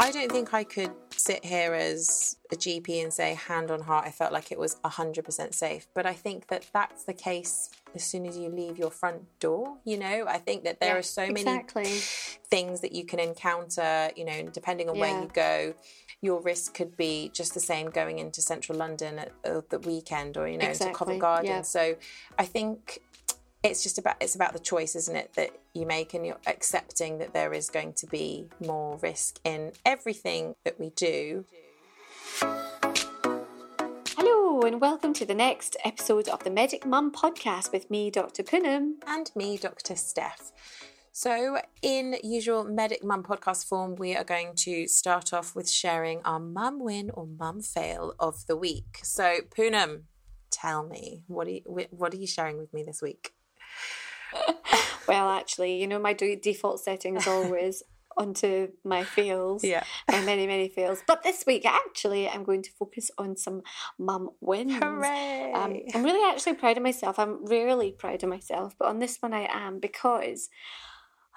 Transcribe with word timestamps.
I 0.00 0.10
don't 0.12 0.30
think 0.30 0.54
I 0.54 0.64
could 0.64 0.92
sit 1.10 1.44
here 1.44 1.74
as 1.74 2.36
a 2.52 2.56
GP 2.56 3.02
and 3.02 3.12
say, 3.12 3.34
hand 3.34 3.70
on 3.70 3.80
heart, 3.80 4.06
I 4.06 4.10
felt 4.10 4.32
like 4.32 4.52
it 4.52 4.58
was 4.58 4.76
100% 4.84 5.54
safe. 5.54 5.86
But 5.94 6.06
I 6.06 6.12
think 6.12 6.46
that 6.48 6.66
that's 6.72 7.04
the 7.04 7.12
case 7.12 7.70
as 7.94 8.04
soon 8.04 8.24
as 8.26 8.38
you 8.38 8.48
leave 8.48 8.78
your 8.78 8.90
front 8.90 9.22
door. 9.40 9.76
You 9.84 9.98
know, 9.98 10.24
I 10.28 10.38
think 10.38 10.64
that 10.64 10.80
there 10.80 10.94
Yeah, 10.94 10.98
are 11.00 11.02
so 11.02 11.22
exactly. 11.22 11.82
many 11.82 11.98
things 12.48 12.80
that 12.82 12.92
you 12.92 13.04
can 13.04 13.18
encounter, 13.18 14.10
you 14.16 14.24
know, 14.24 14.42
depending 14.44 14.88
on 14.88 14.98
where 14.98 15.20
you 15.20 15.28
go. 15.32 15.74
Your 16.20 16.40
risk 16.40 16.74
could 16.74 16.96
be 16.96 17.30
just 17.32 17.54
the 17.54 17.60
same 17.60 17.90
going 17.90 18.18
into 18.18 18.42
central 18.42 18.76
London 18.76 19.18
at, 19.20 19.32
at 19.44 19.70
the 19.70 19.78
weekend 19.80 20.36
or, 20.36 20.48
you 20.48 20.58
know, 20.58 20.64
into 20.64 20.70
Exactly, 20.70 20.94
Covent 20.94 21.20
Garden. 21.20 21.46
yeah. 21.46 21.62
So 21.62 21.94
I 22.38 22.44
think 22.44 23.00
it's 23.64 23.82
just 23.82 23.98
about 23.98 24.14
it's 24.20 24.36
about 24.36 24.52
the 24.52 24.58
choice 24.58 24.94
isn't 24.94 25.16
it 25.16 25.32
that 25.34 25.50
you 25.74 25.84
make 25.84 26.14
and 26.14 26.24
you're 26.24 26.38
accepting 26.46 27.18
that 27.18 27.32
there 27.32 27.52
is 27.52 27.68
going 27.68 27.92
to 27.92 28.06
be 28.06 28.46
more 28.64 28.96
risk 29.02 29.40
in 29.42 29.72
everything 29.84 30.54
that 30.64 30.78
we 30.78 30.90
do 30.90 31.44
Hello, 34.16 34.60
and 34.60 34.80
welcome 34.80 35.12
to 35.14 35.24
the 35.24 35.34
next 35.34 35.76
episode 35.84 36.28
of 36.28 36.44
the 36.44 36.50
Medic 36.50 36.86
Mum 36.86 37.10
podcast 37.10 37.72
with 37.72 37.90
me, 37.90 38.10
Dr. 38.10 38.44
Punam. 38.44 38.92
and 39.06 39.32
me 39.34 39.56
dr 39.56 39.96
steph 39.96 40.52
so 41.10 41.58
in 41.82 42.14
usual 42.22 42.62
medic 42.62 43.02
mum 43.02 43.24
podcast 43.24 43.66
form 43.66 43.96
we 43.96 44.14
are 44.14 44.22
going 44.22 44.54
to 44.54 44.86
start 44.86 45.32
off 45.32 45.56
with 45.56 45.68
sharing 45.68 46.20
our 46.24 46.38
mum 46.38 46.78
win 46.78 47.10
or 47.12 47.26
mum 47.26 47.60
fail 47.60 48.14
of 48.20 48.46
the 48.46 48.56
week 48.56 49.00
so 49.02 49.38
punam 49.50 50.02
tell 50.50 50.86
me 50.86 51.24
what 51.26 51.48
are 51.48 51.50
you, 51.50 51.62
what 51.90 52.14
are 52.14 52.18
you 52.18 52.26
sharing 52.26 52.56
with 52.56 52.72
me 52.72 52.84
this 52.84 53.02
week 53.02 53.32
Well, 55.08 55.30
actually, 55.30 55.80
you 55.80 55.86
know, 55.86 55.98
my 55.98 56.12
de- 56.12 56.36
default 56.36 56.80
setting 56.80 57.16
is 57.16 57.26
always 57.26 57.82
onto 58.18 58.68
my 58.84 59.04
fails. 59.04 59.64
Yeah. 59.64 59.84
And 60.06 60.26
many, 60.26 60.46
many 60.46 60.68
fails. 60.68 61.02
But 61.06 61.22
this 61.22 61.44
week, 61.46 61.64
actually, 61.64 62.28
I'm 62.28 62.44
going 62.44 62.62
to 62.62 62.70
focus 62.78 63.10
on 63.16 63.36
some 63.36 63.62
mum 63.98 64.30
wins. 64.40 64.74
hooray 64.74 65.52
Um, 65.54 65.76
I'm 65.94 66.02
really 66.02 66.30
actually 66.30 66.54
proud 66.54 66.76
of 66.76 66.82
myself. 66.82 67.18
I'm 67.18 67.46
rarely 67.46 67.90
proud 67.92 68.22
of 68.22 68.28
myself, 68.28 68.74
but 68.78 68.88
on 68.88 68.98
this 68.98 69.16
one 69.20 69.32
I 69.32 69.48
am 69.50 69.80
because 69.80 70.50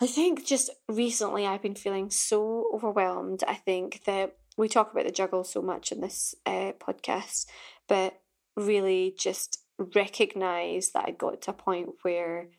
I 0.02 0.08
think 0.08 0.46
just 0.46 0.70
recently 0.90 1.48
I've 1.48 1.62
been 1.62 1.76
feeling 1.76 2.10
so 2.10 2.70
overwhelmed. 2.74 3.44
I 3.48 3.56
think 3.56 4.04
that 4.06 4.36
we 4.58 4.68
talk 4.68 4.92
about 4.92 5.06
the 5.06 5.12
juggle 5.12 5.44
so 5.44 5.62
much 5.62 5.92
in 5.92 6.02
this 6.02 6.36
uh, 6.46 6.74
podcast, 6.80 7.46
but 7.88 8.20
really 8.58 9.16
just 9.18 9.60
recognize 9.96 10.92
that 10.92 11.06
I 11.08 11.12
got 11.12 11.44
to 11.44 11.52
a 11.52 11.54
point 11.54 11.90
where 12.02 12.50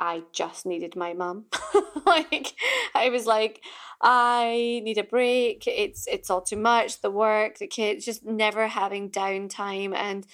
I 0.00 0.22
just 0.32 0.64
needed 0.64 0.96
my 0.96 1.12
mum. 1.12 1.44
like 2.06 2.54
I 2.94 3.10
was 3.10 3.26
like, 3.26 3.62
I 4.00 4.80
need 4.82 4.96
a 4.96 5.04
break. 5.04 5.64
It's 5.66 6.06
it's 6.08 6.30
all 6.30 6.40
too 6.40 6.56
much. 6.56 7.02
The 7.02 7.10
work, 7.10 7.58
the 7.58 7.66
kids, 7.66 8.06
just 8.06 8.24
never 8.24 8.66
having 8.66 9.10
downtime. 9.10 9.94
And 9.94 10.26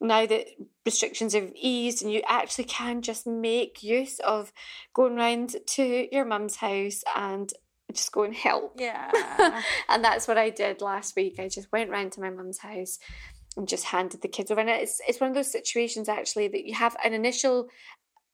now 0.00 0.24
that 0.24 0.46
restrictions 0.86 1.34
have 1.34 1.52
eased 1.54 2.02
and 2.02 2.10
you 2.10 2.22
actually 2.26 2.64
can 2.64 3.02
just 3.02 3.26
make 3.26 3.82
use 3.82 4.18
of 4.20 4.50
going 4.94 5.14
round 5.14 5.56
to 5.66 6.08
your 6.10 6.24
mum's 6.24 6.56
house 6.56 7.04
and 7.14 7.52
just 7.92 8.10
go 8.10 8.22
and 8.22 8.34
help. 8.34 8.80
yeah 8.80 9.10
and 9.90 10.02
that's 10.02 10.26
what 10.26 10.38
I 10.38 10.48
did 10.48 10.80
last 10.80 11.14
week. 11.14 11.38
I 11.38 11.48
just 11.48 11.70
went 11.70 11.90
round 11.90 12.12
to 12.12 12.20
my 12.20 12.30
mum's 12.30 12.58
house 12.58 12.98
and 13.58 13.68
just 13.68 13.84
handed 13.84 14.22
the 14.22 14.28
kids 14.28 14.50
over. 14.50 14.60
And 14.62 14.70
it's 14.70 15.02
it's 15.06 15.20
one 15.20 15.28
of 15.28 15.36
those 15.36 15.52
situations 15.52 16.08
actually 16.08 16.48
that 16.48 16.64
you 16.64 16.74
have 16.74 16.96
an 17.04 17.12
initial 17.12 17.68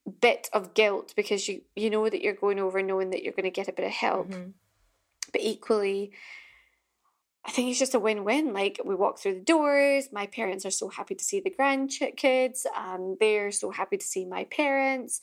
bit 0.09 0.48
of 0.53 0.75
guilt 0.75 1.12
because 1.17 1.48
you 1.48 1.62
you 1.77 1.91
know 1.91 2.09
that 2.09 2.23
you're 2.23 2.34
going 2.34 2.59
over 2.59 2.83
knowing 2.83 3.11
that 3.11 3.23
you're 3.23 3.33
going 3.33 3.45
to 3.45 3.51
get 3.51 3.69
a 3.69 3.73
bit 3.73 3.87
of 3.87 3.92
help. 3.92 4.28
Mhm. 4.28 4.53
But 5.33 5.42
equally 5.42 6.12
I 7.45 7.50
think 7.50 7.70
it's 7.70 7.78
just 7.78 7.95
a 7.95 7.98
win-win. 7.98 8.53
Like 8.53 8.78
we 8.84 8.95
walk 8.95 9.19
through 9.19 9.34
the 9.34 9.41
doors, 9.41 10.09
my 10.12 10.27
parents 10.27 10.67
are 10.67 10.70
so 10.70 10.89
happy 10.89 11.15
to 11.15 11.25
see 11.25 11.41
the 11.41 11.50
grandkids, 11.50 12.66
and 12.77 13.16
they're 13.21 13.53
so 13.53 13.71
happy 13.71 13.97
to 13.97 14.05
see 14.05 14.27
my 14.27 14.44
parents, 14.44 15.22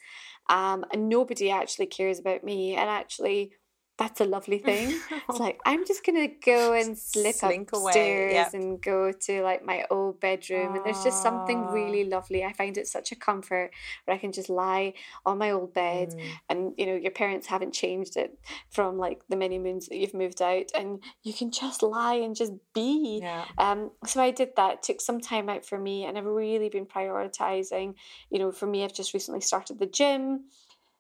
um, 0.50 0.86
and 0.92 1.08
nobody 1.08 1.52
actually 1.52 1.86
cares 1.86 2.18
about 2.18 2.44
me. 2.44 2.76
And 2.76 2.90
actually, 2.90 3.52
that's 3.98 4.20
a 4.20 4.26
lovely 4.26 4.58
thing. 4.58 4.94
It's 5.30 5.40
like 5.40 5.60
I'm 5.66 5.86
just 5.86 6.06
gonna 6.06 6.28
go 6.28 6.74
and 6.74 6.98
slip 6.98 7.36
Slink 7.36 7.72
away, 7.74 7.90
upstairs 7.92 8.34
yep. 8.34 8.54
and 8.54 8.82
go 8.82 9.12
to 9.12 9.42
like 9.42 9.64
my 9.64 9.86
old 9.90 10.20
bedroom, 10.20 10.76
and 10.76 10.84
there's 10.86 11.04
just 11.04 11.22
something 11.24 11.68
really 11.68 12.04
lovely. 12.04 12.44
I 12.44 12.52
find 12.54 12.78
it 12.78 12.88
such 12.88 13.12
a 13.12 13.16
comfort 13.16 13.72
where 14.04 14.16
I 14.16 14.18
can 14.18 14.32
just 14.34 14.50
lie 14.50 14.94
on 15.26 15.38
my 15.38 15.52
old 15.52 15.74
bed, 15.74 16.10
Mm. 16.10 16.24
and 16.50 16.74
you 16.78 16.86
know 16.88 16.96
your 16.96 17.12
parents 17.12 17.48
haven't 17.48 17.74
changed 17.74 18.18
it 18.18 18.38
from 18.70 18.98
like 18.98 19.22
the 19.30 19.38
many 19.38 19.60
moons 19.60 19.88
that 19.88 19.98
you've 19.98 20.14
moved 20.14 20.42
out, 20.42 20.72
and 20.76 21.02
you 21.24 21.34
can 21.34 21.50
just 21.52 21.82
lie 21.82 22.16
and 22.16 22.36
just 22.36 22.52
be. 22.74 23.20
yeah 23.22 23.46
Um, 23.58 23.92
so 24.06 24.22
I 24.22 24.32
did 24.32 24.50
that. 24.58 24.84
Took 24.84 25.00
some 25.00 25.22
time 25.22 25.48
out 25.48 25.66
for 25.66 25.80
me, 25.80 26.04
and 26.06 26.18
I've 26.18 26.26
really 26.26 26.68
been 26.70 26.86
prioritizing. 26.86 27.96
You 28.30 28.40
know, 28.40 28.52
for 28.52 28.68
me, 28.68 28.84
I've 28.84 28.94
just 28.94 29.14
recently 29.14 29.42
started 29.42 29.80
the 29.80 29.86
gym, 29.86 30.22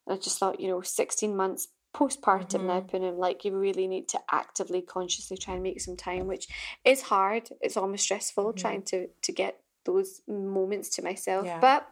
and 0.07 0.15
I 0.15 0.15
just 0.17 0.39
thought, 0.39 0.59
you 0.61 0.69
know, 0.69 0.81
sixteen 0.81 1.35
months 1.35 1.67
postpartum 1.95 2.65
now, 2.65 2.81
Punam, 2.81 3.17
like 3.17 3.45
you 3.45 3.51
really 3.57 3.87
need 3.87 4.07
to 4.09 4.19
actively, 4.31 4.81
consciously 4.81 5.37
try 5.37 5.53
and 5.55 5.63
make 5.63 5.79
some 5.81 5.95
time, 5.97 6.27
which 6.27 6.47
is 6.83 7.01
hard. 7.03 7.43
It's 7.61 7.77
almost 7.77 8.03
stressful 8.03 8.53
trying 8.53 8.83
to 8.91 9.07
to 9.21 9.31
get 9.31 9.53
those 9.85 10.21
moments 10.27 10.89
to 10.95 11.01
myself, 11.03 11.45
Yeah. 11.45 11.59
but 11.59 11.87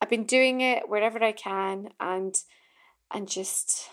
I've 0.00 0.08
been 0.08 0.24
doing 0.24 0.60
it 0.62 0.88
wherever 0.88 1.22
I 1.22 1.32
can, 1.32 1.88
and 2.00 2.34
and 3.10 3.28
just 3.28 3.90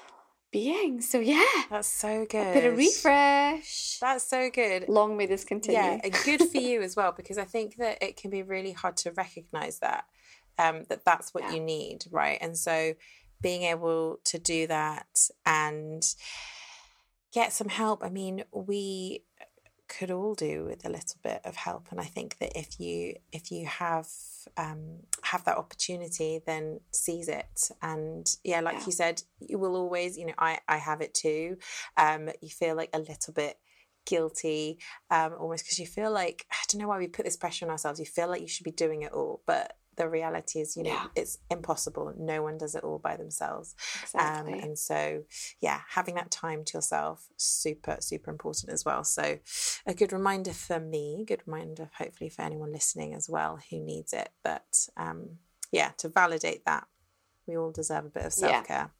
being. 0.51 1.01
So 1.01 1.19
yeah, 1.19 1.43
that's 1.69 1.87
so 1.89 2.25
good 2.29 2.47
a 2.47 2.53
bit 2.53 2.65
of 2.71 2.77
refresh. 2.77 3.97
that's 3.99 4.23
so 4.35 4.49
good 4.49 4.87
Long 4.87 5.17
may 5.17 5.25
this 5.25 5.43
continue. 5.43 5.79
Yeah, 5.79 5.99
and 6.03 6.13
good 6.23 6.41
for 6.49 6.57
you 6.57 6.81
as 6.81 6.95
well 6.95 7.11
because 7.11 7.37
I 7.37 7.43
think 7.45 7.75
that 7.77 8.01
it 8.01 8.15
can 8.17 8.29
be 8.31 8.43
really 8.43 8.71
hard 8.71 8.95
to 8.97 9.11
recognize 9.11 9.79
that 9.79 10.05
um, 10.57 10.83
that 10.89 11.03
that's 11.05 11.33
what 11.33 11.43
Yeah. 11.49 11.53
you 11.55 11.59
need, 11.61 12.05
right? 12.11 12.37
And 12.41 12.57
so 12.57 12.93
being 13.41 13.63
able 13.63 14.19
to 14.25 14.39
do 14.39 14.67
that 14.67 15.29
and 15.45 16.03
get 17.33 17.53
some 17.53 17.69
help. 17.69 18.03
I 18.03 18.09
mean, 18.09 18.43
we 18.51 19.23
could 19.87 20.09
all 20.09 20.33
do 20.33 20.65
with 20.65 20.85
a 20.85 20.89
little 20.89 21.19
bit 21.23 21.41
of 21.45 21.55
help, 21.55 21.87
and 21.91 21.99
I 21.99 22.05
think 22.05 22.39
that 22.39 22.57
if 22.57 22.79
you 22.79 23.15
if 23.31 23.51
you 23.51 23.65
have 23.67 24.07
um, 24.57 24.99
have 25.23 25.43
that 25.45 25.57
opportunity, 25.57 26.41
then 26.45 26.79
seize 26.91 27.27
it. 27.27 27.69
And 27.81 28.25
yeah, 28.43 28.61
like 28.61 28.77
Yeah. 28.79 28.85
you 28.85 28.91
said, 28.91 29.21
you 29.39 29.59
will 29.59 29.75
always, 29.75 30.17
you 30.17 30.25
know, 30.25 30.33
I 30.37 30.59
I 30.67 30.77
have 30.77 31.01
it 31.01 31.13
too. 31.13 31.57
Um, 31.97 32.29
you 32.41 32.49
feel 32.49 32.75
like 32.75 32.89
a 32.93 32.99
little 32.99 33.33
bit 33.33 33.59
guilty 34.05 34.79
um, 35.09 35.33
almost 35.39 35.65
because 35.65 35.79
you 35.79 35.87
feel 35.87 36.11
like 36.11 36.45
I 36.51 36.55
don't 36.67 36.81
know 36.81 36.87
why 36.87 36.99
we 36.99 37.07
put 37.07 37.25
this 37.25 37.37
pressure 37.37 37.65
on 37.65 37.71
ourselves. 37.71 37.99
You 37.99 38.05
feel 38.05 38.27
like 38.27 38.41
you 38.41 38.47
should 38.47 38.63
be 38.63 38.71
doing 38.71 39.01
it 39.01 39.11
all, 39.11 39.41
but 39.45 39.77
the 39.97 40.09
reality 40.09 40.59
is, 40.59 40.75
you 40.75 40.83
know, 40.83 40.91
Yeah. 40.91 41.07
it's 41.15 41.37
impossible. 41.49 42.13
No 42.17 42.41
one 42.43 42.57
does 42.57 42.75
it 42.75 42.83
all 42.83 42.99
by 42.99 43.15
themselves. 43.17 43.75
Exactly. 44.01 44.53
Um, 44.53 44.59
and 44.59 44.79
so, 44.79 45.23
yeah, 45.59 45.81
having 45.89 46.15
that 46.15 46.31
time 46.31 46.63
to 46.65 46.77
yourself, 46.77 47.27
super, 47.37 47.97
super 47.99 48.31
important 48.31 48.71
as 48.71 48.83
well. 48.85 49.03
So, 49.03 49.39
a 49.85 49.93
good 49.93 50.11
reminder 50.11 50.53
for 50.53 50.79
me, 50.79 51.23
good 51.27 51.43
reminder, 51.45 51.89
hopefully, 51.97 52.29
for 52.29 52.41
anyone 52.41 52.71
listening 52.71 53.13
as 53.13 53.29
well 53.29 53.59
who 53.69 53.79
needs 53.79 54.13
it, 54.13 54.29
that, 54.43 54.87
um, 54.97 55.39
yeah, 55.71 55.91
to 55.97 56.09
validate 56.09 56.65
that 56.65 56.87
we 57.47 57.57
all 57.57 57.71
deserve 57.71 58.05
a 58.05 58.09
bit 58.09 58.25
of 58.25 58.33
self 58.33 58.65
care. 58.67 58.91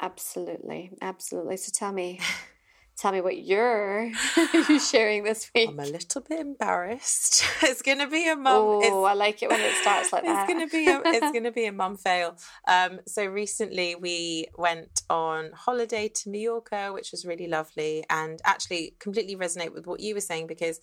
Absolutely, 0.00 0.92
absolutely. 1.00 1.56
So 1.56 1.70
tell 1.74 1.92
me, 1.92 2.20
tell 2.98 3.12
me 3.12 3.20
what 3.20 3.38
you're 3.38 4.10
sharing 4.80 5.22
this 5.22 5.50
week. 5.54 5.68
I'm 5.68 5.78
a 5.78 5.86
little 5.86 6.20
bit 6.20 6.40
embarrassed. 6.40 7.44
it's 7.62 7.80
going 7.80 7.98
to 7.98 8.08
be 8.08 8.28
a 8.28 8.34
mum. 8.36 8.54
oh, 8.56 9.04
I 9.04 9.14
like 9.14 9.42
it 9.42 9.48
when 9.48 9.60
it 9.60 9.74
starts 9.82 10.12
like 10.12 10.24
that. 10.24 10.48
it's 10.48 10.52
gonna 10.52 10.66
be 10.66 10.88
a, 10.88 11.00
it's 11.04 11.32
gonna 11.32 11.52
be 11.52 11.66
a 11.66 11.72
mum 11.72 11.96
fail. 11.96 12.36
Um, 12.66 13.00
so 13.06 13.24
recently 13.24 13.94
we 13.94 14.46
went 14.56 15.02
on 15.08 15.50
holiday 15.52 16.08
to 16.08 16.30
Mallorca, 16.30 16.92
which 16.92 17.12
was 17.12 17.24
really 17.24 17.46
lovely, 17.46 18.04
and 18.10 18.40
actually 18.44 18.94
completely 18.98 19.36
resonate 19.36 19.72
with 19.72 19.86
what 19.86 20.00
you 20.00 20.14
were 20.14 20.20
saying 20.20 20.46
because 20.48 20.80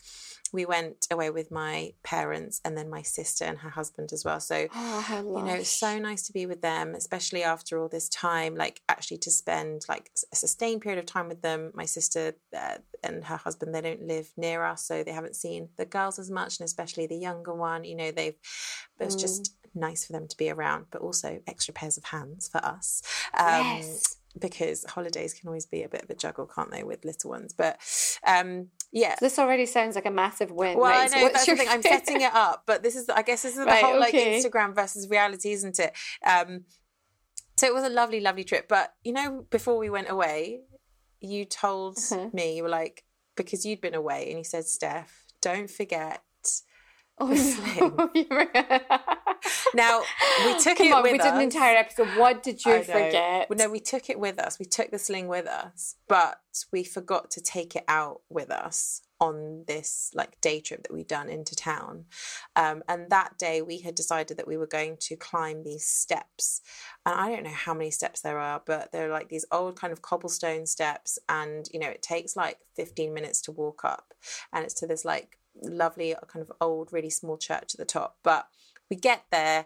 we 0.53 0.65
went 0.65 1.07
away 1.11 1.29
with 1.29 1.51
my 1.51 1.91
parents 2.03 2.61
and 2.63 2.77
then 2.77 2.89
my 2.89 3.01
sister 3.01 3.44
and 3.44 3.57
her 3.59 3.69
husband 3.69 4.13
as 4.13 4.23
well. 4.23 4.39
So 4.39 4.68
Oh, 4.73 5.23
you 5.38 5.44
know, 5.44 5.53
it's 5.56 5.69
so 5.69 6.00
nice 6.00 6.21
to 6.23 6.33
be 6.33 6.45
with 6.45 6.61
them, 6.61 6.95
especially 6.95 7.44
after 7.44 7.79
all 7.79 7.89
this 7.89 8.07
time. 8.07 8.56
Like, 8.56 8.81
actually, 8.88 9.18
to 9.19 9.31
spend 9.31 9.85
like 9.89 10.11
a 10.31 10.35
sustained 10.35 10.81
period 10.81 11.00
of 11.00 11.06
time 11.06 11.27
with 11.27 11.41
them. 11.41 11.71
My 11.73 11.85
sister 11.85 12.05
uh, 12.57 12.78
and 13.04 13.24
her 13.24 13.38
husband, 13.38 13.74
they 13.74 13.81
don't 13.81 14.02
live 14.06 14.31
near 14.36 14.63
us, 14.63 14.86
so 14.86 15.04
they 15.04 15.12
haven't 15.12 15.36
seen 15.36 15.69
the 15.78 15.86
girls 15.86 16.19
as 16.19 16.30
much, 16.30 16.60
and 16.60 16.66
especially 16.66 17.07
the 17.07 17.16
younger 17.18 17.54
one. 17.54 17.84
You 17.86 17.96
know, 17.96 18.12
they've. 18.12 18.36
But 18.98 19.06
it's 19.06 19.16
just 19.16 19.56
nice 19.74 20.06
for 20.06 20.13
them 20.13 20.28
to 20.28 20.38
be 20.38 20.50
around, 20.50 20.86
but 20.92 21.02
also 21.02 21.42
extra 21.48 21.74
pairs 21.74 21.98
of 21.98 22.06
hands 22.06 22.48
for 22.48 22.60
us. 22.60 23.02
Um, 23.38 23.66
Yes. 23.66 24.18
Because 24.38 24.84
holidays 24.84 25.34
can 25.34 25.48
always 25.48 25.66
be 25.66 25.84
a 25.84 25.88
bit 25.88 26.04
of 26.04 26.10
a 26.10 26.13
juggle, 26.13 26.46
can't 26.46 26.69
they, 26.69 26.84
with 26.84 27.06
little 27.06 27.30
ones? 27.30 27.54
But 27.54 27.80
um, 28.28 28.68
yeah, 28.92 29.16
This 29.22 29.40
already 29.40 29.66
sounds 29.66 29.96
like 29.96 30.06
a 30.06 30.12
massive 30.12 30.52
win. 30.52 30.78
well, 30.78 30.92
right? 30.92 31.10
I 31.10 31.16
know 31.16 31.24
What's 31.24 31.36
that's 31.36 31.48
your... 31.48 31.56
the 31.56 31.63
thing. 31.63 31.72
I'm 31.72 31.81
setting 31.81 32.19
it 32.19 32.34
up, 32.34 32.63
but 32.66 32.84
this 32.84 32.98
is, 32.98 33.07
I 33.07 33.22
guess, 33.22 33.44
this 33.44 33.54
is 33.54 33.60
the 33.60 33.66
Right, 33.66 33.81
whole 33.84 33.98
like. 33.98 34.13
Instagram 34.13 34.75
versus 34.75 35.10
reality, 35.10 35.54
isn't 35.54 35.80
it? 35.80 35.94
Um, 36.25 36.66
so 37.57 37.66
it 37.66 37.74
was 37.74 37.86
a 37.86 37.90
lovely, 37.90 38.19
lovely 38.19 38.44
trip. 38.44 38.68
But 38.68 38.94
you 39.06 39.13
know, 39.13 39.46
before 39.50 39.78
we 39.78 39.90
went 39.90 40.10
away, 40.10 40.60
you 41.25 41.45
told 41.45 41.98
Uh-huh. 41.98 42.30
me 42.33 42.56
you 42.57 42.63
were 42.63 42.69
like 42.69 43.04
because 43.36 43.66
you'd 43.66 43.81
been 43.81 43.95
away 43.95 44.30
and 44.30 44.38
you 44.38 44.44
said, 44.44 44.66
Steph, 44.66 45.25
don't 45.42 45.69
forget. 45.69 46.22
Oh, 47.18 47.27
The 47.33 48.12
no. 48.19 48.89
Now 49.74 50.01
we 50.45 50.60
took 50.60 50.77
Come 50.77 50.88
it 50.88 50.94
on, 50.94 51.04
with 51.04 51.13
we 51.13 51.19
us. 51.19 51.25
did 51.25 51.33
an 51.36 51.42
entire 51.42 51.77
episode. 51.77 52.10
What 52.18 52.44
did 52.44 52.66
you 52.66 52.83
forget? 52.83 53.50
Well, 53.50 53.57
no, 53.57 53.69
we 53.69 53.80
took 53.80 54.10
it 54.10 54.19
with 54.19 54.38
us. 54.39 54.60
We 54.60 54.66
took 54.66 54.92
the 54.92 55.00
sling 55.00 55.27
with 55.27 55.48
us, 55.48 55.95
but 56.10 56.39
we 56.74 56.83
forgot 56.83 57.31
to 57.31 57.42
take 57.42 57.75
it 57.75 57.86
out 57.88 58.21
with 58.30 58.50
us 58.51 59.01
on 59.25 59.63
this 59.68 60.12
like 60.13 60.39
day 60.39 60.60
trip 60.60 60.83
that 60.83 60.94
we'd 60.94 61.07
done 61.07 61.30
into 61.30 61.56
town. 61.56 62.06
Um, 62.56 62.83
and 62.88 63.10
that 63.10 63.38
day 63.38 63.62
we 63.62 63.80
had 63.80 63.95
decided 63.95 64.38
that 64.38 64.48
we 64.48 64.57
were 64.57 64.68
going 64.68 64.98
to 65.01 65.16
climb 65.16 65.63
these 65.63 65.86
steps. 65.86 66.62
And 67.06 67.16
I 67.19 67.30
don't 67.30 67.44
know 67.44 67.50
how 67.50 67.74
many 67.74 67.92
steps 67.92 68.22
there 68.22 68.38
are, 68.38 68.62
but 68.66 68.92
they're 68.92 69.10
like 69.10 69.30
these 69.30 69.45
old 69.51 69.80
kind 69.80 69.92
of 69.92 70.01
cobblestone 70.01 70.66
steps. 70.68 71.18
And, 71.27 71.68
you 71.74 71.80
know, 71.80 71.89
it 71.89 72.04
takes 72.04 72.36
like 72.36 72.60
15 72.75 73.13
minutes 73.13 73.42
to 73.42 73.51
walk 73.51 73.83
up. 73.83 74.13
And 74.54 74.63
it's 74.63 74.75
to 74.75 74.88
this 74.88 75.04
like 75.06 75.39
lovely 75.63 76.13
kind 76.28 76.45
of 76.48 76.51
old, 76.62 76.94
really 76.94 77.10
small 77.10 77.38
church 77.38 77.74
at 77.74 77.78
the 77.78 77.86
top. 77.86 78.18
But 78.24 78.48
we 78.89 78.95
get 78.95 79.24
there 79.31 79.66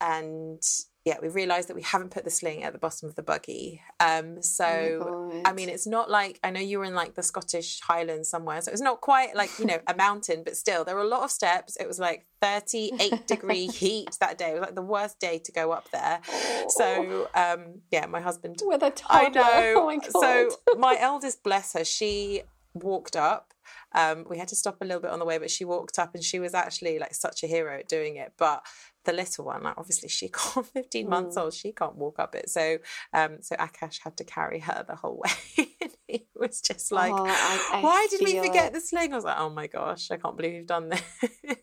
and 0.00 0.62
yeah, 1.06 1.18
we 1.22 1.28
realised 1.28 1.68
that 1.68 1.76
we 1.76 1.82
haven't 1.82 2.10
put 2.10 2.24
the 2.24 2.30
sling 2.30 2.64
at 2.64 2.72
the 2.72 2.80
bottom 2.80 3.08
of 3.08 3.14
the 3.14 3.22
buggy. 3.22 3.80
Um, 4.00 4.42
so 4.42 4.66
Oh 4.66 5.42
I 5.44 5.52
mean, 5.52 5.68
it's 5.68 5.86
not 5.86 6.10
like 6.10 6.40
I 6.42 6.50
know 6.50 6.58
you 6.60 6.80
were 6.80 6.84
in 6.84 6.94
like 6.94 7.14
the 7.14 7.22
Scottish 7.22 7.80
Highlands 7.80 8.28
somewhere, 8.28 8.60
so 8.60 8.72
it's 8.72 8.80
not 8.80 9.00
quite 9.00 9.36
like 9.36 9.56
you 9.60 9.66
know 9.66 9.78
a 9.86 9.94
mountain, 9.94 10.42
but 10.44 10.56
still 10.56 10.84
there 10.84 10.96
were 10.96 11.02
a 11.02 11.06
lot 11.08 11.22
of 11.22 11.30
steps. 11.30 11.76
It 11.76 11.86
was 11.86 12.00
like 12.00 12.26
thirty-eight 12.42 13.26
degree 13.28 13.68
heat 13.68 14.16
that 14.18 14.36
day. 14.36 14.50
It 14.50 14.54
was 14.54 14.62
like 14.62 14.74
the 14.74 14.82
worst 14.82 15.20
day 15.20 15.38
to 15.38 15.52
go 15.52 15.70
up 15.70 15.88
there. 15.92 16.20
So 16.68 17.28
um, 17.34 17.82
yeah, 17.92 18.06
my 18.06 18.20
husband 18.20 18.60
with 18.64 18.82
a 18.82 18.86
I 19.08 19.28
toddler. 19.30 19.40
know. 19.40 19.74
Oh 19.76 19.86
my. 19.86 19.98
So 20.08 20.50
my 20.76 20.96
eldest, 20.98 21.44
bless 21.44 21.74
her, 21.74 21.84
she 21.84 22.42
walked 22.74 23.14
up. 23.14 23.52
Um, 23.94 24.24
we 24.28 24.38
had 24.38 24.48
to 24.48 24.56
stop 24.56 24.78
a 24.80 24.84
little 24.84 25.00
bit 25.02 25.10
on 25.10 25.18
the 25.18 25.24
way, 25.24 25.38
but 25.38 25.50
she 25.50 25.64
walked 25.64 25.98
up 25.98 26.14
and 26.14 26.22
she 26.24 26.38
was 26.38 26.54
actually 26.54 26.98
like 26.98 27.14
such 27.14 27.42
a 27.42 27.46
hero 27.46 27.78
at 27.78 27.88
doing 27.88 28.16
it. 28.16 28.32
But 28.38 28.64
the 29.04 29.12
little 29.12 29.44
one, 29.44 29.62
like 29.62 29.78
obviously 29.78 30.08
she 30.08 30.28
can't, 30.34 30.66
15 30.66 31.08
months 31.08 31.36
Mm. 31.36 31.42
old, 31.42 31.54
she 31.54 31.72
can't 31.72 31.96
walk 31.96 32.18
up 32.18 32.34
it. 32.34 32.48
So 32.50 32.78
um, 33.12 33.38
so 33.40 33.54
Akash 33.56 34.00
had 34.02 34.16
to 34.16 34.24
carry 34.24 34.60
her 34.60 34.84
the 34.86 34.96
whole 34.96 35.20
way. 35.56 35.68
he 36.08 36.26
was 36.34 36.60
just 36.60 36.90
like, 36.92 37.12
Oh, 37.12 37.24
I- 37.26 37.70
I 37.74 37.80
why 37.82 38.06
did 38.10 38.20
we 38.24 38.38
forget 38.38 38.66
it. 38.68 38.72
the 38.74 38.80
sling? 38.80 39.12
I 39.12 39.16
was 39.16 39.24
like, 39.24 39.38
oh 39.38 39.50
my 39.50 39.66
gosh, 39.68 40.10
I 40.10 40.16
can't 40.16 40.36
believe 40.36 40.54
you've 40.54 40.66
done 40.66 40.88
this. 40.90 41.02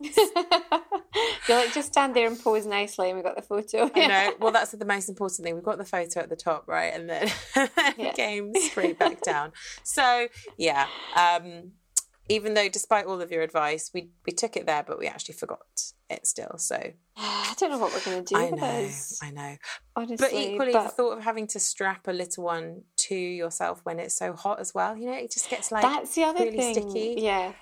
You're 1.48 1.58
like, 1.58 1.74
just 1.74 1.90
stand 1.90 2.16
there 2.16 2.26
and 2.28 2.40
pose 2.42 2.66
nicely, 2.66 3.10
and 3.10 3.18
we 3.18 3.24
got 3.24 3.36
the 3.36 3.42
photo. 3.42 3.90
I 3.94 4.08
know. 4.08 4.34
Well, 4.40 4.52
that's 4.52 4.72
the 4.72 4.86
most 4.86 5.10
important 5.10 5.44
thing. 5.44 5.54
We've 5.56 5.64
got 5.64 5.78
the 5.78 5.86
photo 5.86 6.22
at 6.22 6.30
the 6.30 6.36
top, 6.38 6.68
right, 6.68 6.94
and 6.94 7.10
then 7.10 7.30
Yeah. 7.56 7.68
it 7.98 8.16
came 8.16 8.54
straight 8.56 8.98
back 8.98 9.22
down. 9.22 9.52
So 9.84 10.28
yeah, 10.58 10.88
um, 11.16 11.74
even 12.30 12.54
though 12.54 12.70
despite 12.70 13.06
all 13.06 13.22
of 13.22 13.31
your 13.31 13.42
advice, 13.42 13.92
we 13.94 14.10
we 14.25 14.31
took 14.34 14.56
it 14.56 14.66
there, 14.66 14.84
but 14.84 15.00
we 15.00 15.08
actually 15.08 15.36
forgot 15.36 15.60
it 16.10 16.25
still. 16.25 16.58
So 16.58 16.75
I 17.18 17.54
don't 17.58 17.70
know 17.72 17.78
what 17.78 17.94
we're 17.94 18.12
going 18.12 18.24
to 18.24 18.34
do 18.34 18.40
I 18.40 18.50
know, 18.50 18.90
I 19.22 19.31
know. 19.31 19.58
honestly. 19.96 20.18
But 20.18 20.34
equally, 20.34 20.74
but 20.74 20.84
the 20.84 20.90
thought 20.90 21.18
of 21.18 21.24
having 21.24 21.48
to 21.48 21.60
strap 21.60 22.08
a 22.08 22.14
little 22.14 22.44
one 22.44 22.84
to 22.98 23.16
yourself 23.16 23.81
when 23.84 24.00
it's 24.00 24.16
so 24.16 24.34
hot 24.34 24.60
as 24.60 24.74
well, 24.74 24.98
you 24.98 25.08
know, 25.08 25.18
it 25.18 25.31
just 25.31 25.50
gets 25.50 25.72
like 25.72 25.84
that's 25.84 26.16
the 26.16 26.24
other 26.24 26.46
really 26.46 26.58
thing. 26.58 26.74
sticky. 26.74 27.16
Yeah. 27.18 27.54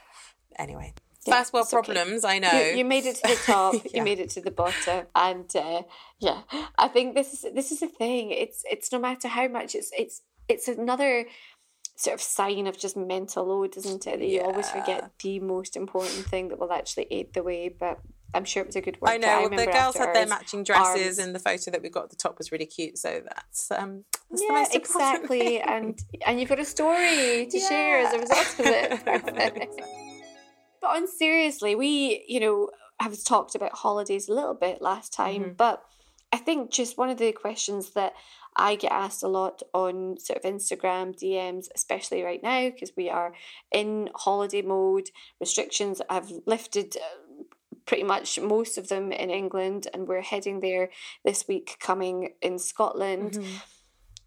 anyway. 0.57 0.93
Yeah, 1.27 1.37
First 1.37 1.53
world 1.53 1.65
it's 1.65 1.73
okay. 1.75 1.93
problems, 1.93 2.25
I 2.25 2.39
know. 2.39 2.51
You, 2.51 2.77
you 2.77 2.85
made 2.85 3.05
it 3.05 3.17
to 3.17 3.21
the 3.27 3.39
top. 3.45 3.75
Yeah. 3.85 3.99
You 3.99 4.03
made 4.03 4.19
it 4.19 4.31
to 4.31 4.41
the 4.41 4.49
bottom, 4.49 5.05
and 5.13 5.55
uh, 5.55 5.83
yeah, 6.19 6.41
I 6.79 6.87
think 6.87 7.13
this 7.13 7.33
is 7.33 7.53
this 7.53 7.71
is 7.71 7.81
the 7.81 7.87
thing. 7.87 8.31
It's 8.31 8.63
it's 8.69 8.91
no 8.91 8.97
matter 8.97 9.27
how 9.27 9.47
much 9.47 9.75
it's 9.75 9.91
it's 9.95 10.23
it's 10.47 10.67
another 10.67 11.25
sort 12.01 12.15
of 12.15 12.21
sign 12.21 12.65
of 12.67 12.77
just 12.77 12.97
mental 12.97 13.45
load, 13.45 13.77
isn't 13.77 14.07
it? 14.07 14.19
That 14.19 14.27
you 14.27 14.41
always 14.41 14.69
forget 14.69 15.11
the 15.21 15.39
most 15.39 15.75
important 15.75 16.25
thing 16.25 16.47
that 16.49 16.59
will 16.59 16.73
actually 16.73 17.07
aid 17.11 17.33
the 17.33 17.43
way. 17.43 17.69
But 17.69 17.99
I'm 18.33 18.45
sure 18.45 18.63
it 18.63 18.67
was 18.67 18.75
a 18.75 18.81
good 18.81 18.99
workout. 19.01 19.15
I 19.15 19.17
know. 19.17 19.47
Well, 19.49 19.65
the 19.65 19.71
girls 19.71 19.97
had 19.97 20.15
their 20.15 20.25
matching 20.25 20.63
dresses, 20.63 21.05
arms- 21.05 21.19
and 21.19 21.35
the 21.35 21.39
photo 21.39 21.69
that 21.71 21.81
we 21.83 21.89
got 21.89 22.05
at 22.05 22.09
the 22.09 22.15
top 22.15 22.37
was 22.37 22.51
really 22.51 22.65
cute. 22.65 22.97
So 22.97 23.21
that's 23.23 23.69
um, 23.71 24.05
that's 24.29 24.41
the 24.41 24.47
yeah, 24.49 24.59
most 24.59 24.75
exactly. 24.75 25.61
and 25.61 25.99
and 26.25 26.39
you've 26.39 26.49
got 26.49 26.59
a 26.59 26.65
story 26.65 27.45
to 27.51 27.59
share 27.59 27.99
as 27.99 28.13
a 28.13 28.19
result 28.19 28.59
of 28.59 28.65
it. 29.37 29.69
But 30.81 30.95
on 30.97 31.07
seriously, 31.07 31.75
we, 31.75 32.25
you 32.27 32.39
know, 32.39 32.69
have 32.99 33.23
talked 33.23 33.53
about 33.53 33.71
holidays 33.73 34.27
a 34.27 34.33
little 34.33 34.55
bit 34.55 34.81
last 34.81 35.13
time, 35.13 35.43
Mhm. 35.43 35.57
but 35.57 35.83
I 36.33 36.37
think 36.37 36.71
just 36.71 36.97
one 36.97 37.09
of 37.09 37.19
the 37.19 37.31
questions 37.33 37.91
that 37.91 38.13
I 38.55 38.75
get 38.75 38.91
asked 38.91 39.23
a 39.23 39.27
lot 39.27 39.63
on 39.73 40.17
sort 40.19 40.37
of 40.43 40.51
Instagram 40.51 41.15
DMs, 41.17 41.67
especially 41.73 42.21
right 42.21 42.43
now, 42.43 42.69
because 42.69 42.91
we 42.97 43.09
are 43.09 43.33
in 43.71 44.09
holiday 44.15 44.61
mode, 44.61 45.09
restrictions 45.39 46.01
have 46.09 46.31
lifted 46.45 46.97
uh, 46.97 47.43
pretty 47.85 48.03
much 48.03 48.39
most 48.39 48.77
of 48.77 48.89
them 48.89 49.11
in 49.11 49.29
England, 49.29 49.87
and 49.93 50.07
we're 50.07 50.21
heading 50.21 50.59
there 50.59 50.89
this 51.23 51.47
week 51.47 51.77
coming 51.79 52.33
in 52.41 52.59
Scotland. 52.59 53.33
Mhm. 53.33 53.61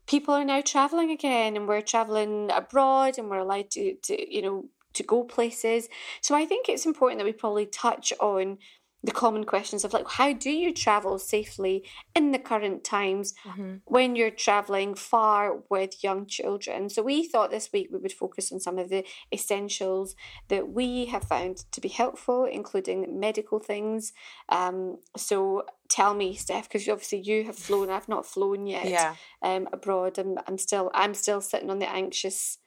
people 0.06 0.34
are 0.34 0.44
now 0.44 0.60
traveling 0.60 1.10
again 1.10 1.56
and 1.56 1.66
we're 1.66 1.80
traveling 1.80 2.50
abroad 2.50 3.16
and 3.16 3.30
we're 3.30 3.38
allowed 3.38 3.70
to, 3.70 3.94
to 4.02 4.34
you 4.34 4.42
know 4.42 4.68
to 4.92 5.02
go 5.02 5.24
places. 5.24 5.88
So 6.20 6.34
i 6.34 6.44
think 6.44 6.68
it's 6.68 6.84
important 6.84 7.18
that 7.18 7.24
we 7.24 7.32
probably 7.32 7.64
touch 7.66 8.12
on 8.20 8.58
the 9.04 9.12
common 9.12 9.44
questions 9.44 9.84
of 9.84 9.92
like 9.92 10.08
how 10.08 10.32
do 10.32 10.50
you 10.50 10.72
travel 10.72 11.18
safely 11.18 11.84
in 12.14 12.32
the 12.32 12.38
current 12.38 12.82
times 12.84 13.34
Mhm. 13.44 13.82
when 13.84 14.16
you're 14.16 14.30
traveling 14.46 14.94
far 14.94 15.40
with 15.68 16.02
young 16.02 16.24
children 16.26 16.88
so 16.88 17.02
we 17.02 17.16
thought 17.28 17.50
this 17.50 17.70
week 17.72 17.88
we 17.92 17.98
would 17.98 18.12
focus 18.24 18.50
on 18.52 18.60
some 18.60 18.78
of 18.78 18.88
the 18.88 19.04
essentials 19.32 20.16
that 20.48 20.70
we 20.70 21.04
have 21.06 21.24
found 21.24 21.58
to 21.72 21.80
be 21.80 21.88
helpful 21.88 22.44
including 22.46 23.20
medical 23.20 23.58
things 23.58 24.12
um, 24.48 24.98
so 25.16 25.64
tell 25.88 26.14
me 26.14 26.34
steph 26.34 26.66
because 26.68 26.88
obviously 26.88 27.20
you 27.20 27.44
have 27.44 27.56
flown 27.56 27.90
i've 27.90 28.08
not 28.08 28.24
flown 28.26 28.66
yet 28.66 28.86
Yeah, 28.88 29.14
um, 29.42 29.68
abroad. 29.72 30.18
I'm, 30.18 30.38
I'm 30.46 30.56
still 30.58 30.90
I'm 30.94 31.14
still 31.14 31.40
sitting 31.42 31.70
on 31.70 31.78
the 31.78 31.90
anxious 31.90 32.58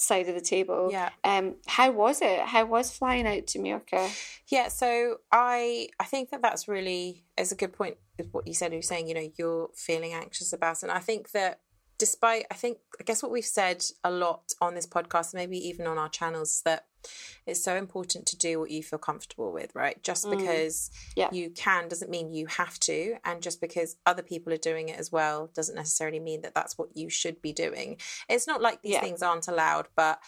side 0.00 0.28
of 0.28 0.34
the 0.34 0.40
table. 0.40 0.88
yeah. 0.90 1.10
Um, 1.24 1.56
how 1.66 1.90
was 1.90 2.20
it? 2.22 2.40
How 2.40 2.64
was 2.64 2.90
flying 2.90 3.26
out 3.26 3.46
to 3.48 3.58
Mallorca? 3.58 4.08
Yeah, 4.48 4.68
so 4.68 5.18
I 5.32 5.88
I 6.00 6.04
think 6.04 6.30
that 6.30 6.42
that's 6.42 6.68
really 6.68 7.24
is 7.36 7.52
a 7.52 7.56
good 7.56 7.72
point. 7.72 7.96
Is 8.18 8.26
what 8.32 8.46
you 8.46 8.54
said. 8.54 8.72
You're 8.72 8.82
saying, 8.82 9.08
you 9.08 9.14
know, 9.14 9.30
you're 9.36 9.68
feeling 9.74 10.12
anxious 10.12 10.52
about, 10.52 10.78
it. 10.78 10.82
and 10.84 10.92
I 10.92 10.98
think 10.98 11.30
that 11.32 11.60
despite, 11.98 12.46
I 12.50 12.54
think, 12.54 12.78
I 13.00 13.02
guess 13.02 13.22
what 13.22 13.32
we've 13.32 13.44
said 13.44 13.84
a 14.04 14.10
lot 14.10 14.52
on 14.60 14.74
this 14.74 14.86
podcast, 14.86 15.34
maybe 15.34 15.58
even 15.68 15.86
on 15.86 15.98
our 15.98 16.08
channels, 16.08 16.62
that 16.64 16.86
it's 17.46 17.62
so 17.62 17.76
important 17.76 18.26
to 18.26 18.36
do 18.36 18.58
what 18.60 18.70
you 18.70 18.82
feel 18.82 18.98
comfortable 18.98 19.52
with, 19.52 19.74
right? 19.74 20.02
Just 20.02 20.24
Mm. 20.26 20.38
because 20.38 20.90
Yeah. 21.16 21.28
you 21.32 21.50
can 21.50 21.88
doesn't 21.88 22.10
mean 22.10 22.32
you 22.32 22.46
have 22.46 22.78
to, 22.80 23.16
and 23.24 23.42
just 23.42 23.60
because 23.60 23.96
other 24.06 24.22
people 24.22 24.52
are 24.52 24.56
doing 24.58 24.88
it 24.88 24.98
as 24.98 25.10
well 25.12 25.48
doesn't 25.48 25.74
necessarily 25.74 26.20
mean 26.20 26.42
that 26.42 26.54
that's 26.54 26.78
what 26.78 26.96
you 26.96 27.08
should 27.10 27.40
be 27.42 27.52
doing. 27.52 28.00
It's 28.28 28.46
not 28.46 28.60
like 28.62 28.82
these 28.82 28.92
Yeah. 28.94 29.00
things 29.00 29.22
aren't 29.22 29.48
allowed, 29.48 29.88
but 29.94 30.20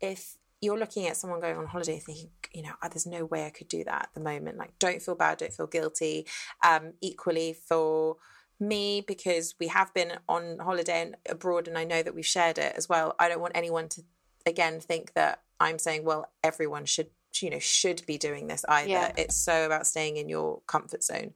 if 0.00 0.36
you're 0.60 0.78
looking 0.78 1.06
at 1.06 1.16
someone 1.16 1.40
going 1.40 1.56
on 1.56 1.66
holiday 1.66 2.00
thinking, 2.00 2.30
you 2.52 2.62
know, 2.62 2.74
oh, 2.82 2.88
there's 2.88 3.06
no 3.06 3.24
way 3.24 3.46
I 3.46 3.50
could 3.50 3.68
do 3.68 3.84
that 3.84 4.02
at 4.04 4.14
the 4.14 4.20
moment. 4.20 4.58
Like, 4.58 4.76
don't 4.80 5.00
feel 5.00 5.14
bad, 5.14 5.38
don't 5.38 5.52
feel 5.52 5.68
guilty. 5.68 6.26
Um, 6.64 6.94
equally 7.00 7.52
for 7.52 8.16
me, 8.60 9.00
because 9.00 9.54
we 9.60 9.68
have 9.68 9.92
been 9.94 10.12
on 10.28 10.58
holiday 10.58 11.02
and 11.02 11.16
abroad, 11.28 11.68
and 11.68 11.78
I 11.78 11.84
know 11.84 12.02
that 12.02 12.14
we've 12.14 12.26
shared 12.26 12.58
it 12.58 12.74
as 12.76 12.88
well. 12.88 13.14
I 13.18 13.28
don't 13.28 13.40
want 13.40 13.56
anyone 13.56 13.88
to 13.90 14.02
again 14.46 14.80
think 14.80 15.12
that 15.14 15.42
I'm 15.60 15.78
saying, 15.78 16.04
well, 16.04 16.30
everyone 16.42 16.84
should 16.86 17.10
you 17.40 17.50
know 17.50 17.58
should 17.58 18.04
be 18.06 18.18
doing 18.18 18.46
this 18.46 18.64
either. 18.68 18.90
Yeah. 18.90 19.12
It's 19.16 19.36
so 19.36 19.66
about 19.66 19.86
staying 19.86 20.16
in 20.16 20.28
your 20.28 20.62
comfort 20.66 21.04
zone. 21.04 21.34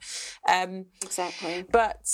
Um, 0.49 0.87
Exactly. 1.03 1.65
but 1.71 2.09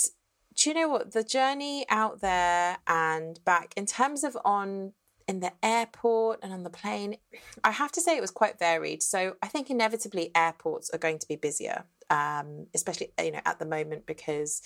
do 0.55 0.69
you 0.69 0.75
know 0.75 0.89
what? 0.89 1.13
The 1.13 1.23
journey 1.23 1.85
out 1.89 2.21
there 2.21 2.77
and 2.87 3.39
back, 3.45 3.73
in 3.77 3.85
terms 3.85 4.23
of 4.23 4.37
on 4.43 4.93
in 5.29 5.41
the 5.41 5.53
airport 5.61 6.39
and 6.41 6.51
on 6.51 6.63
the 6.63 6.71
plane, 6.71 7.15
I 7.63 7.69
have 7.69 7.91
to 7.91 8.01
say 8.01 8.17
it 8.17 8.21
was 8.21 8.31
quite 8.31 8.57
varied. 8.57 9.03
So 9.03 9.35
I 9.43 9.47
think 9.47 9.69
inevitably 9.69 10.31
airports 10.35 10.89
are 10.89 10.97
going 10.97 11.19
to 11.19 11.27
be 11.27 11.35
busier, 11.35 11.85
um, 12.09 12.65
especially 12.73 13.13
you 13.23 13.33
know 13.33 13.41
at 13.45 13.59
the 13.59 13.65
moment 13.67 14.07
because 14.07 14.63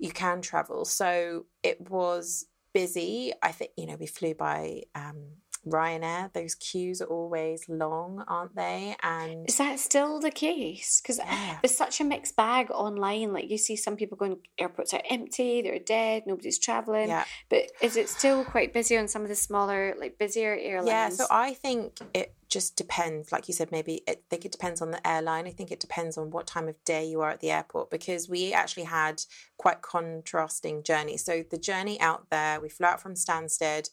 you 0.00 0.10
can 0.10 0.42
travel. 0.42 0.84
So 0.84 1.46
it 1.62 1.88
was 1.88 2.46
busy. 2.74 3.32
I 3.44 3.52
think 3.52 3.70
you 3.76 3.86
know 3.86 3.96
we 3.96 4.06
flew 4.06 4.34
by. 4.34 4.82
Um, 4.96 5.41
Ryanair, 5.66 6.32
those 6.32 6.54
queues 6.54 7.00
are 7.00 7.06
always 7.06 7.68
long, 7.68 8.24
aren't 8.26 8.56
they? 8.56 8.96
And 9.02 9.48
Is 9.48 9.58
that 9.58 9.78
still 9.78 10.18
the 10.20 10.30
case? 10.30 11.00
Because 11.00 11.18
Yeah. 11.18 11.58
there's 11.62 11.76
such 11.76 12.00
a 12.00 12.04
mixed 12.04 12.34
bag 12.36 12.70
online. 12.70 13.32
Like 13.32 13.48
you 13.50 13.58
see 13.58 13.76
some 13.76 13.96
people 13.96 14.16
going, 14.16 14.38
airports 14.58 14.92
are 14.92 15.02
empty, 15.08 15.62
they're 15.62 15.78
dead, 15.78 16.24
nobody's 16.26 16.58
traveling. 16.58 17.08
yeah, 17.08 17.24
But 17.48 17.70
is 17.80 17.96
it 17.96 18.08
still 18.08 18.44
quite 18.44 18.72
busy 18.72 18.96
on 18.98 19.06
some 19.08 19.22
of 19.22 19.28
the 19.28 19.36
smaller, 19.36 19.94
like 19.98 20.18
busier 20.18 20.56
airlines? 20.60 20.88
Yeah, 20.88 21.08
so 21.10 21.26
I 21.30 21.54
think 21.54 21.98
it 22.12 22.34
just 22.52 22.76
depends. 22.76 23.32
Like 23.32 23.48
you 23.48 23.54
said, 23.54 23.72
maybe 23.72 24.02
I 24.06 24.16
think 24.28 24.44
it 24.44 24.52
depends 24.52 24.82
on 24.82 24.90
the 24.90 25.04
airline. 25.08 25.46
I 25.46 25.52
think 25.52 25.72
it 25.72 25.80
depends 25.80 26.18
on 26.18 26.30
what 26.30 26.46
time 26.46 26.68
of 26.68 26.76
day 26.84 27.02
you 27.08 27.22
are 27.22 27.30
at 27.30 27.40
the 27.40 27.50
airport 27.50 27.90
because 27.90 28.28
we 28.28 28.52
actually 28.52 28.84
had 28.84 29.22
quite 29.56 29.80
contrasting 29.80 30.82
journeys. 30.82 31.24
So 31.24 31.44
the 31.50 31.56
journey 31.56 31.98
out 31.98 32.28
there, 32.30 32.60
we 32.60 32.68
flew 32.68 32.86
out 32.86 33.00
from 33.00 33.14
Stansted. 33.14 33.88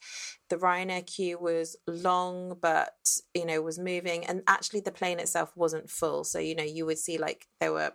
The 0.49 0.57
Ryanair 0.57 1.07
queue 1.07 1.39
was 1.39 1.77
long, 1.87 2.57
but 2.61 2.95
you 3.33 3.45
know 3.45 3.61
was 3.61 3.79
moving, 3.79 4.25
and 4.25 4.41
actually 4.45 4.81
the 4.81 4.91
plane 4.91 5.19
itself 5.19 5.55
wasn't 5.55 5.89
full. 5.89 6.25
So 6.25 6.39
you 6.39 6.53
know 6.53 6.63
you 6.63 6.85
would 6.85 6.97
see 6.97 7.17
like 7.17 7.47
there 7.61 7.71
were 7.71 7.93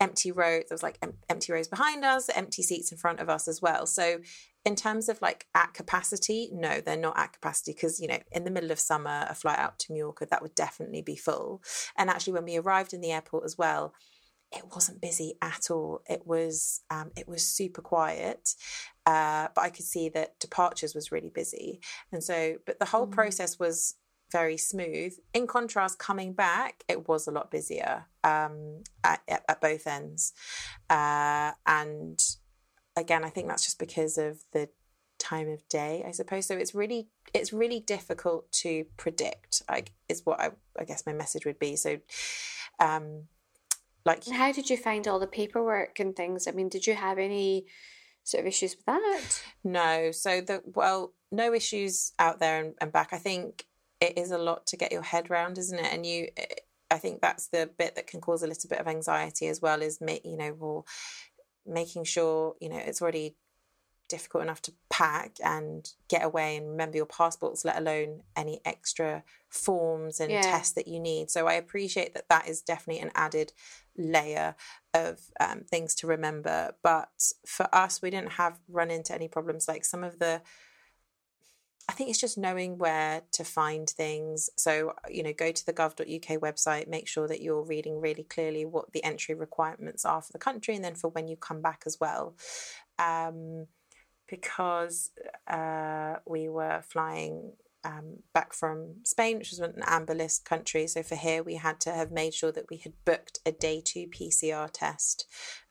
empty 0.00 0.32
rows. 0.32 0.64
There 0.68 0.74
was 0.74 0.82
like 0.82 0.96
em- 1.02 1.18
empty 1.28 1.52
rows 1.52 1.68
behind 1.68 2.06
us, 2.06 2.30
empty 2.30 2.62
seats 2.62 2.90
in 2.90 2.96
front 2.96 3.20
of 3.20 3.28
us 3.28 3.48
as 3.48 3.60
well. 3.60 3.86
So 3.86 4.20
in 4.64 4.76
terms 4.76 5.08
of 5.08 5.20
like 5.22 5.46
at 5.54 5.72
capacity, 5.74 6.50
no, 6.52 6.80
they're 6.80 6.96
not 6.96 7.18
at 7.18 7.32
capacity 7.32 7.72
because, 7.72 8.00
you 8.00 8.08
know, 8.08 8.18
in 8.32 8.44
the 8.44 8.50
middle 8.50 8.70
of 8.70 8.78
summer, 8.78 9.26
a 9.28 9.34
flight 9.34 9.58
out 9.58 9.78
to 9.80 9.92
Mallorca, 9.92 10.26
that 10.30 10.42
would 10.42 10.54
definitely 10.54 11.02
be 11.02 11.16
full. 11.16 11.62
And 11.96 12.10
actually, 12.10 12.34
when 12.34 12.44
we 12.44 12.58
arrived 12.58 12.92
in 12.92 13.00
the 13.00 13.12
airport 13.12 13.44
as 13.44 13.56
well, 13.56 13.94
it 14.52 14.64
wasn't 14.74 15.00
busy 15.00 15.34
at 15.40 15.70
all. 15.70 16.02
It 16.08 16.26
was 16.26 16.80
um, 16.90 17.10
it 17.16 17.28
was 17.28 17.46
super 17.46 17.82
quiet, 17.82 18.54
uh, 19.06 19.48
but 19.54 19.62
I 19.62 19.70
could 19.70 19.86
see 19.86 20.08
that 20.10 20.38
departures 20.40 20.94
was 20.94 21.12
really 21.12 21.30
busy, 21.30 21.80
and 22.12 22.22
so 22.22 22.56
but 22.66 22.80
the 22.80 22.86
whole 22.86 23.06
mm. 23.06 23.12
process 23.12 23.58
was 23.58 23.94
very 24.32 24.56
smooth. 24.56 25.12
In 25.34 25.46
contrast, 25.46 25.98
coming 25.98 26.32
back, 26.32 26.84
it 26.88 27.08
was 27.08 27.26
a 27.26 27.32
lot 27.32 27.50
busier 27.50 28.06
um, 28.22 28.82
at, 29.02 29.20
at, 29.28 29.60
both 29.60 29.86
ends, 29.86 30.32
uh, 30.88 31.52
and 31.66 32.20
again, 32.96 33.24
I 33.24 33.30
think 33.30 33.48
that's 33.48 33.64
just 33.64 33.78
because 33.78 34.18
of 34.18 34.44
the 34.52 34.68
time 35.18 35.48
of 35.48 35.68
day, 35.68 36.04
I 36.06 36.10
suppose. 36.10 36.46
So 36.46 36.56
it's 36.56 36.74
really 36.74 37.08
it's 37.32 37.52
really 37.52 37.80
difficult 37.80 38.50
to 38.52 38.86
predict. 38.96 39.62
Like 39.68 39.92
is 40.08 40.22
what 40.24 40.40
I 40.40 40.50
I 40.78 40.84
guess 40.84 41.06
my 41.06 41.12
message 41.12 41.44
would 41.46 41.58
be. 41.58 41.76
So 41.76 41.98
um 42.80 43.24
like 44.04 44.26
and 44.26 44.36
how 44.36 44.50
did 44.50 44.70
you 44.70 44.76
find 44.76 45.06
all 45.06 45.20
the 45.20 45.26
paperwork 45.26 46.00
and 46.00 46.16
things? 46.16 46.48
I 46.48 46.52
mean, 46.52 46.68
did 46.68 46.86
you 46.86 46.94
have 46.94 47.18
any 47.18 47.66
sort 48.24 48.40
of 48.40 48.46
issues 48.46 48.76
with 48.76 48.86
that? 48.86 49.42
No. 49.62 50.10
So 50.10 50.40
the 50.40 50.62
well, 50.64 51.12
no 51.30 51.52
issues 51.52 52.12
out 52.18 52.40
there 52.40 52.64
and, 52.64 52.74
and 52.80 52.92
back. 52.92 53.12
I 53.12 53.18
think 53.18 53.66
it 54.00 54.16
is 54.16 54.30
a 54.30 54.38
lot 54.38 54.66
to 54.68 54.78
get 54.78 54.92
your 54.92 55.02
head 55.02 55.30
around, 55.30 55.58
isn't 55.58 55.78
it? 55.78 55.92
And 55.92 56.06
you 56.06 56.28
I 56.90 56.98
think 56.98 57.20
that's 57.20 57.48
the 57.48 57.70
bit 57.78 57.94
that 57.94 58.08
can 58.08 58.20
cause 58.20 58.42
a 58.42 58.48
little 58.48 58.68
bit 58.68 58.80
of 58.80 58.88
anxiety 58.88 59.46
as 59.46 59.60
well. 59.60 59.80
Is 59.80 59.98
you 60.00 60.36
know, 60.36 60.56
well, 60.58 60.86
making 61.66 62.04
sure 62.04 62.54
you 62.60 62.68
know 62.68 62.78
it's 62.78 63.02
already 63.02 63.36
difficult 64.08 64.42
enough 64.42 64.60
to 64.60 64.72
pack 64.90 65.36
and 65.42 65.92
get 66.08 66.24
away 66.24 66.56
and 66.56 66.68
remember 66.68 66.96
your 66.96 67.06
passports 67.06 67.64
let 67.64 67.78
alone 67.78 68.22
any 68.34 68.60
extra 68.64 69.22
forms 69.48 70.18
and 70.18 70.32
yeah. 70.32 70.42
tests 70.42 70.72
that 70.72 70.88
you 70.88 70.98
need. 70.98 71.30
So 71.30 71.46
i 71.46 71.54
appreciate 71.54 72.12
that 72.14 72.28
that 72.28 72.48
is 72.48 72.60
definitely 72.60 73.00
an 73.00 73.12
added 73.14 73.52
layer 73.96 74.56
of 74.92 75.20
um, 75.38 75.60
things 75.60 75.94
to 75.96 76.06
remember. 76.06 76.72
But 76.82 77.32
for 77.46 77.72
us 77.72 78.02
we 78.02 78.10
didn't 78.10 78.32
have 78.32 78.58
run 78.68 78.90
into 78.90 79.14
any 79.14 79.28
problems. 79.28 79.68
Like 79.68 79.84
some 79.84 80.02
of 80.02 80.18
the 80.18 80.42
I 81.90 81.92
think 81.92 82.08
it's 82.08 82.20
just 82.20 82.38
knowing 82.38 82.78
where 82.78 83.22
to 83.32 83.42
find 83.42 83.90
things. 83.90 84.48
So, 84.56 84.94
you 85.08 85.24
know, 85.24 85.32
go 85.32 85.50
to 85.50 85.66
the 85.66 85.72
gov.uk 85.72 86.40
website, 86.40 86.86
make 86.86 87.08
sure 87.08 87.26
that 87.26 87.42
you're 87.42 87.64
reading 87.64 88.00
really 88.00 88.22
clearly 88.22 88.64
what 88.64 88.92
the 88.92 89.02
entry 89.02 89.34
requirements 89.34 90.04
are 90.04 90.22
for 90.22 90.30
the 90.30 90.38
country 90.38 90.76
and 90.76 90.84
then 90.84 90.94
for 90.94 91.10
when 91.10 91.26
you 91.26 91.34
come 91.34 91.60
back 91.60 91.82
as 91.86 91.98
well. 92.00 92.36
Um, 93.00 93.66
because 94.28 95.10
uh, 95.48 96.18
we 96.24 96.48
were 96.48 96.80
flying 96.86 97.54
um, 97.82 98.18
back 98.32 98.52
from 98.52 98.94
Spain, 99.02 99.38
which 99.38 99.50
was 99.50 99.58
an 99.58 99.82
amber 99.84 100.14
list 100.14 100.44
country. 100.44 100.86
So 100.86 101.02
for 101.02 101.16
here, 101.16 101.42
we 101.42 101.56
had 101.56 101.80
to 101.80 101.90
have 101.90 102.12
made 102.12 102.34
sure 102.34 102.52
that 102.52 102.70
we 102.70 102.76
had 102.76 102.92
booked 103.04 103.40
a 103.44 103.50
day 103.50 103.82
two 103.84 104.06
PCR 104.06 104.70
test 104.72 105.26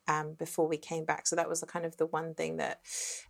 um, 0.09 0.33
before 0.37 0.67
we 0.67 0.77
came 0.77 1.05
back. 1.05 1.27
So 1.27 1.35
that 1.35 1.47
was 1.47 1.61
the 1.61 1.67
kind 1.67 1.85
of 1.85 1.95
the 1.97 2.07
one 2.07 2.33
thing 2.33 2.57
that 2.57 2.81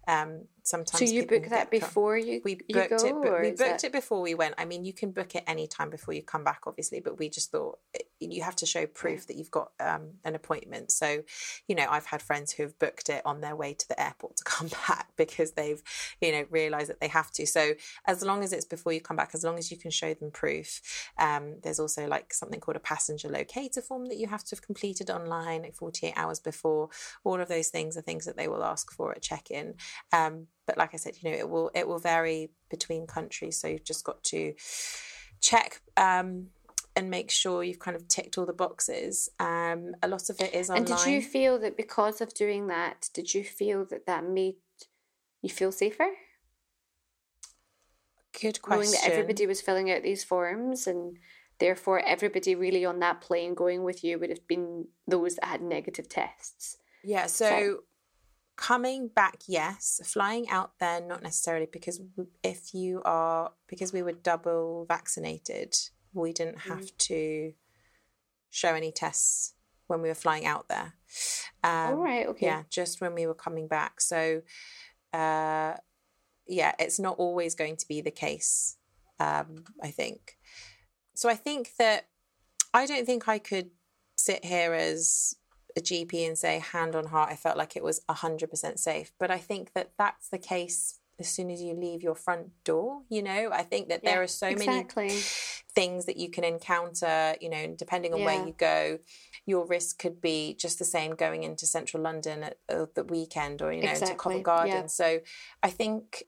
um, 0.08 0.46
sometimes. 0.70 1.10
So 1.10 1.14
you 1.14 1.26
book 1.26 1.50
that 1.50 1.72
before 1.72 2.18
you 2.18 2.42
we 2.44 2.56
booked 2.56 2.92
you 2.92 2.98
go, 2.98 3.06
it. 3.06 3.42
we 3.42 3.50
booked 3.50 3.58
that... 3.58 3.84
it 3.84 3.92
before 3.92 4.22
we 4.22 4.36
went. 4.36 4.56
I 4.58 4.66
mean, 4.66 4.86
you 4.86 4.94
can 4.94 5.12
book 5.12 5.36
it 5.36 5.44
any 5.48 5.68
time 5.68 5.90
before 5.90 6.14
you 6.14 6.22
come 6.22 6.44
back, 6.44 6.62
obviously, 6.68 7.00
but 7.00 7.18
we 7.18 7.30
just 7.30 7.52
thought 7.52 7.80
eh, 7.96 8.00
you 8.20 8.44
have 8.44 8.56
to 8.58 8.66
show 8.66 8.86
proof 8.86 9.22
yeah. 9.22 9.26
that 9.28 9.38
you've 9.38 9.52
got 9.52 9.72
um, 9.80 10.12
an 10.24 10.36
appointment. 10.36 10.92
So, 10.92 11.24
you 11.68 11.76
know, 11.76 11.88
I've 11.90 12.06
had 12.06 12.22
friends 12.22 12.54
who 12.54 12.64
have 12.64 12.78
booked 12.80 13.10
it 13.10 13.22
on 13.26 13.42
their 13.42 13.56
way 13.56 13.74
to 13.74 13.88
the 13.88 14.00
airport 14.02 14.38
to 14.38 14.44
come 14.46 14.70
back 14.88 15.10
because 15.18 15.52
they've, 15.54 15.82
you 16.22 16.32
know, 16.32 16.46
realised 16.50 16.90
that 16.90 17.00
they 17.00 17.08
have 17.08 17.32
to. 17.32 17.46
So 17.46 17.74
as 18.06 18.24
long 18.24 18.44
as 18.44 18.54
it's 18.54 18.66
before 18.66 18.94
you 18.94 19.02
come 19.02 19.18
back, 19.18 19.32
as 19.34 19.44
long 19.44 19.58
as 19.58 19.72
you 19.72 19.78
can 19.78 19.92
show 19.92 20.14
them 20.14 20.32
proof, 20.32 20.82
um, 21.18 21.56
there's 21.64 21.80
also 21.80 22.08
like 22.08 22.34
something 22.34 22.60
called 22.60 22.78
a 22.78 22.82
passenger 22.82 23.30
locator 23.30 23.82
form 23.82 24.08
that 24.08 24.18
you 24.18 24.28
have 24.28 24.44
to 24.46 24.56
have 24.56 24.62
completed 24.62 25.10
online 25.10 25.64
like 25.64 25.76
48 25.76 26.14
hours 26.16 26.40
before. 26.40 26.90
All 27.24 27.40
of 27.40 27.48
those 27.48 27.70
things 27.70 27.98
are 27.98 28.02
things 28.02 28.26
that 28.26 28.38
they 28.38 28.48
will 28.48 28.64
ask 28.64 28.92
for 28.92 29.12
at 29.12 29.22
check-in. 29.22 29.76
Um, 30.12 30.48
but 30.70 30.78
like 30.78 30.94
I 30.94 30.98
said, 30.98 31.16
you 31.20 31.32
know, 31.32 31.36
it 31.36 31.50
will 31.50 31.72
it 31.74 31.88
will 31.88 31.98
vary 31.98 32.52
between 32.70 33.08
countries. 33.08 33.60
So 33.60 33.68
you've 33.68 33.84
just 33.84 34.06
got 34.06 34.24
to 34.26 34.54
check 35.42 35.82
um, 35.98 36.50
and 36.96 37.10
make 37.10 37.32
sure 37.32 37.64
you've 37.64 37.80
kind 37.80 37.98
of 37.98 38.08
ticked 38.08 38.38
all 38.38 38.46
the 38.46 38.54
boxes. 38.54 39.30
Um, 39.40 39.96
a 40.04 40.08
lot 40.08 40.30
of 40.30 40.40
it 40.40 40.54
is 40.54 40.70
online. 40.70 40.84
And 40.84 40.88
did 40.88 41.06
you 41.08 41.24
feel 41.24 41.58
that 41.58 41.76
because 41.76 42.22
of 42.22 42.36
doing 42.36 42.68
that, 42.68 43.10
did 43.16 43.34
you 43.34 43.44
feel 43.44 43.84
that 43.86 44.06
that 44.06 44.24
made 44.24 44.58
you 45.42 45.50
feel 45.50 45.72
safer? 45.72 46.10
Good 48.40 48.62
question. 48.62 48.92
Knowing 48.92 48.92
that 48.92 49.12
everybody 49.12 49.48
was 49.48 49.60
filling 49.60 49.90
out 49.92 50.04
these 50.04 50.24
forms 50.24 50.86
and 50.86 51.18
therefore 51.60 52.00
everybody 52.06 52.54
really 52.54 52.86
on 52.86 53.00
that 53.00 53.22
plane 53.22 53.56
going 53.56 53.82
with 53.82 54.04
you 54.04 54.20
would 54.20 54.30
have 54.30 54.48
been 54.48 54.86
those 55.08 55.34
that 55.38 55.46
had 55.46 55.64
negative 55.64 56.08
tests. 56.08 56.78
Yeah, 57.04 57.26
so, 57.26 57.50
so 57.50 57.78
coming 58.60 59.08
back 59.08 59.38
yes 59.48 60.02
flying 60.04 60.50
out 60.50 60.74
there 60.82 61.00
not 61.00 61.24
necessarily 61.24 61.66
because 61.72 62.02
if 62.44 62.74
you 62.74 63.02
are 63.06 63.52
because 63.70 63.94
we 63.94 64.02
were 64.02 64.12
double 64.12 64.86
vaccinated 64.86 65.74
we 66.14 66.34
didn't 66.34 66.58
mm. 66.58 66.70
have 66.70 66.82
mm. 66.82 66.98
to 66.98 67.54
show 68.50 68.74
any 68.74 68.92
tests 68.92 69.54
when 69.88 70.02
we 70.02 70.10
were 70.10 70.14
flying 70.16 70.46
out 70.46 70.68
there 70.68 70.94
um, 71.64 71.94
all 71.94 72.04
right 72.04 72.28
okay 72.28 72.48
yeah 72.48 72.64
just 72.70 73.00
when 73.00 73.16
we 73.16 73.26
were 73.26 73.34
coming 73.34 73.66
back 73.66 74.02
so 74.02 74.42
uh 75.14 75.74
yeah 76.46 76.74
it's 76.80 77.00
not 77.00 77.16
always 77.18 77.56
going 77.56 77.78
to 77.78 77.88
be 77.88 78.02
the 78.02 78.12
case 78.12 78.76
um 79.22 79.64
i 79.82 79.90
think 79.90 80.38
so 81.16 81.30
i 81.30 81.34
think 81.34 81.70
that 81.80 82.08
i 82.74 82.86
don't 82.86 83.06
think 83.06 83.26
i 83.30 83.40
could 83.40 83.70
sit 84.18 84.44
here 84.44 84.74
as 84.74 85.34
a 85.80 85.82
GP 85.82 86.28
and 86.28 86.38
say, 86.38 86.60
hand 86.60 86.96
on 86.96 87.08
heart, 87.08 87.30
I 87.32 87.36
felt 87.36 87.58
like 87.58 87.76
it 87.76 87.84
was 87.84 88.02
100% 88.10 88.78
safe. 88.78 89.12
But 89.20 89.32
I 89.32 89.38
think 89.38 89.74
that 89.74 89.92
that's 89.98 90.30
the 90.30 90.38
case 90.38 91.00
as 91.20 91.28
soon 91.28 91.50
as 91.50 91.62
you 91.62 91.74
leave 91.74 92.02
your 92.02 92.16
front 92.16 92.50
door. 92.64 93.02
You 93.10 93.24
know, 93.24 93.50
I 93.52 93.64
think 93.64 93.90
that 93.90 94.02
yeah, 94.04 94.12
there 94.12 94.22
are 94.22 94.28
so 94.28 94.48
exactly. 94.48 95.08
many 95.08 95.20
things 95.74 96.06
that 96.06 96.18
you 96.18 96.30
can 96.30 96.44
encounter, 96.44 97.36
you 97.42 97.50
know, 97.50 97.76
depending 97.78 98.14
on 98.14 98.20
yeah. 98.20 98.26
where 98.26 98.46
you 98.46 98.54
go, 98.58 99.00
your 99.46 99.66
risk 99.66 100.00
could 100.00 100.22
be 100.22 100.56
just 100.60 100.80
the 100.80 100.86
same 100.86 101.16
going 101.16 101.44
into 101.44 101.66
central 101.66 102.02
London 102.02 102.44
at, 102.44 102.58
at 102.70 102.96
the 102.96 103.04
weekend 103.04 103.62
or, 103.62 103.72
you 103.72 103.82
know, 103.82 103.90
exactly. 103.90 104.16
to 104.16 104.22
Covent 104.22 104.44
Garden. 104.44 104.74
Yeah. 104.74 104.88
So 104.88 105.20
I 105.62 105.70
think 105.70 106.24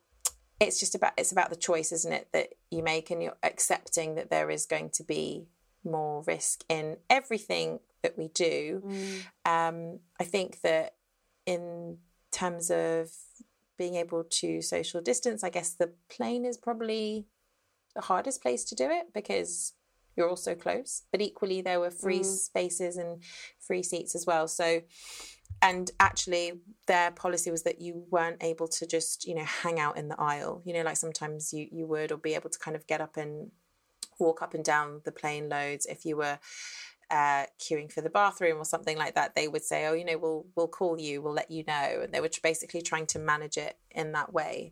it's 0.60 0.80
just 0.80 0.94
about 0.94 1.14
it's 1.18 1.32
about 1.32 1.50
the 1.50 1.56
choice 1.56 1.92
isn't 1.92 2.14
it 2.14 2.28
that 2.34 2.50
you 2.70 2.84
make 2.84 3.10
and 3.10 3.22
you're 3.24 3.38
accepting 3.42 4.14
that 4.14 4.30
there 4.30 4.52
is 4.52 4.68
going 4.68 4.92
to 4.92 5.04
be 5.04 5.48
more 5.84 6.24
risk 6.28 6.64
in 6.70 6.98
everything 7.10 7.80
that 8.04 8.18
we 8.18 8.28
do. 8.30 8.82
Mm. 8.86 9.20
Um, 9.46 10.00
I 10.20 10.24
think 10.24 10.62
that 10.62 10.96
in 11.46 11.98
terms 12.32 12.72
of 12.72 13.10
being 13.78 13.96
able 13.96 14.24
to 14.24 14.62
social 14.62 15.02
distance, 15.02 15.44
I 15.44 15.50
guess 15.50 15.74
the 15.74 15.92
plane 16.10 16.46
is 16.46 16.58
probably 16.58 17.26
the 17.96 18.02
hardest 18.02 18.42
place 18.42 18.64
to 18.66 18.76
do 18.76 18.90
it 18.90 19.14
because 19.14 19.74
you're 20.16 20.30
all 20.30 20.36
so 20.36 20.56
close. 20.56 21.04
But 21.12 21.22
equally, 21.22 21.62
there 21.62 21.80
were 21.80 21.92
free 21.92 22.20
mm. 22.20 22.26
spaces 22.26 22.98
and 22.98 23.24
free 23.60 23.84
seats 23.84 24.16
as 24.16 24.26
well. 24.26 24.48
So, 24.48 24.82
and 25.62 25.90
actually, 26.00 26.62
their 26.88 27.12
policy 27.12 27.52
was 27.52 27.64
that 27.64 27.82
you 27.82 28.06
weren't 28.10 28.44
able 28.44 28.68
to 28.68 28.86
just, 28.86 29.28
you 29.28 29.36
know, 29.36 29.46
hang 29.46 29.80
out 29.80 29.98
in 29.98 30.10
the 30.10 30.20
aisle. 30.20 30.62
You 30.66 30.74
know, 30.74 30.84
like 30.84 30.98
sometimes 30.98 31.54
you 31.54 31.68
you 31.72 31.88
would, 31.88 32.12
or 32.12 32.18
be 32.18 32.36
able 32.36 32.50
to 32.50 32.60
kind 32.60 32.76
of 32.76 32.88
get 32.88 33.02
up 33.02 33.18
and 33.18 33.52
walk 34.22 34.42
up 34.42 34.54
and 34.54 34.64
down 34.64 35.02
the 35.04 35.12
plane 35.12 35.50
loads 35.50 35.86
if 35.86 36.06
you 36.06 36.16
were 36.16 36.40
uh, 37.12 37.46
queuing 37.60 37.92
for 37.92 38.00
the 38.00 38.10
bathroom 38.10 38.58
or 38.58 38.64
something 38.64 38.98
like 38.98 39.16
that, 39.16 39.36
they 39.36 39.48
would 39.48 39.64
say, 39.64 39.86
"Oh, 39.86 39.94
you 39.94 40.06
know, 40.06 40.18
we'll 40.18 40.46
we'll 40.56 40.70
call 40.70 41.00
you, 41.00 41.22
we'll 41.22 41.34
let 41.34 41.52
you 41.52 41.64
know," 41.68 42.00
and 42.02 42.14
they 42.14 42.22
were 42.22 42.30
basically 42.42 42.82
trying 42.82 43.06
to 43.08 43.20
manage 43.20 43.58
it 43.58 43.78
in 43.92 44.14
that 44.14 44.32
way. 44.32 44.72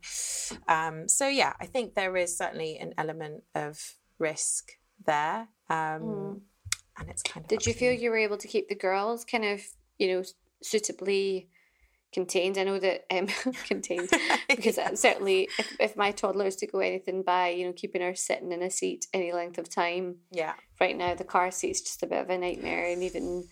Um, 0.67 1.09
so 1.09 1.27
yeah, 1.27 1.53
I 1.59 1.65
think 1.65 1.93
there 1.93 2.15
is 2.15 2.37
certainly 2.37 2.77
an 2.77 2.93
element 2.97 3.43
of 3.55 3.95
risk 4.19 4.71
there, 5.05 5.49
um, 5.69 6.01
mm. 6.01 6.39
and 6.97 7.09
it's 7.09 7.23
kind 7.23 7.43
of. 7.43 7.49
Did 7.49 7.65
you 7.65 7.73
feel 7.73 7.91
you 7.91 8.09
were 8.09 8.17
able 8.17 8.37
to 8.37 8.47
keep 8.47 8.69
the 8.69 8.75
girls 8.75 9.25
kind 9.25 9.43
of, 9.43 9.61
you 9.97 10.07
know, 10.07 10.23
suitably? 10.63 11.49
Contained. 12.11 12.57
I 12.57 12.63
know 12.63 12.79
that 12.79 13.05
um, 13.11 13.27
contained 13.65 14.09
because 14.49 14.77
yeah. 14.77 14.93
certainly 14.93 15.49
if, 15.57 15.75
if 15.79 15.95
my 15.95 16.11
toddler 16.11 16.45
is 16.45 16.55
to 16.57 16.67
go 16.67 16.79
anything 16.79 17.23
by, 17.23 17.49
you 17.49 17.65
know, 17.65 17.73
keeping 17.73 18.01
her 18.01 18.15
sitting 18.15 18.51
in 18.51 18.61
a 18.61 18.69
seat 18.69 19.07
any 19.13 19.31
length 19.31 19.57
of 19.57 19.69
time. 19.69 20.17
Yeah. 20.31 20.53
Right 20.79 20.97
now, 20.97 21.15
the 21.15 21.23
car 21.23 21.51
seat's 21.51 21.81
just 21.81 22.03
a 22.03 22.07
bit 22.07 22.21
of 22.21 22.29
a 22.29 22.37
nightmare, 22.37 22.85
and 22.85 23.03
even 23.03 23.47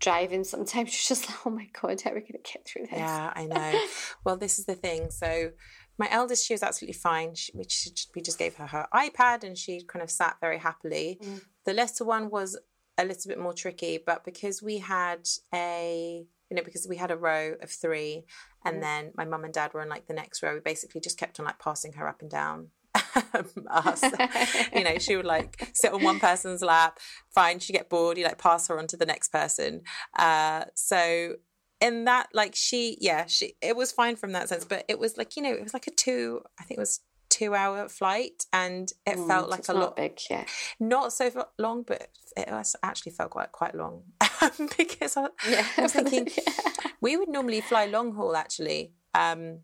driving 0.00 0.44
sometimes 0.44 0.74
you're 0.74 1.16
just 1.16 1.28
like, 1.28 1.46
oh 1.46 1.50
my 1.50 1.68
god, 1.80 2.00
how 2.00 2.10
are 2.10 2.14
we 2.14 2.20
going 2.20 2.32
to 2.32 2.52
get 2.52 2.66
through 2.66 2.86
this? 2.86 2.98
Yeah, 2.98 3.32
I 3.34 3.46
know. 3.46 3.80
well, 4.24 4.36
this 4.36 4.58
is 4.58 4.66
the 4.66 4.74
thing. 4.74 5.10
So 5.10 5.52
my 5.98 6.08
eldest, 6.10 6.46
she 6.46 6.54
was 6.54 6.62
absolutely 6.62 6.98
fine. 6.98 7.34
She, 7.34 7.52
we, 7.54 7.64
just, 7.64 8.10
we 8.14 8.20
just 8.20 8.38
gave 8.38 8.56
her 8.56 8.66
her 8.66 8.88
iPad, 8.92 9.44
and 9.44 9.56
she 9.56 9.82
kind 9.82 10.02
of 10.02 10.10
sat 10.10 10.36
very 10.40 10.58
happily. 10.58 11.18
Mm. 11.22 11.42
The 11.64 11.74
little 11.74 12.06
one 12.06 12.30
was 12.30 12.58
a 12.98 13.04
little 13.04 13.28
bit 13.28 13.38
more 13.38 13.54
tricky, 13.54 13.98
but 14.04 14.24
because 14.24 14.62
we 14.62 14.78
had 14.78 15.28
a 15.54 16.26
you 16.52 16.56
know, 16.56 16.62
because 16.62 16.86
we 16.86 16.98
had 16.98 17.10
a 17.10 17.16
row 17.16 17.54
of 17.62 17.70
three 17.70 18.24
and 18.62 18.76
mm. 18.76 18.80
then 18.82 19.10
my 19.16 19.24
mum 19.24 19.42
and 19.42 19.54
dad 19.54 19.72
were 19.72 19.80
in 19.80 19.88
like 19.88 20.06
the 20.06 20.12
next 20.12 20.42
row, 20.42 20.52
we 20.52 20.60
basically 20.60 21.00
just 21.00 21.18
kept 21.18 21.40
on 21.40 21.46
like 21.46 21.58
passing 21.58 21.94
her 21.94 22.06
up 22.06 22.20
and 22.20 22.30
down. 22.30 22.68
us 23.70 24.04
you 24.74 24.84
know 24.84 24.98
she 24.98 25.16
would 25.16 25.24
like 25.24 25.70
sit 25.72 25.94
on 25.94 26.02
one 26.02 26.20
person's 26.20 26.60
lap 26.60 26.98
fine 27.34 27.58
she 27.58 27.72
get 27.72 27.88
bored 27.88 28.18
you 28.18 28.24
like 28.24 28.36
pass 28.36 28.68
her 28.68 28.78
on 28.78 28.86
to 28.86 28.98
the 28.98 29.06
next 29.06 29.32
person 29.32 29.80
uh 30.18 30.62
so 30.74 31.36
in 31.80 32.04
that 32.04 32.28
like 32.34 32.54
she 32.54 32.98
yeah 33.00 33.24
she 33.24 33.54
it 33.62 33.74
was 33.74 33.90
fine 33.90 34.14
from 34.14 34.32
that 34.32 34.46
sense 34.50 34.66
but 34.66 34.84
it 34.88 34.98
was 34.98 35.16
like 35.16 35.36
you 35.36 35.42
know 35.42 35.50
it 35.50 35.62
was 35.62 35.72
like 35.72 35.86
a 35.86 35.90
two 35.90 36.42
i 36.60 36.64
think 36.64 36.76
it 36.76 36.82
was 36.82 37.00
two 37.32 37.54
hour 37.54 37.88
flight 37.88 38.44
and 38.52 38.92
it 39.06 39.16
mm, 39.16 39.26
felt 39.26 39.48
like 39.48 39.66
a 39.68 39.72
lot 39.72 39.96
big 39.96 40.20
yeah 40.28 40.44
not 40.78 41.14
so 41.14 41.46
long 41.58 41.82
but 41.82 42.08
it 42.36 42.50
was 42.50 42.76
actually 42.82 43.10
felt 43.10 43.30
quite 43.30 43.50
quite 43.52 43.74
long 43.74 44.02
because 44.78 45.16
I, 45.16 45.28
yeah. 45.48 45.66
I 45.78 45.82
was 45.82 45.92
thinking 45.94 46.28
yeah. 46.36 46.52
we 47.00 47.16
would 47.16 47.30
normally 47.30 47.62
fly 47.62 47.86
long 47.86 48.14
haul 48.14 48.36
actually 48.36 48.92
um, 49.14 49.60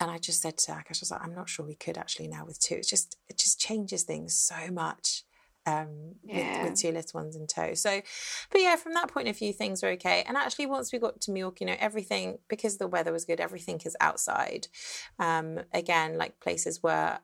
and 0.00 0.10
I 0.10 0.18
just 0.18 0.42
said 0.42 0.58
to 0.58 0.72
Akash, 0.72 0.98
I 0.98 1.00
was 1.00 1.10
like, 1.10 1.24
I'm 1.24 1.34
not 1.34 1.48
sure 1.48 1.64
we 1.64 1.74
could 1.74 1.96
actually 1.96 2.28
now 2.28 2.44
with 2.44 2.60
two. 2.60 2.74
It's 2.74 2.90
just 2.90 3.16
it 3.28 3.38
just 3.38 3.58
changes 3.58 4.02
things 4.02 4.34
so 4.34 4.70
much 4.70 5.24
um, 5.66 6.14
yeah. 6.24 6.62
with, 6.62 6.70
with, 6.70 6.80
two 6.80 6.92
little 6.92 7.20
ones 7.20 7.36
in 7.36 7.46
tow. 7.46 7.74
So, 7.74 8.00
but 8.50 8.60
yeah, 8.60 8.76
from 8.76 8.94
that 8.94 9.08
point 9.08 9.28
of 9.28 9.38
view, 9.38 9.52
things 9.52 9.82
were 9.82 9.90
okay. 9.90 10.24
And 10.26 10.36
actually, 10.36 10.66
once 10.66 10.92
we 10.92 10.98
got 10.98 11.20
to 11.22 11.32
Mallorca, 11.32 11.58
you 11.60 11.66
know, 11.66 11.76
everything 11.78 12.38
because 12.48 12.78
the 12.78 12.88
weather 12.88 13.12
was 13.12 13.24
good, 13.24 13.40
everything 13.40 13.80
is 13.84 13.96
outside. 14.00 14.68
Um, 15.18 15.60
again, 15.72 16.18
like 16.18 16.40
places 16.40 16.82
were 16.82 17.18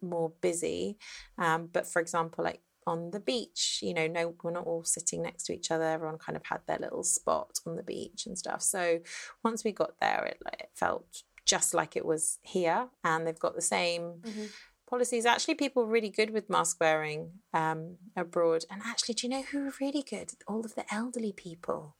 more 0.00 0.32
busy. 0.40 0.98
Um, 1.38 1.68
but 1.72 1.86
for 1.86 2.00
example, 2.00 2.44
like 2.44 2.60
on 2.86 3.10
the 3.10 3.20
beach, 3.20 3.80
you 3.82 3.94
know, 3.94 4.06
no, 4.06 4.34
we're 4.42 4.50
not 4.50 4.66
all 4.66 4.84
sitting 4.84 5.22
next 5.22 5.44
to 5.44 5.54
each 5.54 5.70
other. 5.70 5.84
Everyone 5.84 6.18
kind 6.18 6.36
of 6.36 6.44
had 6.44 6.60
their 6.66 6.78
little 6.78 7.02
spot 7.02 7.58
on 7.66 7.76
the 7.76 7.82
beach 7.82 8.26
and 8.26 8.38
stuff. 8.38 8.62
So 8.62 9.00
once 9.42 9.64
we 9.64 9.72
got 9.72 9.98
there, 10.00 10.24
it 10.24 10.38
like 10.44 10.60
it 10.60 10.70
felt 10.74 11.22
just 11.46 11.74
like 11.74 11.94
it 11.94 12.06
was 12.06 12.38
here, 12.42 12.88
and 13.02 13.26
they've 13.26 13.38
got 13.38 13.54
the 13.54 13.62
same. 13.62 14.14
Mm-hmm 14.22 14.44
policies. 14.86 15.26
Actually, 15.26 15.54
people 15.54 15.84
were 15.84 15.92
really 15.92 16.10
good 16.10 16.30
with 16.30 16.50
mask 16.50 16.78
wearing 16.80 17.32
um, 17.52 17.96
abroad. 18.16 18.64
And 18.70 18.82
actually, 18.84 19.14
do 19.14 19.26
you 19.26 19.30
know 19.30 19.42
who 19.42 19.64
were 19.64 19.74
really 19.80 20.02
good? 20.02 20.32
All 20.46 20.60
of 20.60 20.74
the 20.74 20.84
elderly 20.92 21.32
people. 21.32 21.96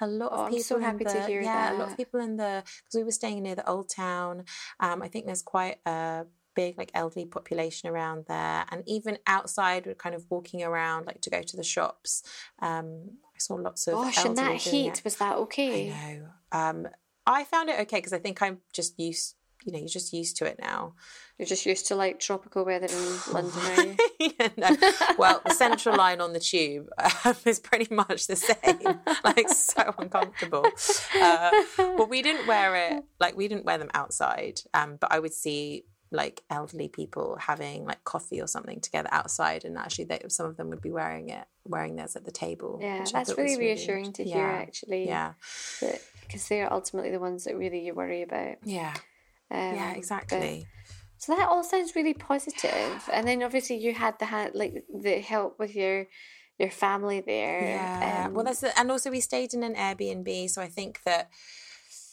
A 0.00 0.06
lot 0.06 0.32
of 0.32 0.38
oh, 0.38 0.44
people. 0.44 0.56
I'm 0.56 0.62
so 0.62 0.80
happy 0.80 1.04
the, 1.04 1.12
to 1.12 1.26
hear 1.26 1.40
yeah, 1.40 1.70
that. 1.70 1.74
a 1.74 1.78
lot 1.78 1.90
of 1.90 1.96
people 1.96 2.20
in 2.20 2.36
the 2.36 2.62
because 2.64 2.94
we 2.94 3.04
were 3.04 3.12
staying 3.12 3.42
near 3.42 3.54
the 3.54 3.68
old 3.68 3.88
town. 3.88 4.44
Um, 4.78 5.02
I 5.02 5.08
think 5.08 5.26
there's 5.26 5.42
quite 5.42 5.78
a 5.86 6.26
big 6.54 6.78
like 6.78 6.90
elderly 6.94 7.26
population 7.26 7.88
around 7.88 8.26
there, 8.28 8.64
and 8.70 8.82
even 8.86 9.18
outside, 9.26 9.86
we're 9.86 9.94
kind 9.94 10.14
of 10.14 10.24
walking 10.30 10.62
around 10.62 11.06
like 11.06 11.20
to 11.22 11.30
go 11.30 11.42
to 11.42 11.56
the 11.56 11.64
shops. 11.64 12.22
Um, 12.60 13.18
I 13.24 13.38
saw 13.38 13.54
lots 13.54 13.86
of. 13.88 13.94
Gosh, 13.94 14.24
and 14.24 14.36
that 14.36 14.56
heat, 14.56 15.00
was 15.02 15.16
that 15.16 15.36
okay? 15.36 15.92
I 15.92 16.18
know. 16.18 16.28
Um, 16.52 16.88
I 17.26 17.44
found 17.44 17.68
it 17.70 17.80
okay 17.80 17.98
because 17.98 18.12
I 18.12 18.18
think 18.18 18.40
I'm 18.40 18.58
just 18.72 18.98
used 19.00 19.34
you 19.66 19.72
know, 19.72 19.78
you're 19.78 19.88
just 19.88 20.12
used 20.12 20.36
to 20.36 20.46
it 20.46 20.58
now. 20.60 20.94
You're 21.38 21.48
just 21.48 21.66
used 21.66 21.88
to 21.88 21.96
like 21.96 22.20
tropical 22.20 22.64
weather 22.64 22.86
in 22.86 23.18
London, 23.32 23.60
are 23.60 23.84
you? 23.84 23.96
yeah, 24.38 24.48
no. 24.56 24.92
Well, 25.18 25.42
the 25.44 25.52
central 25.52 25.96
line 25.96 26.20
on 26.20 26.32
the 26.32 26.40
tube 26.40 26.88
um, 27.24 27.34
is 27.44 27.58
pretty 27.58 27.92
much 27.92 28.28
the 28.28 28.36
same. 28.36 29.00
like 29.24 29.48
so 29.48 29.92
uncomfortable. 29.98 30.64
Uh, 31.20 31.50
but 31.76 32.08
we 32.08 32.22
didn't 32.22 32.46
wear 32.46 32.76
it 32.76 33.04
like 33.20 33.36
we 33.36 33.48
didn't 33.48 33.64
wear 33.64 33.76
them 33.76 33.90
outside. 33.92 34.60
Um, 34.72 34.98
but 35.00 35.12
I 35.12 35.18
would 35.18 35.34
see 35.34 35.84
like 36.12 36.44
elderly 36.48 36.88
people 36.88 37.36
having 37.40 37.84
like 37.84 38.04
coffee 38.04 38.40
or 38.40 38.46
something 38.46 38.80
together 38.80 39.08
outside, 39.10 39.64
and 39.64 39.76
actually, 39.76 40.04
they, 40.04 40.20
some 40.28 40.46
of 40.46 40.56
them 40.56 40.70
would 40.70 40.80
be 40.80 40.92
wearing 40.92 41.30
it, 41.30 41.44
wearing 41.64 41.96
theirs 41.96 42.14
at 42.14 42.24
the 42.24 42.30
table. 42.30 42.78
Yeah, 42.80 43.04
that's 43.12 43.36
really 43.36 43.58
reassuring 43.58 44.04
really, 44.04 44.12
to 44.12 44.24
hear. 44.24 44.36
Yeah, 44.36 44.52
actually, 44.52 45.06
yeah, 45.06 45.32
because 46.22 46.46
they're 46.48 46.72
ultimately 46.72 47.10
the 47.10 47.18
ones 47.18 47.44
that 47.44 47.56
really 47.56 47.80
you 47.84 47.94
worry 47.94 48.22
about. 48.22 48.58
Yeah. 48.62 48.94
Um, 49.50 49.74
yeah, 49.74 49.92
exactly. 49.94 50.66
so 51.18 51.34
that 51.34 51.48
all 51.48 51.62
sounds 51.62 51.94
really 51.94 52.14
positive. 52.14 53.08
And 53.12 53.26
then 53.26 53.42
obviously 53.42 53.76
you 53.76 53.94
had 53.94 54.18
the 54.18 54.26
hand, 54.26 54.52
like 54.54 54.84
the 54.92 55.20
help 55.20 55.58
with 55.58 55.74
your 55.74 56.06
your 56.58 56.70
family 56.70 57.20
there. 57.20 57.60
Yeah. 57.60 58.24
Um, 58.26 58.34
well, 58.34 58.44
that's 58.44 58.60
the, 58.60 58.78
and 58.78 58.90
also 58.90 59.10
we 59.10 59.20
stayed 59.20 59.52
in 59.52 59.62
an 59.62 59.74
Airbnb, 59.74 60.50
so 60.50 60.62
I 60.62 60.68
think 60.68 61.00
that 61.04 61.30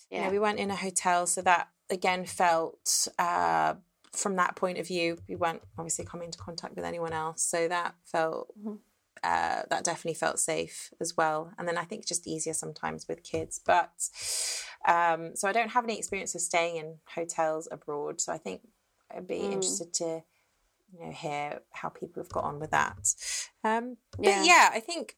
yeah, 0.10 0.19
you 0.19 0.26
know, 0.26 0.32
we 0.32 0.39
went 0.39 0.60
in 0.60 0.69
a 0.69 0.76
hotel, 0.76 1.28
so 1.28 1.41
that 1.41 1.69
again 1.89 2.26
felt. 2.26 3.08
Uh, 3.17 3.76
from 4.12 4.36
that 4.36 4.56
point 4.56 4.78
of 4.78 4.88
view, 4.88 5.17
we 5.28 5.36
weren't 5.36 5.63
obviously 5.76 6.06
coming 6.06 6.26
into 6.26 6.38
contact 6.38 6.76
with 6.76 6.86
anyone 6.86 7.13
else, 7.13 7.41
so 7.41 7.67
that 7.67 7.96
felt 8.06 8.54
mm-hmm. 8.60 8.76
Uh, 9.23 9.63
that 9.69 9.84
definitely 9.84 10.15
felt 10.15 10.39
safe 10.39 10.91
as 10.99 11.15
well. 11.15 11.52
And 11.58 11.67
then 11.67 11.78
I 11.78 11.84
think 11.84 12.06
just 12.06 12.28
easier 12.28 12.54
sometimes 12.54 13.08
with 13.08 13.23
kids, 13.23 13.60
but 13.65 14.10
um, 14.88 15.36
so 15.36 15.47
I 15.47 15.52
don't 15.52 15.71
have 15.71 15.84
any 15.84 15.97
experience 15.97 16.36
of 16.36 16.41
staying 16.41 16.78
in 16.78 16.95
hotels 17.15 17.67
abroad. 17.71 18.21
So 18.21 18.34
I 18.34 18.38
think 18.38 18.62
I'd 19.15 19.28
be 19.28 19.36
mm. 19.36 19.52
interested 19.52 19.93
to 19.95 20.23
you 20.93 21.06
know 21.06 21.12
hear 21.12 21.60
how 21.71 21.89
people 21.89 22.21
have 22.21 22.32
got 22.32 22.43
on 22.43 22.60
with 22.60 22.71
that. 22.71 23.13
Um, 23.63 23.97
but 24.17 24.26
yeah. 24.26 24.43
yeah, 24.43 24.69
I 24.73 24.80
think 24.80 25.15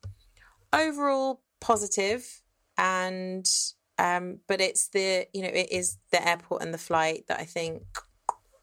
overall 0.74 1.42
positive 1.60 2.42
and 2.78 3.48
um, 3.98 4.40
but 4.48 4.62
it's 4.62 4.90
the 4.90 5.28
you 5.34 5.42
know 5.42 5.50
it 5.50 5.72
is 5.72 5.98
the 6.12 6.26
airport 6.28 6.62
and 6.62 6.74
the 6.74 6.78
flight 6.78 7.26
that 7.28 7.40
I 7.40 7.46
think 7.46 7.84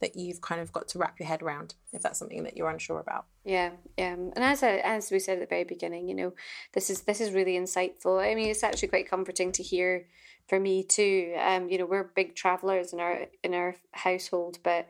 that 0.03 0.17
you've 0.17 0.43
kind 0.43 0.61
of 0.61 0.73
got 0.73 0.89
to 0.89 0.99
wrap 0.99 1.19
your 1.19 1.29
head 1.29 1.43
around 1.43 1.75
if 1.93 2.03
that's 2.03 2.19
something 2.19 2.43
that 2.43 2.57
you're 2.57 2.69
unsure 2.69 3.01
about. 3.01 3.25
Yeah, 3.45 3.71
yeah, 3.97 4.13
and 4.13 4.33
as 4.37 4.63
I, 4.63 4.77
as 4.79 5.11
we 5.11 5.19
said 5.19 5.39
at 5.39 5.41
the 5.41 5.47
very 5.47 5.65
beginning, 5.65 6.09
you 6.09 6.15
know, 6.15 6.35
this 6.75 6.91
is 6.91 7.03
this 7.03 7.21
is 7.21 7.33
really 7.33 7.55
insightful. 7.59 8.21
I 8.21 8.35
mean, 8.35 8.51
it's 8.51 8.63
actually 8.63 8.89
quite 8.89 9.09
comforting 9.09 9.53
to 9.53 9.63
hear 9.63 10.07
for 10.49 10.61
me 10.61 10.83
too. 10.83 11.35
Um, 11.41 11.71
you 11.71 11.79
know, 11.79 11.87
we're 11.87 12.05
big 12.05 12.35
travelers 12.35 12.93
in 12.93 13.01
our 13.01 13.27
in 13.43 13.55
our 13.55 13.77
household, 13.93 14.59
but 14.63 14.87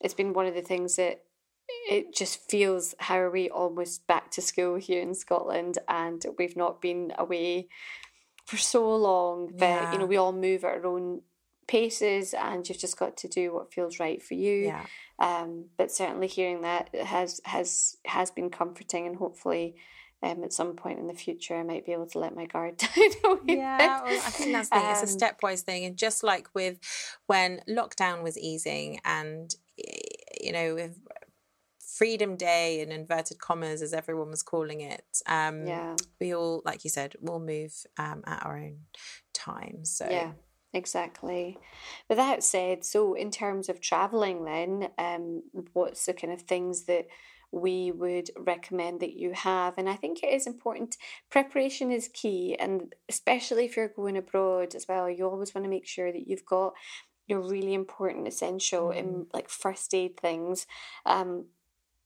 it's 0.00 0.14
been 0.14 0.32
one 0.32 0.46
of 0.46 0.54
the 0.54 0.62
things 0.62 0.96
that 0.96 1.22
it 1.90 2.14
just 2.14 2.50
feels 2.50 2.94
how 2.98 3.18
are 3.18 3.30
we 3.30 3.50
almost 3.50 4.06
back 4.06 4.30
to 4.30 4.40
school 4.40 4.76
here 4.76 5.02
in 5.02 5.14
Scotland 5.14 5.78
and 5.88 6.24
we've 6.38 6.56
not 6.56 6.80
been 6.80 7.12
away 7.18 7.68
for 8.46 8.56
so 8.56 8.96
long 8.96 9.50
but 9.52 9.66
yeah. 9.66 9.92
you 9.92 9.98
know 9.98 10.06
we 10.06 10.16
all 10.16 10.32
move 10.32 10.64
at 10.64 10.70
our 10.70 10.86
own 10.86 11.20
paces 11.68 12.34
and 12.34 12.68
you've 12.68 12.78
just 12.78 12.98
got 12.98 13.16
to 13.16 13.28
do 13.28 13.54
what 13.54 13.72
feels 13.72 14.00
right 14.00 14.22
for 14.22 14.34
you 14.34 14.66
yeah. 14.66 14.84
um, 15.20 15.66
but 15.76 15.92
certainly 15.92 16.26
hearing 16.26 16.62
that 16.62 16.92
has 16.94 17.40
has 17.44 17.96
has 18.06 18.30
been 18.30 18.50
comforting 18.50 19.06
and 19.06 19.16
hopefully 19.16 19.76
um, 20.22 20.42
at 20.42 20.52
some 20.52 20.74
point 20.74 20.98
in 20.98 21.06
the 21.06 21.14
future, 21.14 21.54
I 21.54 21.62
might 21.62 21.86
be 21.86 21.92
able 21.92 22.06
to 22.06 22.18
let 22.18 22.34
my 22.34 22.46
guard 22.46 22.76
down. 23.22 23.40
yeah, 23.46 24.02
well, 24.02 24.06
I 24.06 24.30
think 24.30 24.52
that's 24.52 24.68
the 24.68 24.76
thing. 24.76 24.90
It's 24.90 25.20
a 25.20 25.26
um, 25.26 25.32
stepwise 25.32 25.60
thing, 25.60 25.84
and 25.84 25.96
just 25.96 26.24
like 26.24 26.48
with 26.54 26.80
when 27.26 27.60
lockdown 27.68 28.22
was 28.22 28.36
easing, 28.36 29.00
and 29.04 29.54
you 30.40 30.52
know, 30.52 30.74
with 30.74 30.98
Freedom 31.78 32.36
Day 32.36 32.80
in 32.80 32.90
inverted 32.90 33.38
commas, 33.38 33.80
as 33.80 33.92
everyone 33.92 34.30
was 34.30 34.42
calling 34.42 34.80
it, 34.80 35.04
um, 35.26 35.66
yeah, 35.66 35.94
we 36.20 36.34
all, 36.34 36.62
like 36.64 36.82
you 36.82 36.90
said, 36.90 37.14
will 37.20 37.40
move 37.40 37.74
um, 37.96 38.24
at 38.26 38.44
our 38.44 38.58
own 38.58 38.78
time. 39.32 39.84
So 39.84 40.08
yeah. 40.10 40.32
Exactly. 40.74 41.58
But 42.08 42.16
that 42.16 42.42
said, 42.42 42.84
so 42.84 43.14
in 43.14 43.30
terms 43.30 43.68
of 43.68 43.80
traveling, 43.80 44.44
then, 44.44 44.88
um, 44.98 45.42
what's 45.72 46.04
the 46.06 46.12
kind 46.12 46.32
of 46.32 46.42
things 46.42 46.84
that 46.84 47.06
we 47.50 47.90
would 47.90 48.30
recommend 48.36 49.00
that 49.00 49.14
you 49.14 49.32
have. 49.32 49.74
And 49.78 49.88
I 49.88 49.94
think 49.94 50.22
it 50.22 50.32
is 50.32 50.46
important. 50.46 50.96
Preparation 51.30 51.90
is 51.90 52.08
key, 52.12 52.56
and 52.58 52.94
especially 53.08 53.64
if 53.64 53.76
you're 53.76 53.88
going 53.88 54.16
abroad 54.16 54.74
as 54.74 54.86
well, 54.86 55.08
you 55.08 55.26
always 55.26 55.54
want 55.54 55.64
to 55.64 55.70
make 55.70 55.86
sure 55.86 56.12
that 56.12 56.28
you've 56.28 56.44
got 56.44 56.74
your 57.26 57.40
really 57.40 57.74
important 57.74 58.28
essential 58.28 58.88
mm. 58.88 58.96
in 58.96 59.26
like 59.32 59.48
first 59.48 59.94
aid 59.94 60.18
things. 60.20 60.66
Um, 61.06 61.46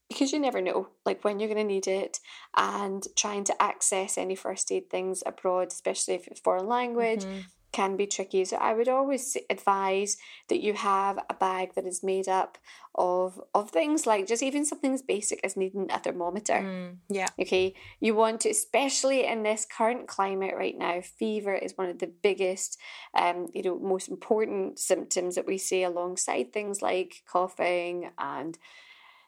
because 0.09 0.31
you 0.31 0.39
never 0.39 0.61
know 0.61 0.89
like 1.07 1.25
when 1.25 1.41
you're 1.41 1.49
going 1.49 1.67
to 1.67 1.73
need 1.73 1.87
it 1.87 2.21
and 2.55 3.07
trying 3.17 3.45
to 3.45 3.63
access 3.63 4.19
any 4.19 4.35
first 4.35 4.71
aid 4.71 4.91
things 4.91 5.23
abroad 5.25 5.69
especially 5.69 6.13
if 6.13 6.27
it's 6.27 6.39
foreign 6.39 6.67
language 6.67 7.25
mm-hmm 7.25 7.41
can 7.73 7.97
be 7.97 8.07
tricky. 8.07 8.45
So 8.45 8.57
I 8.57 8.75
would 8.75 8.89
always 8.89 9.37
advise 9.51 10.17
that 10.49 10.63
you 10.63 10.75
have 10.75 11.19
a 11.29 11.35
bag 11.35 11.75
that 11.75 11.87
is 11.87 12.03
made 12.03 12.29
up 12.29 12.59
of 12.95 13.41
of 13.55 13.71
things 13.71 14.07
like 14.07 14.27
just 14.27 14.43
even 14.43 14.67
something 14.67 14.93
as 14.93 15.01
basic 15.01 15.41
as 15.43 15.57
needing 15.57 15.91
a 15.91 15.99
thermometer. 15.99 16.61
Mm, 16.61 16.97
yeah. 17.09 17.29
Okay. 17.41 17.75
You 18.01 18.15
want 18.15 18.43
to, 18.43 18.51
especially 18.51 19.27
in 19.27 19.43
this 19.43 19.67
current 19.67 20.07
climate 20.07 20.55
right 20.57 20.77
now, 20.77 21.01
fever 21.01 21.55
is 21.55 21.77
one 21.77 21.89
of 21.89 21.99
the 21.99 22.13
biggest, 22.23 22.79
um, 23.19 23.49
you 23.55 23.63
know, 23.63 23.79
most 23.79 24.09
important 24.09 24.79
symptoms 24.79 25.35
that 25.37 25.47
we 25.47 25.59
see 25.59 25.83
alongside 25.83 26.53
things 26.53 26.83
like 26.83 27.23
coughing 27.27 28.11
and 28.19 28.59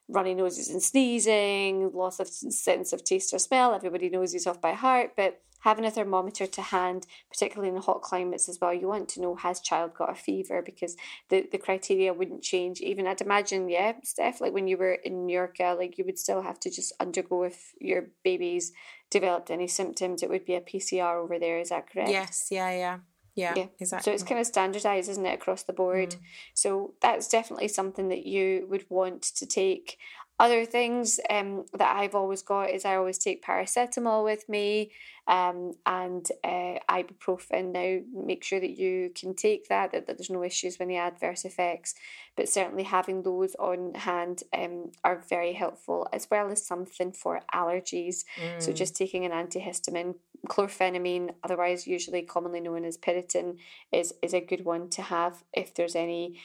runny 0.08 0.34
noses 0.34 0.68
and 0.68 0.82
sneezing, 0.82 1.90
loss 1.92 2.20
of 2.20 2.28
sense 2.28 2.92
of 2.92 3.04
taste 3.04 3.32
or 3.32 3.38
smell. 3.38 3.74
Everybody 3.74 4.08
knows 4.08 4.32
these 4.32 4.46
off 4.46 4.60
by 4.60 4.72
heart, 4.72 5.12
but 5.16 5.40
having 5.64 5.84
a 5.86 5.90
thermometer 5.90 6.46
to 6.46 6.60
hand, 6.60 7.06
particularly 7.30 7.74
in 7.74 7.80
hot 7.80 8.02
climates 8.02 8.50
as 8.50 8.58
well, 8.60 8.72
you 8.72 8.86
want 8.86 9.08
to 9.08 9.20
know 9.20 9.34
has 9.34 9.60
child 9.60 9.94
got 9.94 10.10
a 10.10 10.14
fever 10.14 10.60
because 10.60 10.94
the, 11.30 11.48
the 11.50 11.58
criteria 11.58 12.12
wouldn't 12.12 12.42
change. 12.42 12.80
Even 12.80 13.06
I'd 13.06 13.22
imagine, 13.22 13.70
yeah, 13.70 13.94
Steph, 14.02 14.42
like 14.42 14.52
when 14.52 14.68
you 14.68 14.76
were 14.76 14.92
in 14.92 15.26
Mallorca, 15.26 15.68
uh, 15.68 15.76
like 15.76 15.96
you 15.96 16.04
would 16.04 16.18
still 16.18 16.42
have 16.42 16.60
to 16.60 16.70
just 16.70 16.92
undergo 17.00 17.44
if 17.44 17.72
your 17.80 18.10
baby's 18.22 18.72
developed 19.10 19.50
any 19.50 19.66
symptoms, 19.66 20.22
it 20.22 20.28
would 20.28 20.44
be 20.44 20.54
a 20.54 20.60
PCR 20.60 21.22
over 21.22 21.38
there. 21.38 21.58
Is 21.58 21.70
that 21.70 21.90
correct? 21.90 22.10
Yes, 22.10 22.48
yeah, 22.50 22.70
yeah. 22.70 22.98
Yeah, 23.34 23.54
yeah, 23.56 23.66
exactly. 23.80 24.10
So 24.10 24.14
it's 24.14 24.22
kind 24.22 24.40
of 24.40 24.46
standardized, 24.46 25.08
isn't 25.10 25.26
it, 25.26 25.34
across 25.34 25.64
the 25.64 25.72
board? 25.72 26.10
Mm. 26.10 26.18
So 26.54 26.94
that's 27.00 27.28
definitely 27.28 27.68
something 27.68 28.08
that 28.08 28.26
you 28.26 28.66
would 28.70 28.84
want 28.88 29.22
to 29.22 29.46
take. 29.46 29.98
Other 30.40 30.64
things 30.64 31.20
um, 31.30 31.64
that 31.74 31.96
I've 31.96 32.16
always 32.16 32.42
got 32.42 32.70
is 32.70 32.84
I 32.84 32.96
always 32.96 33.18
take 33.18 33.44
paracetamol 33.44 34.24
with 34.24 34.48
me 34.48 34.90
um, 35.28 35.74
and 35.86 36.26
uh, 36.42 36.78
ibuprofen. 36.90 37.72
Now, 37.72 38.00
make 38.12 38.42
sure 38.42 38.58
that 38.58 38.76
you 38.76 39.12
can 39.14 39.34
take 39.34 39.68
that, 39.68 39.92
that, 39.92 40.08
that 40.08 40.18
there's 40.18 40.30
no 40.30 40.42
issues 40.42 40.78
with 40.78 40.88
the 40.88 40.96
adverse 40.96 41.44
effects, 41.44 41.94
but 42.36 42.48
certainly 42.48 42.82
having 42.82 43.22
those 43.22 43.54
on 43.60 43.94
hand 43.94 44.42
um, 44.52 44.90
are 45.04 45.22
very 45.28 45.52
helpful, 45.52 46.08
as 46.12 46.26
well 46.28 46.50
as 46.50 46.66
something 46.66 47.12
for 47.12 47.40
allergies. 47.54 48.24
Mm. 48.42 48.60
So, 48.60 48.72
just 48.72 48.96
taking 48.96 49.24
an 49.24 49.30
antihistamine, 49.30 50.16
chlorphenamine, 50.48 51.30
otherwise 51.44 51.86
usually 51.86 52.22
commonly 52.22 52.60
known 52.60 52.84
as 52.84 52.98
Piriton, 52.98 53.58
is, 53.92 54.12
is 54.20 54.34
a 54.34 54.40
good 54.40 54.64
one 54.64 54.90
to 54.90 55.02
have 55.02 55.44
if 55.52 55.74
there's 55.74 55.94
any 55.94 56.40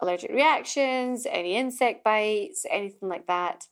allergic 0.00 0.30
reactions, 0.30 1.26
any 1.30 1.56
insect 1.56 2.04
bites, 2.04 2.66
anything 2.70 3.08
like 3.08 3.26
that. 3.26 3.64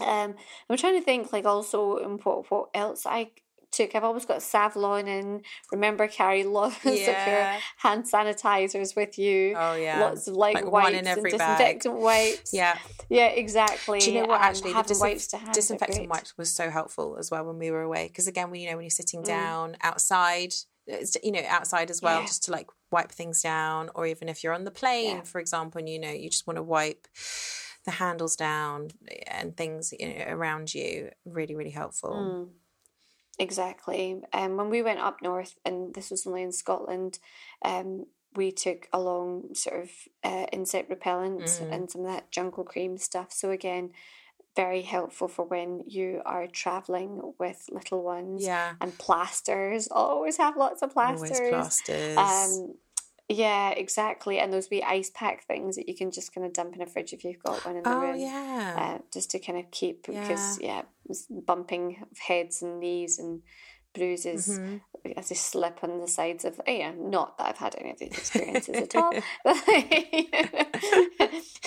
Um, 0.00 0.34
I'm 0.68 0.76
trying 0.76 0.98
to 0.98 1.04
think 1.04 1.32
like 1.32 1.46
also 1.46 2.18
what 2.22 2.50
what 2.50 2.68
else 2.74 3.06
I 3.06 3.30
took. 3.72 3.94
I've 3.94 4.04
always 4.04 4.24
got 4.24 4.38
Savlon 4.38 5.06
and 5.06 5.42
remember 5.72 6.08
carry 6.08 6.44
lots 6.44 6.76
yeah. 6.84 6.90
of 6.92 7.28
your 7.28 7.60
hand 7.78 8.04
sanitizers 8.04 8.96
with 8.96 9.18
you. 9.18 9.54
Oh 9.56 9.74
yeah, 9.74 10.00
lots 10.00 10.26
of 10.28 10.34
like, 10.34 10.54
like 10.54 10.70
wipes 10.70 10.96
and 10.96 11.06
disinfectant 11.06 11.94
bag. 11.94 12.02
wipes. 12.02 12.50
Yeah, 12.52 12.78
yeah, 13.08 13.28
exactly. 13.28 14.00
Do 14.00 14.12
you 14.12 14.20
know 14.20 14.26
what? 14.26 14.40
Actually, 14.40 14.72
the 14.72 14.82
disinf- 14.82 15.00
wipes 15.00 15.26
to 15.28 15.36
hand 15.38 15.52
disinfectant 15.52 16.08
wipes 16.08 16.36
was 16.36 16.52
so 16.52 16.70
helpful 16.70 17.16
as 17.18 17.30
well 17.30 17.44
when 17.44 17.58
we 17.58 17.70
were 17.70 17.82
away 17.82 18.08
because 18.08 18.26
again, 18.26 18.50
when 18.50 18.60
you 18.60 18.70
know 18.70 18.76
when 18.76 18.84
you're 18.84 18.90
sitting 18.90 19.22
mm. 19.22 19.26
down 19.26 19.72
mm. 19.72 19.76
outside 19.82 20.54
you 21.22 21.32
know 21.32 21.42
outside 21.48 21.90
as 21.90 22.00
well 22.00 22.20
yeah. 22.20 22.26
just 22.26 22.44
to 22.44 22.52
like 22.52 22.68
wipe 22.90 23.10
things 23.10 23.42
down 23.42 23.90
or 23.94 24.06
even 24.06 24.28
if 24.28 24.42
you're 24.42 24.52
on 24.52 24.64
the 24.64 24.70
plane 24.70 25.16
yeah. 25.16 25.22
for 25.22 25.40
example 25.40 25.78
and 25.78 25.88
you 25.88 25.98
know 25.98 26.10
you 26.10 26.30
just 26.30 26.46
want 26.46 26.56
to 26.56 26.62
wipe 26.62 27.08
the 27.84 27.90
handles 27.92 28.36
down 28.36 28.88
and 29.26 29.56
things 29.56 29.92
you 29.98 30.08
know 30.08 30.24
around 30.28 30.74
you 30.74 31.10
really 31.24 31.54
really 31.54 31.70
helpful 31.70 32.10
mm. 32.10 32.48
exactly 33.38 34.20
and 34.32 34.52
um, 34.52 34.56
when 34.56 34.70
we 34.70 34.82
went 34.82 35.00
up 35.00 35.18
north 35.22 35.56
and 35.64 35.94
this 35.94 36.10
was 36.10 36.26
only 36.26 36.42
in 36.42 36.52
scotland 36.52 37.18
um, 37.64 38.06
we 38.34 38.52
took 38.52 38.86
along 38.92 39.54
sort 39.54 39.82
of 39.82 39.90
uh, 40.22 40.46
insect 40.52 40.90
repellent 40.90 41.42
mm. 41.42 41.72
and 41.72 41.90
some 41.90 42.02
of 42.02 42.08
that 42.08 42.30
jungle 42.30 42.64
cream 42.64 42.96
stuff 42.96 43.32
so 43.32 43.50
again 43.50 43.90
very 44.56 44.82
helpful 44.82 45.28
for 45.28 45.44
when 45.44 45.82
you 45.86 46.22
are 46.24 46.46
traveling 46.46 47.34
with 47.38 47.68
little 47.70 48.02
ones. 48.02 48.44
Yeah. 48.44 48.72
And 48.80 48.96
plasters. 48.98 49.86
Always 49.90 50.38
have 50.38 50.56
lots 50.56 50.82
of 50.82 50.92
plasters. 50.92 51.38
Always 51.38 51.50
plasters. 51.52 52.16
Um, 52.16 52.74
yeah, 53.28 53.70
exactly. 53.70 54.38
And 54.38 54.52
those 54.52 54.70
wee 54.70 54.82
ice 54.82 55.10
pack 55.14 55.46
things 55.46 55.76
that 55.76 55.88
you 55.88 55.94
can 55.94 56.10
just 56.10 56.34
kind 56.34 56.46
of 56.46 56.52
dump 56.52 56.74
in 56.74 56.82
a 56.82 56.86
fridge 56.86 57.12
if 57.12 57.24
you've 57.24 57.42
got 57.42 57.64
one 57.66 57.76
in 57.76 57.82
the 57.82 57.94
oh, 57.94 58.00
room. 58.00 58.18
yeah. 58.18 58.74
Uh, 58.76 59.02
just 59.12 59.30
to 59.32 59.38
kind 59.38 59.58
of 59.58 59.70
keep, 59.70 60.06
because, 60.06 60.60
yeah, 60.60 60.82
yeah 61.08 61.14
bumping 61.46 61.98
of 62.10 62.18
heads 62.18 62.62
and 62.62 62.80
knees 62.80 63.18
and 63.18 63.42
bruises 63.94 64.48
mm-hmm. 64.48 64.76
As 65.16 65.28
they 65.28 65.34
slip 65.34 65.78
on 65.82 66.00
the 66.00 66.08
sides 66.08 66.44
of 66.44 66.60
yeah 66.66 66.92
not 66.96 67.36
that 67.38 67.48
I've 67.48 67.58
had 67.58 67.74
any 67.78 67.90
of 67.90 67.98
these 67.98 68.12
experiences 68.18 68.76
at 68.76 68.94
all 68.96 69.12
but 69.44 69.56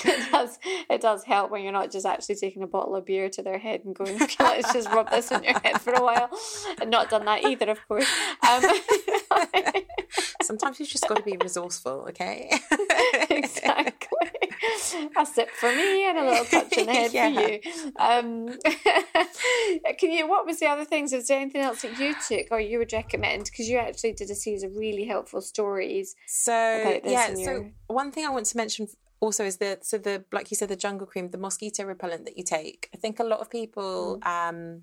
it 0.06 0.32
does 0.32 0.60
it 0.89 1.02
does 1.02 1.23
help 1.23 1.52
when 1.52 1.63
you're 1.63 1.71
not 1.71 1.91
just 1.91 2.06
actually 2.06 2.36
taking 2.36 2.63
a 2.63 2.67
bottle 2.67 2.95
of 2.95 3.06
beer 3.06 3.30
to 3.30 3.41
their 3.41 3.58
head 3.58 3.82
and 3.86 3.95
going 3.95 4.17
let's 4.39 4.73
just 4.73 4.89
rub 4.89 5.10
this 5.10 5.32
in 5.32 5.43
your 5.43 5.60
head 5.60 5.82
for 5.82 5.93
a 5.93 6.04
while. 6.04 6.30
And 6.82 6.89
not 6.89 7.10
done 7.10 7.25
that 7.25 7.45
either 7.45 7.69
of 7.69 7.88
course. 7.88 8.08
Um, 8.47 8.63
sometimes 10.41 10.80
you've 10.80 10.89
just 10.89 11.08
got 11.08 11.17
to 11.17 11.23
be 11.23 11.38
resourceful 11.38 12.06
okay? 12.10 12.52
Exactly 13.30 14.48
a 15.17 15.26
sip 15.26 15.50
for 15.52 15.74
me 15.76 16.08
and 16.08 16.17
a 16.17 16.26
little 16.26 16.45
touch 16.45 16.78
in 16.78 16.86
the 16.86 16.93
head 16.93 17.13
yeah. 17.13 17.34
for 17.34 17.41
you 17.41 17.60
um, 18.00 18.48
can 19.98 20.12
you 20.12 20.28
what 20.28 20.45
was 20.45 20.60
the 20.60 20.67
other 20.67 20.86
things 20.86 21.12
Was 21.12 21.28
there 21.28 21.39
anything 21.39 21.62
else 21.62 21.82
that 21.82 21.98
you 22.00 22.15
took 22.28 22.48
or 22.52 22.60
you 22.60 22.78
would 22.80 22.93
recommend 22.93 23.45
because 23.45 23.69
you 23.69 23.78
actually 23.78 24.13
did 24.13 24.30
a 24.30 24.36
series 24.36 24.63
of 24.63 24.76
really 24.76 25.06
helpful 25.06 25.41
stories 25.41 26.15
so 26.28 27.00
yeah 27.06 27.34
so 27.36 27.69
one 27.88 28.12
thing 28.12 28.26
i 28.26 28.30
want 28.30 28.45
to 28.48 28.58
mention 28.58 28.88
also 29.19 29.43
is 29.43 29.58
the 29.58 29.78
so 29.82 29.98
the 29.98 30.24
like 30.32 30.50
you 30.52 30.58
said 30.58 30.69
the 30.69 30.76
jungle 30.76 31.06
cream 31.06 31.30
the 31.32 31.38
mosquito 31.38 31.84
repellent 31.84 32.26
that 32.26 32.38
you 32.38 32.43
take 32.43 32.89
i 32.93 32.98
think 32.98 33.19
a 33.19 33.24
lot 33.24 33.39
of 33.39 33.50
people 33.50 34.19
mm. 34.24 34.50
um 34.50 34.82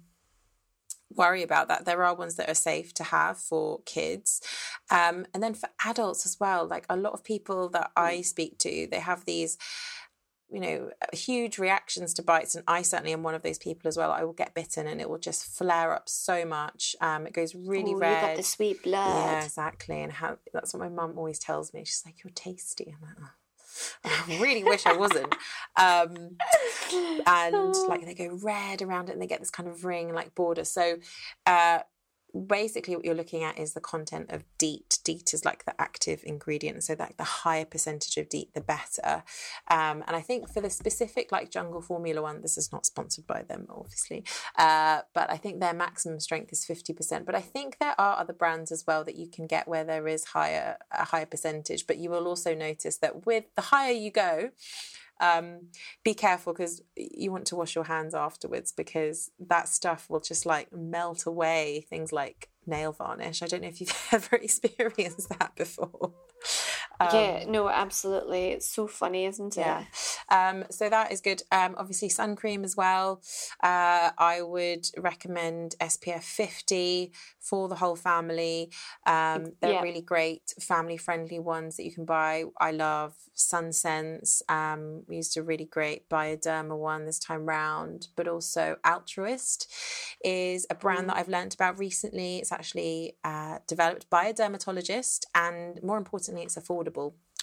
worry 1.14 1.42
about 1.42 1.68
that. 1.68 1.84
There 1.84 2.04
are 2.04 2.14
ones 2.14 2.36
that 2.36 2.50
are 2.50 2.54
safe 2.54 2.92
to 2.94 3.04
have 3.04 3.38
for 3.38 3.80
kids. 3.84 4.40
Um 4.90 5.26
and 5.32 5.42
then 5.42 5.54
for 5.54 5.68
adults 5.84 6.26
as 6.26 6.38
well 6.40 6.66
like 6.66 6.86
a 6.88 6.96
lot 6.96 7.12
of 7.12 7.24
people 7.24 7.68
that 7.70 7.90
i 7.96 8.16
mm. 8.16 8.24
speak 8.24 8.58
to 8.58 8.88
they 8.90 9.00
have 9.00 9.24
these 9.24 9.58
you 10.50 10.60
know 10.60 10.90
huge 11.12 11.58
reactions 11.58 12.14
to 12.14 12.22
bites 12.22 12.54
and 12.54 12.62
i 12.68 12.80
certainly 12.82 13.12
am 13.12 13.24
one 13.24 13.34
of 13.34 13.42
those 13.42 13.58
people 13.58 13.88
as 13.88 13.96
well. 13.96 14.12
I 14.12 14.22
will 14.22 14.32
get 14.32 14.54
bitten 14.54 14.86
and 14.86 15.00
it 15.00 15.08
will 15.10 15.18
just 15.18 15.46
flare 15.46 15.92
up 15.92 16.08
so 16.08 16.44
much. 16.44 16.94
Um 17.00 17.26
it 17.26 17.32
goes 17.32 17.54
really 17.54 17.92
Ooh, 17.92 17.98
red 17.98 18.22
you 18.22 18.28
got 18.28 18.36
the 18.36 18.42
sweet 18.42 18.82
blood. 18.82 19.24
yeah 19.24 19.44
exactly 19.44 20.02
and 20.02 20.12
how 20.12 20.38
that's 20.52 20.72
what 20.72 20.80
my 20.80 20.88
mum 20.88 21.14
always 21.16 21.38
tells 21.38 21.74
me. 21.74 21.84
She's 21.84 22.02
like 22.06 22.22
you're 22.22 22.32
tasty. 22.34 22.94
I'm 22.94 23.08
like 23.08 23.16
oh. 23.20 23.30
I 24.04 24.38
really 24.40 24.64
wish 24.64 24.86
I 24.86 24.96
wasn't. 24.96 25.34
Um, 25.76 26.36
and 27.26 27.74
like 27.88 28.04
they 28.04 28.14
go 28.14 28.38
red 28.42 28.82
around 28.82 29.08
it 29.08 29.12
and 29.12 29.22
they 29.22 29.26
get 29.26 29.40
this 29.40 29.50
kind 29.50 29.68
of 29.68 29.84
ring 29.84 30.12
like 30.12 30.34
border. 30.34 30.64
So 30.64 30.96
uh, 31.46 31.80
basically 32.36 32.96
what 32.96 33.04
you're 33.04 33.14
looking 33.14 33.42
at 33.42 33.58
is 33.58 33.74
the 33.74 33.80
content 33.80 34.30
of 34.30 34.44
DEET. 34.58 34.98
DEET 35.04 35.32
is 35.34 35.44
like 35.44 35.64
the 35.64 35.80
active 35.80 36.22
ingredient, 36.24 36.84
so 36.84 36.94
that 36.94 37.16
the 37.16 37.24
higher 37.24 37.64
percentage 37.64 38.16
of 38.16 38.28
DEET, 38.28 38.54
the 38.54 38.60
better. 38.60 39.22
Um, 39.68 40.04
and 40.06 40.16
I 40.16 40.20
think 40.20 40.48
for 40.48 40.60
the 40.60 40.70
specific 40.70 41.32
like 41.32 41.50
Jungle 41.50 41.80
Formula 41.80 42.22
one, 42.22 42.42
this 42.42 42.58
is 42.58 42.72
not 42.72 42.86
sponsored 42.86 43.26
by 43.26 43.42
them, 43.42 43.66
obviously, 43.70 44.24
uh, 44.56 45.00
but 45.14 45.30
I 45.30 45.36
think 45.36 45.60
their 45.60 45.74
maximum 45.74 46.20
strength 46.20 46.52
is 46.52 46.64
fifty 46.64 46.92
percent. 46.92 47.26
But 47.26 47.34
I 47.34 47.40
think 47.40 47.78
there 47.78 47.98
are 48.00 48.18
other 48.18 48.32
brands 48.32 48.72
as 48.72 48.84
well 48.86 49.04
that 49.04 49.16
you 49.16 49.28
can 49.28 49.46
get 49.46 49.68
where 49.68 49.84
there 49.84 50.06
is 50.08 50.24
higher 50.24 50.78
a 50.90 51.04
higher 51.04 51.26
percentage. 51.26 51.86
But 51.86 51.98
you 51.98 52.10
will 52.10 52.26
also 52.26 52.54
notice 52.54 52.98
that 52.98 53.26
with 53.26 53.44
the 53.54 53.62
higher 53.62 53.92
you 53.92 54.10
go, 54.10 54.50
um, 55.20 55.68
be 56.04 56.14
careful 56.14 56.52
because 56.52 56.82
you 56.96 57.30
want 57.32 57.46
to 57.46 57.56
wash 57.56 57.74
your 57.74 57.84
hands 57.84 58.14
afterwards 58.14 58.72
because 58.72 59.30
that 59.38 59.68
stuff 59.68 60.10
will 60.10 60.20
just 60.20 60.46
like 60.46 60.72
melt 60.72 61.26
away 61.26 61.86
things 61.88 62.12
like 62.12 62.48
nail 62.66 62.92
varnish. 62.92 63.42
I 63.42 63.46
don't 63.46 63.62
know 63.62 63.68
if 63.68 63.80
you've 63.80 64.08
ever 64.12 64.36
experienced 64.36 65.28
that 65.38 65.54
before. 65.56 66.12
Um, 67.00 67.08
yeah, 67.12 67.44
no, 67.46 67.68
absolutely. 67.68 68.48
It's 68.48 68.66
so 68.66 68.86
funny, 68.86 69.26
isn't 69.26 69.56
it? 69.56 69.60
Yeah. 69.60 69.84
Um, 70.30 70.64
so 70.70 70.88
that 70.88 71.12
is 71.12 71.20
good. 71.20 71.42
Um, 71.52 71.74
obviously, 71.78 72.08
sun 72.08 72.36
cream 72.36 72.64
as 72.64 72.76
well. 72.76 73.22
Uh, 73.62 74.10
I 74.18 74.42
would 74.42 74.86
recommend 74.96 75.74
SPF 75.80 76.22
50 76.22 77.12
for 77.40 77.68
the 77.68 77.76
whole 77.76 77.96
family. 77.96 78.70
Um, 79.06 79.52
they're 79.60 79.72
yeah. 79.72 79.82
really 79.82 80.00
great 80.00 80.54
family 80.60 80.96
friendly 80.96 81.38
ones 81.38 81.76
that 81.76 81.84
you 81.84 81.92
can 81.92 82.04
buy. 82.04 82.44
I 82.58 82.72
love 82.72 83.14
SunSense. 83.36 84.42
Um, 84.48 85.02
we 85.06 85.16
used 85.16 85.36
a 85.36 85.42
really 85.42 85.66
great 85.66 86.08
Bioderma 86.08 86.76
one 86.76 87.04
this 87.04 87.18
time 87.18 87.46
round, 87.46 88.08
but 88.16 88.26
also 88.26 88.76
Altruist 88.84 89.70
is 90.24 90.66
a 90.70 90.74
brand 90.74 91.04
mm. 91.04 91.06
that 91.08 91.16
I've 91.18 91.28
learned 91.28 91.54
about 91.54 91.78
recently. 91.78 92.38
It's 92.38 92.52
actually 92.52 93.16
uh, 93.22 93.58
developed 93.66 94.08
by 94.10 94.26
a 94.26 94.32
dermatologist, 94.32 95.26
and 95.34 95.80
more 95.82 95.98
importantly, 95.98 96.42
it's 96.42 96.56
affordable. 96.56 96.85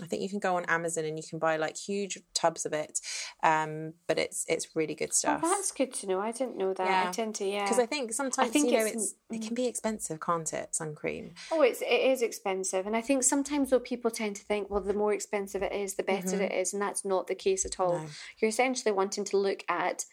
I 0.01 0.06
think 0.08 0.23
you 0.23 0.29
can 0.29 0.39
go 0.39 0.56
on 0.58 0.65
Amazon 0.65 1.06
and 1.06 1.17
you 1.19 1.23
can 1.29 1.38
buy 1.38 1.58
like 1.58 1.77
huge 1.77 2.17
tubs 2.34 2.65
of 2.65 2.73
it. 2.73 2.99
Um, 3.43 3.93
but 4.08 4.17
it's 4.17 4.43
it's 4.47 4.75
really 4.75 4.95
good 4.95 5.10
Oh, 5.12 5.13
stuff. 5.13 5.41
that's 5.43 5.71
good 5.71 5.93
to 5.95 6.08
know. 6.08 6.19
I 6.19 6.32
didn't 6.32 6.58
know 6.58 6.73
that. 6.73 6.88
Yeah. 6.89 7.10
I 7.10 7.12
tend 7.12 7.36
to, 7.36 7.45
yeah. 7.45 7.62
because 7.63 7.77
I 7.77 7.86
think 7.86 8.12
sometimes 8.12 8.47
I 8.49 8.51
think 8.51 8.71
you 8.71 8.79
know 8.79 8.86
it's- 8.86 9.13
it 9.29 9.41
can 9.43 9.53
be 9.53 9.67
expensive, 9.67 10.19
can't 10.19 10.51
it? 10.51 10.73
Sun 10.73 10.95
cream. 10.95 11.36
Oh, 11.51 11.62
it's 11.62 11.82
it 11.82 11.86
is 12.12 12.23
expensive, 12.23 12.88
and 12.88 12.95
I 12.95 13.01
think 13.01 13.23
sometimes 13.23 13.69
though 13.69 13.79
people 13.79 14.10
tend 14.10 14.36
to 14.38 14.43
think, 14.43 14.69
well, 14.71 14.82
the 14.82 14.93
more 14.95 15.13
expensive 15.13 15.62
it 15.62 15.71
is, 15.73 15.93
the 15.93 16.03
better 16.03 16.41
it 16.41 16.51
is, 16.51 16.73
and 16.73 16.82
that's 16.82 17.06
not 17.06 17.27
the 17.27 17.36
case 17.36 17.63
at 17.63 17.79
all. 17.79 17.99
No. 17.99 18.08
You're 18.39 18.49
essentially 18.49 18.91
wanting 18.91 19.25
to 19.25 19.38
look 19.38 19.63
at 19.69 20.06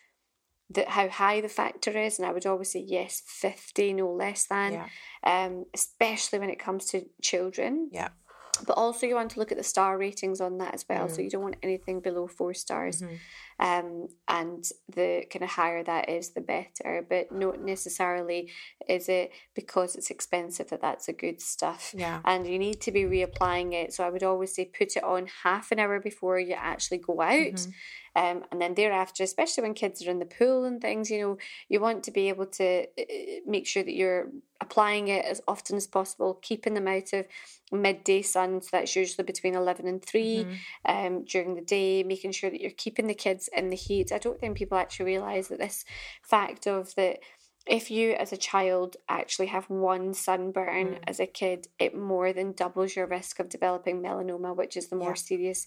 the, 0.69 0.85
how 0.89 1.09
high 1.09 1.41
the 1.41 1.49
factor 1.49 1.91
is, 1.99 2.19
and 2.19 2.29
I 2.29 2.33
would 2.33 2.47
always 2.47 2.71
say 2.73 2.85
yes, 2.87 3.23
fifty, 3.27 3.93
no 3.95 4.11
less 4.13 4.47
than, 4.47 4.73
Yeah. 4.75 4.89
um, 5.25 5.65
especially 5.75 6.39
when 6.39 6.51
it 6.51 6.59
comes 6.59 6.85
to 6.91 7.07
children. 7.23 7.89
Yeah. 7.93 8.11
But 8.67 8.77
also, 8.77 9.07
you 9.07 9.15
want 9.15 9.31
to 9.33 9.39
look 9.39 9.53
at 9.53 9.59
the 9.59 9.65
star 9.65 9.99
ratings 9.99 10.41
on 10.41 10.59
that 10.59 10.75
as 10.75 10.85
well. 10.89 11.07
Mm. 11.07 11.15
So 11.15 11.23
you 11.23 11.31
don't 11.31 11.43
want 11.43 11.57
anything 11.63 12.01
below 12.01 12.27
four 12.27 12.55
stars. 12.55 13.03
Mhm. 13.03 13.19
Um, 13.61 14.09
and 14.27 14.65
the 14.89 15.25
kind 15.31 15.43
of 15.45 15.51
higher 15.51 15.85
that 15.85 16.09
is, 16.09 16.31
the 16.31 16.41
better. 16.41 17.05
But 17.07 17.31
not 17.31 17.61
necessarily 17.61 18.51
is 18.89 19.09
it 19.09 19.33
because 19.55 19.95
it's 19.97 20.11
expensive 20.11 20.71
that 20.71 20.81
that's 20.81 21.09
a 21.09 21.13
good 21.13 21.43
stuff. 21.43 21.93
Yeah. 21.97 22.21
And 22.25 22.47
you 22.47 22.59
need 22.59 22.81
to 22.81 22.91
be 22.91 23.03
reapplying 23.03 23.75
it. 23.75 23.93
So 23.93 24.03
I 24.05 24.09
would 24.11 24.23
always 24.23 24.55
say 24.55 24.65
put 24.65 24.97
it 24.97 25.05
on 25.05 25.29
half 25.43 25.73
an 25.73 25.79
hour 25.79 26.01
before 26.01 26.39
you 26.41 26.55
actually 26.55 26.99
go 26.99 27.21
out. 27.21 27.37
Mhm. 27.53 27.73
Um, 28.17 28.45
and 28.51 28.61
then 28.61 28.75
thereafter, 28.75 29.23
especially 29.23 29.63
when 29.63 29.75
kids 29.75 30.05
are 30.05 30.11
in 30.11 30.19
the 30.19 30.25
pool 30.27 30.65
and 30.65 30.81
things, 30.81 31.11
you 31.11 31.21
know, 31.21 31.39
you 31.69 31.79
want 31.81 32.03
to 32.05 32.11
be 32.11 32.29
able 32.29 32.47
to 32.47 32.85
uh, 32.99 33.05
make 33.47 33.67
sure 33.69 33.85
that 33.85 33.95
you're 33.95 34.31
applying 34.61 35.09
it 35.09 35.25
as 35.25 35.41
often 35.47 35.77
as 35.77 35.87
possible, 35.87 36.35
keeping 36.43 36.75
them 36.75 36.89
out 36.89 37.13
of 37.13 37.27
midday 37.73 38.21
sun. 38.21 38.61
So 38.63 38.69
that's 38.73 38.97
usually 38.97 39.25
between 39.25 39.55
11 39.55 39.87
and 39.87 40.05
3 40.05 40.45
Mhm. 40.45 40.57
um, 40.87 41.25
during 41.25 41.55
the 41.55 41.61
day, 41.61 42.03
making 42.03 42.33
sure 42.33 42.51
that 42.51 42.61
you're 42.61 42.73
keeping 42.73 43.07
the 43.07 43.15
kids 43.15 43.49
in 43.57 43.71
the 43.71 43.77
heat. 43.77 44.13
I 44.13 44.19
don't 44.19 44.39
think 44.41 44.57
people 44.57 44.79
actually 44.79 45.07
realise 45.07 45.49
that 45.49 45.59
this 45.59 45.85
fact 46.23 46.67
of 46.67 46.95
that 46.95 47.19
if 47.67 47.91
you 47.91 48.13
as 48.13 48.33
a 48.33 48.37
child 48.39 48.97
actually 49.09 49.47
have 49.47 49.69
one 49.69 50.15
sunburn 50.15 50.95
Mm. 50.95 50.99
as 51.07 51.21
a 51.21 51.27
kid, 51.27 51.69
it 51.79 51.95
more 51.95 52.33
than 52.33 52.53
doubles 52.53 52.97
your 52.97 53.07
risk 53.07 53.39
of 53.39 53.49
developing 53.51 54.01
melanoma, 54.01 54.57
which 54.57 54.77
is 54.77 54.89
the 54.89 54.97
more 54.97 55.11
Yeah. 55.11 55.15
serious 55.15 55.67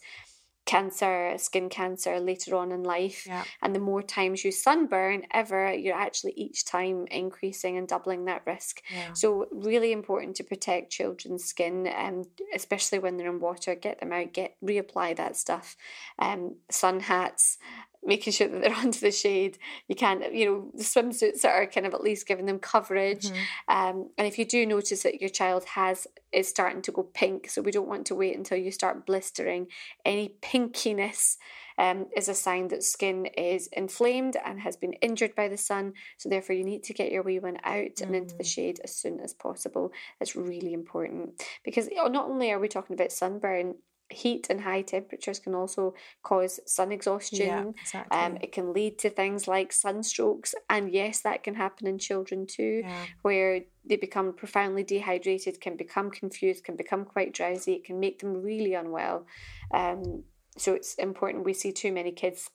cancer, 0.66 1.34
skin 1.38 1.70
cancer 1.70 2.20
later 2.20 2.56
on 2.56 2.72
in 2.72 2.84
life. 2.84 3.26
Yeah. 3.28 3.44
And 3.62 3.76
the 3.76 3.80
more 3.80 4.02
times 4.02 4.44
you 4.44 4.52
sunburn 4.52 5.24
ever, 5.34 5.74
you're 5.74 5.96
actually 5.96 6.34
each 6.36 6.66
time 6.66 7.06
increasing 7.12 7.78
and 7.78 7.88
doubling 7.88 8.26
that 8.26 8.44
risk. 8.46 8.82
Yeah. 8.94 9.14
So 9.14 9.48
really 9.52 9.92
important 9.92 10.36
to 10.38 10.44
protect 10.44 10.92
children's 10.92 11.44
skin, 11.44 11.90
um, 11.96 12.24
especially 12.56 13.00
when 13.00 13.18
they're 13.18 13.30
in 13.30 13.40
water. 13.40 13.76
Get 13.76 14.00
them 14.00 14.14
out, 14.14 14.34
get 14.34 14.56
reapply 14.64 15.18
that 15.18 15.36
stuff. 15.36 15.76
Um, 16.20 16.56
sun 16.70 17.02
hats, 17.02 17.58
making 18.06 18.34
sure 18.34 18.48
that 18.48 18.62
they're 18.62 18.74
under 18.86 18.98
the 18.98 19.12
shade. 19.12 19.58
You 19.88 19.96
can't, 19.96 20.34
you 20.34 20.46
know, 20.46 20.72
the 20.74 20.84
swimsuits 20.84 21.42
that 21.42 21.54
are 21.54 21.66
kind 21.66 21.86
of 21.86 21.94
at 21.94 22.04
least 22.04 22.28
giving 22.28 22.46
them 22.46 22.60
coverage. 22.60 23.30
Mhm. 23.30 23.38
Um, 23.68 24.10
and 24.18 24.28
if 24.28 24.38
you 24.38 24.46
do 24.46 24.66
notice 24.66 25.04
that 25.04 25.22
your 25.22 25.30
child 25.30 25.66
has 25.66 26.08
is 26.32 26.48
starting 26.48 26.82
to 26.84 26.92
go 26.92 27.04
pink, 27.04 27.50
so 27.50 27.62
we 27.62 27.72
don't 27.72 27.88
want 27.88 28.08
to 28.08 28.16
wait 28.16 28.36
until 28.36 28.58
you 28.58 28.72
start 28.72 29.06
blistering. 29.06 29.68
Any 30.04 30.36
pinkiness 30.42 31.38
um, 31.78 32.08
is 32.16 32.30
a 32.30 32.34
sign 32.34 32.68
that 32.70 32.84
skin 32.84 33.26
is 33.38 33.68
inflamed 33.68 34.38
and 34.44 34.60
has 34.62 34.76
been 34.76 34.94
injured 34.94 35.36
by 35.36 35.48
the 35.48 35.58
sun. 35.58 35.94
So 36.18 36.30
therefore, 36.30 36.56
you 36.56 36.64
need 36.64 36.84
to 36.84 36.94
get 36.94 37.12
your 37.12 37.24
wee 37.24 37.40
one 37.40 37.58
out 37.64 38.02
and 38.02 38.16
into 38.16 38.36
the 38.36 38.44
shade 38.44 38.80
as 38.84 38.96
soon 38.96 39.20
as 39.20 39.34
possible. 39.34 39.92
That's 40.20 40.36
really 40.36 40.74
important 40.74 41.44
because 41.64 41.90
not 41.92 42.30
only 42.30 42.52
are 42.52 42.60
we 42.60 42.68
talking 42.68 42.96
about 42.96 43.12
sunburn. 43.12 43.76
Heat 44.14 44.48
and 44.50 44.62
high 44.62 44.82
temperatures 44.82 45.40
can 45.40 45.56
also 45.56 45.94
cause 46.22 46.60
sun 46.66 46.92
exhaustion. 46.92 47.48
Yeah. 47.48 47.66
Exactly. 47.82 48.18
Um, 48.18 48.38
it 48.42 48.52
can 48.52 48.74
lead 48.74 49.00
to 49.00 49.10
things 49.10 49.48
like 49.48 49.72
sunstrokes, 49.72 50.54
and 50.70 50.94
yes, 50.94 51.22
that 51.22 51.44
can 51.44 51.56
happen 51.56 51.88
in 51.88 51.98
children 51.98 52.46
too 52.48 52.82
yeah. 52.84 53.06
where 53.22 53.62
they 53.86 53.98
become 53.98 54.34
profoundly 54.34 54.84
dehydrated, 54.84 55.60
can 55.60 55.76
become 55.76 56.10
confused, 56.10 56.64
can 56.64 56.76
become 56.76 57.06
quite 57.06 57.34
drowsy. 57.34 57.74
It 57.74 57.84
can 57.84 58.00
make 58.00 58.20
them 58.20 58.42
really 58.42 58.74
unwell. 58.74 59.26
Um, 59.74 60.24
so 60.58 60.74
it's 60.74 60.96
important. 60.96 61.46
We 61.46 61.54
see 61.54 61.72
too 61.72 61.92
many 61.92 62.12
kids, 62.12 62.50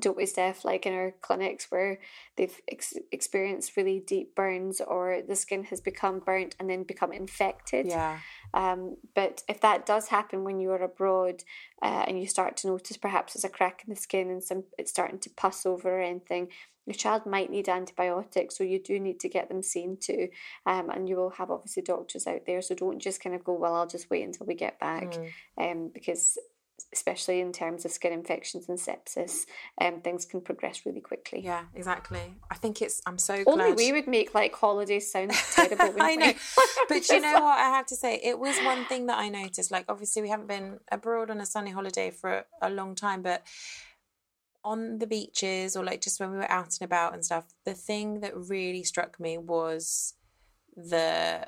don't 0.00 0.16
we, 0.16 0.26
Steph, 0.26 0.64
like 0.64 0.86
in 0.86 0.92
our 0.92 1.12
clinics 1.20 1.70
where 1.70 1.98
they've 2.36 2.60
ex- 2.70 2.98
experienced 3.12 3.76
really 3.76 4.00
deep 4.00 4.34
burns 4.34 4.80
or 4.80 5.20
the 5.26 5.36
skin 5.36 5.64
has 5.64 5.80
become 5.80 6.18
burnt 6.18 6.56
and 6.58 6.68
then 6.68 6.82
become 6.82 7.12
infected. 7.12 7.86
Yeah. 7.86 8.18
Um, 8.52 8.96
but 9.14 9.42
if 9.48 9.60
that 9.60 9.86
does 9.86 10.08
happen 10.08 10.44
when 10.44 10.60
you 10.60 10.70
are 10.70 10.82
abroad 10.82 11.44
uh, 11.82 12.04
and 12.06 12.18
you 12.20 12.26
start 12.26 12.56
to 12.58 12.68
notice 12.68 12.96
perhaps 12.96 13.34
there's 13.34 13.44
a 13.44 13.48
crack 13.48 13.82
in 13.86 13.92
the 13.92 14.00
skin 14.00 14.30
and 14.30 14.42
some 14.42 14.64
it's 14.78 14.90
starting 14.90 15.18
to 15.20 15.30
pus 15.30 15.64
over 15.66 15.98
or 15.98 16.02
anything, 16.02 16.48
your 16.86 16.94
child 16.94 17.24
might 17.24 17.50
need 17.50 17.68
antibiotics, 17.68 18.58
so 18.58 18.64
you 18.64 18.78
do 18.78 19.00
need 19.00 19.18
to 19.20 19.28
get 19.28 19.48
them 19.48 19.62
seen 19.62 19.96
to. 20.02 20.28
Um, 20.66 20.90
and 20.90 21.08
you 21.08 21.16
will 21.16 21.30
have 21.30 21.50
obviously 21.50 21.82
doctors 21.82 22.26
out 22.26 22.42
there, 22.46 22.60
so 22.60 22.74
don't 22.74 22.98
just 22.98 23.22
kind 23.22 23.34
of 23.34 23.42
go, 23.42 23.54
well, 23.54 23.74
I'll 23.74 23.86
just 23.86 24.10
wait 24.10 24.22
until 24.24 24.46
we 24.46 24.54
get 24.54 24.78
back, 24.78 25.12
Mm. 25.12 25.32
um, 25.56 25.90
because 25.94 26.36
especially 26.92 27.40
in 27.40 27.52
terms 27.52 27.84
of 27.84 27.90
skin 27.90 28.12
infections 28.12 28.68
and 28.68 28.78
sepsis, 28.78 29.46
um, 29.80 30.00
things 30.00 30.24
can 30.24 30.40
progress 30.40 30.84
really 30.86 31.00
quickly. 31.00 31.40
Yeah, 31.40 31.64
exactly. 31.74 32.34
I 32.50 32.54
think 32.56 32.82
it's. 32.82 33.00
I'm 33.06 33.18
so 33.18 33.42
Only 33.46 33.66
glad. 33.66 33.76
we 33.76 33.92
would 33.92 34.06
make 34.06 34.34
like 34.34 34.54
holidays 34.54 35.10
sound 35.10 35.32
terrible. 35.54 36.00
I 36.00 36.16
know. 36.16 36.32
but 36.88 37.08
you 37.08 37.20
know 37.26 37.34
what 37.34 37.58
I 37.58 37.68
have 37.70 37.86
to 37.86 37.96
say? 37.96 38.20
It 38.22 38.38
was 38.38 38.56
one 38.64 38.84
thing 38.86 39.06
that 39.06 39.18
I 39.18 39.28
noticed. 39.28 39.70
Like, 39.70 39.86
obviously, 39.88 40.22
we 40.22 40.28
haven't 40.28 40.48
been 40.48 40.78
abroad 40.90 41.30
on 41.30 41.40
a 41.40 41.46
sunny 41.46 41.70
holiday 41.70 42.10
for 42.10 42.30
a, 42.30 42.44
a 42.62 42.70
long 42.70 42.94
time, 42.94 43.22
but 43.22 43.42
on 44.64 44.98
the 44.98 45.06
beaches 45.06 45.76
or 45.76 45.84
like 45.84 46.00
just 46.00 46.18
when 46.20 46.30
we 46.30 46.38
were 46.38 46.50
out 46.50 46.78
and 46.80 46.86
about 46.86 47.12
and 47.12 47.24
stuff, 47.24 47.44
the 47.64 47.74
thing 47.74 48.20
that 48.20 48.34
really 48.36 48.82
struck 48.82 49.20
me 49.20 49.36
was 49.36 50.14
the 50.76 51.46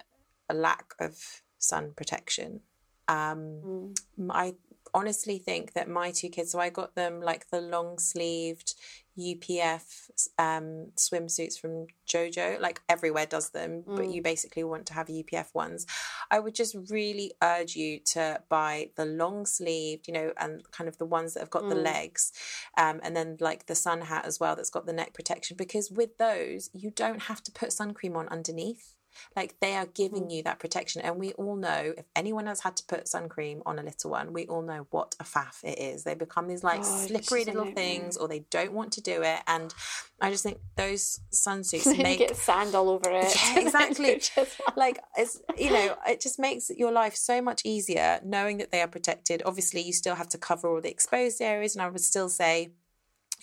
lack 0.53 0.93
of 1.01 1.43
sun 1.59 1.93
protection. 1.97 2.61
Um, 3.09 3.95
Mm. 4.19 4.31
I 4.31 4.55
honestly 4.95 5.39
think 5.39 5.73
that 5.75 5.89
my 5.89 6.11
two 6.11 6.29
kids, 6.29 6.53
so 6.53 6.59
I 6.59 6.71
got 6.71 6.95
them 6.95 7.21
like 7.21 7.49
the 7.51 7.61
long 7.61 7.99
sleeved 7.99 8.75
UPF 9.19 10.11
um, 10.39 10.89
swimsuits 10.97 11.59
from 11.59 11.87
JoJo, 12.07 12.61
like 12.61 12.83
everywhere 12.89 13.25
does 13.25 13.49
them, 13.51 13.83
but 13.87 14.05
Mm. 14.07 14.13
you 14.15 14.23
basically 14.23 14.63
want 14.63 14.85
to 14.87 14.95
have 14.95 15.09
UPF 15.09 15.55
ones. 15.55 15.87
I 16.31 16.39
would 16.39 16.55
just 16.55 16.77
really 16.91 17.33
urge 17.43 17.77
you 17.77 18.01
to 18.13 18.43
buy 18.51 18.91
the 18.97 19.07
long 19.07 19.47
sleeved, 19.47 20.07
you 20.07 20.13
know, 20.13 20.33
and 20.37 20.71
kind 20.71 20.87
of 20.87 20.99
the 20.99 21.07
ones 21.07 21.33
that 21.33 21.41
have 21.41 21.51
got 21.51 21.69
the 21.71 21.75
Mm. 21.75 21.85
legs, 21.85 22.33
um, 22.77 23.01
and 23.03 23.17
then 23.17 23.39
like 23.41 23.67
the 23.67 23.75
sun 23.75 24.03
hat 24.03 24.27
as 24.27 24.39
well 24.39 24.55
that's 24.55 24.71
got 24.71 24.85
the 24.85 24.93
neck 24.93 25.15
protection, 25.15 25.57
because 25.57 25.91
with 25.91 26.19
those, 26.19 26.69
you 26.75 26.91
don't 26.91 27.23
have 27.23 27.43
to 27.45 27.53
put 27.53 27.73
sun 27.73 27.95
cream 27.95 28.17
on 28.17 28.29
underneath. 28.29 28.96
Like 29.35 29.59
they 29.61 29.75
are 29.77 29.87
giving 29.87 30.25
Mm. 30.25 30.33
you 30.33 30.43
that 30.45 30.59
protection. 30.59 31.03
And 31.03 31.17
we 31.17 31.33
all 31.35 31.57
know 31.57 31.95
if 31.97 32.05
anyone 32.15 32.47
has 32.47 32.61
had 32.61 32.77
to 32.77 32.85
put 32.85 33.09
sun 33.09 33.29
cream 33.29 33.63
on 33.67 33.79
a 33.79 33.83
little 33.83 34.11
one, 34.11 34.33
we 34.33 34.47
all 34.47 34.63
know 34.63 34.87
what 34.91 35.15
a 35.21 35.25
faff 35.25 35.63
it 35.65 35.79
is. 35.79 36.05
They 36.05 36.15
become 36.15 36.49
these 36.49 36.65
like 36.65 36.81
Oh, 36.81 37.07
slippery 37.07 37.45
little 37.45 37.67
things 37.67 38.17
or 38.17 38.29
they 38.29 38.41
don't 38.51 38.73
want 38.73 38.93
to 38.93 39.01
do 39.01 39.23
it. 39.23 39.41
And 39.47 39.73
I 40.21 40.31
just 40.31 40.43
think 40.43 40.59
those 40.77 41.21
sunsuits 41.35 41.85
Then 41.85 41.97
you 41.97 42.03
make 42.03 42.19
get 42.19 42.37
sand 42.37 42.75
all 42.75 42.91
over 42.91 43.11
it. 43.11 43.35
Yeah, 43.37 43.59
exactly. 43.67 44.21
Like 44.77 44.99
it's 45.17 45.41
you 45.57 45.71
know 45.71 45.97
it 46.07 46.21
just 46.21 46.39
makes 46.39 46.71
your 46.71 46.93
life 46.93 47.15
so 47.17 47.41
much 47.41 47.63
easier 47.65 48.21
knowing 48.25 48.59
that 48.59 48.71
they 48.73 48.83
are 48.83 48.87
protected 48.89 49.43
obviously 49.47 49.81
you 49.81 49.93
still 49.93 50.15
have 50.17 50.29
to 50.31 50.39
cover 50.39 50.69
all 50.69 50.81
the 50.81 50.91
exposed 50.91 51.41
areas 51.41 51.75
and 51.75 51.83
i 51.83 51.89
would 51.89 52.01
still 52.01 52.29
say 52.29 52.73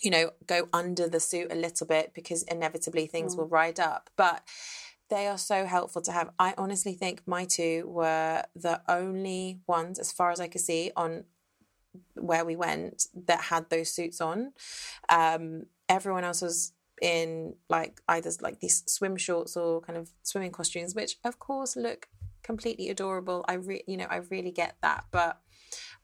you 0.00 0.10
know 0.10 0.30
go 0.46 0.68
under 0.72 1.08
the 1.08 1.18
suit 1.18 1.50
a 1.50 1.54
little 1.56 1.86
bit 1.86 2.12
because 2.14 2.42
inevitably 2.44 3.06
things 3.06 3.34
Mm. 3.34 3.38
will 3.38 3.48
ride 3.48 3.80
up 3.80 4.10
but 4.16 4.42
they 5.10 5.26
are 5.26 5.38
so 5.38 5.66
helpful 5.66 6.02
to 6.02 6.12
have. 6.12 6.30
I 6.38 6.54
honestly 6.56 6.94
think 6.94 7.22
my 7.26 7.44
two 7.44 7.84
were 7.86 8.42
the 8.54 8.80
only 8.88 9.60
ones 9.66 9.98
as 9.98 10.12
far 10.12 10.30
as 10.30 10.40
i 10.40 10.48
could 10.48 10.60
see 10.60 10.90
on 10.96 11.24
where 12.14 12.44
we 12.44 12.56
went 12.56 13.06
that 13.26 13.42
had 13.42 13.70
those 13.70 13.92
suits 13.92 14.20
on. 14.20 14.52
Um 15.08 15.64
everyone 15.88 16.24
else 16.24 16.42
was 16.42 16.72
in 17.02 17.54
like 17.68 18.00
either 18.08 18.30
like 18.40 18.60
these 18.60 18.82
swim 18.86 19.16
shorts 19.16 19.56
or 19.56 19.80
kind 19.80 19.98
of 19.98 20.10
swimming 20.22 20.52
costumes 20.52 20.94
which 20.94 21.16
of 21.24 21.38
course 21.38 21.76
look 21.76 22.08
completely 22.42 22.88
adorable. 22.88 23.44
I 23.48 23.54
re- 23.54 23.84
you 23.86 23.96
know 23.96 24.06
i 24.10 24.16
really 24.16 24.52
get 24.52 24.76
that 24.82 25.04
but 25.10 25.40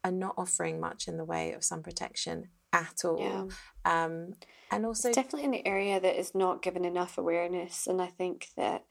are 0.05 0.13
not 0.13 0.35
offering 0.37 0.81
much 0.81 1.09
in 1.09 1.17
the 1.17 1.25
way 1.25 1.53
of 1.53 1.65
sun 1.65 1.83
protection 1.83 2.49
at 2.72 3.04
all 3.04 3.20
yeah. 3.20 3.46
um 3.85 4.35
and 4.70 4.87
also 4.87 5.09
It's 5.09 5.16
definitely 5.16 5.59
an 5.59 5.66
area 5.66 5.98
that 5.98 6.18
is 6.18 6.33
not 6.35 6.62
given 6.62 6.85
enough 6.85 7.18
awareness, 7.18 7.88
and 7.88 8.00
I 8.00 8.06
think 8.06 8.48
that 8.56 8.85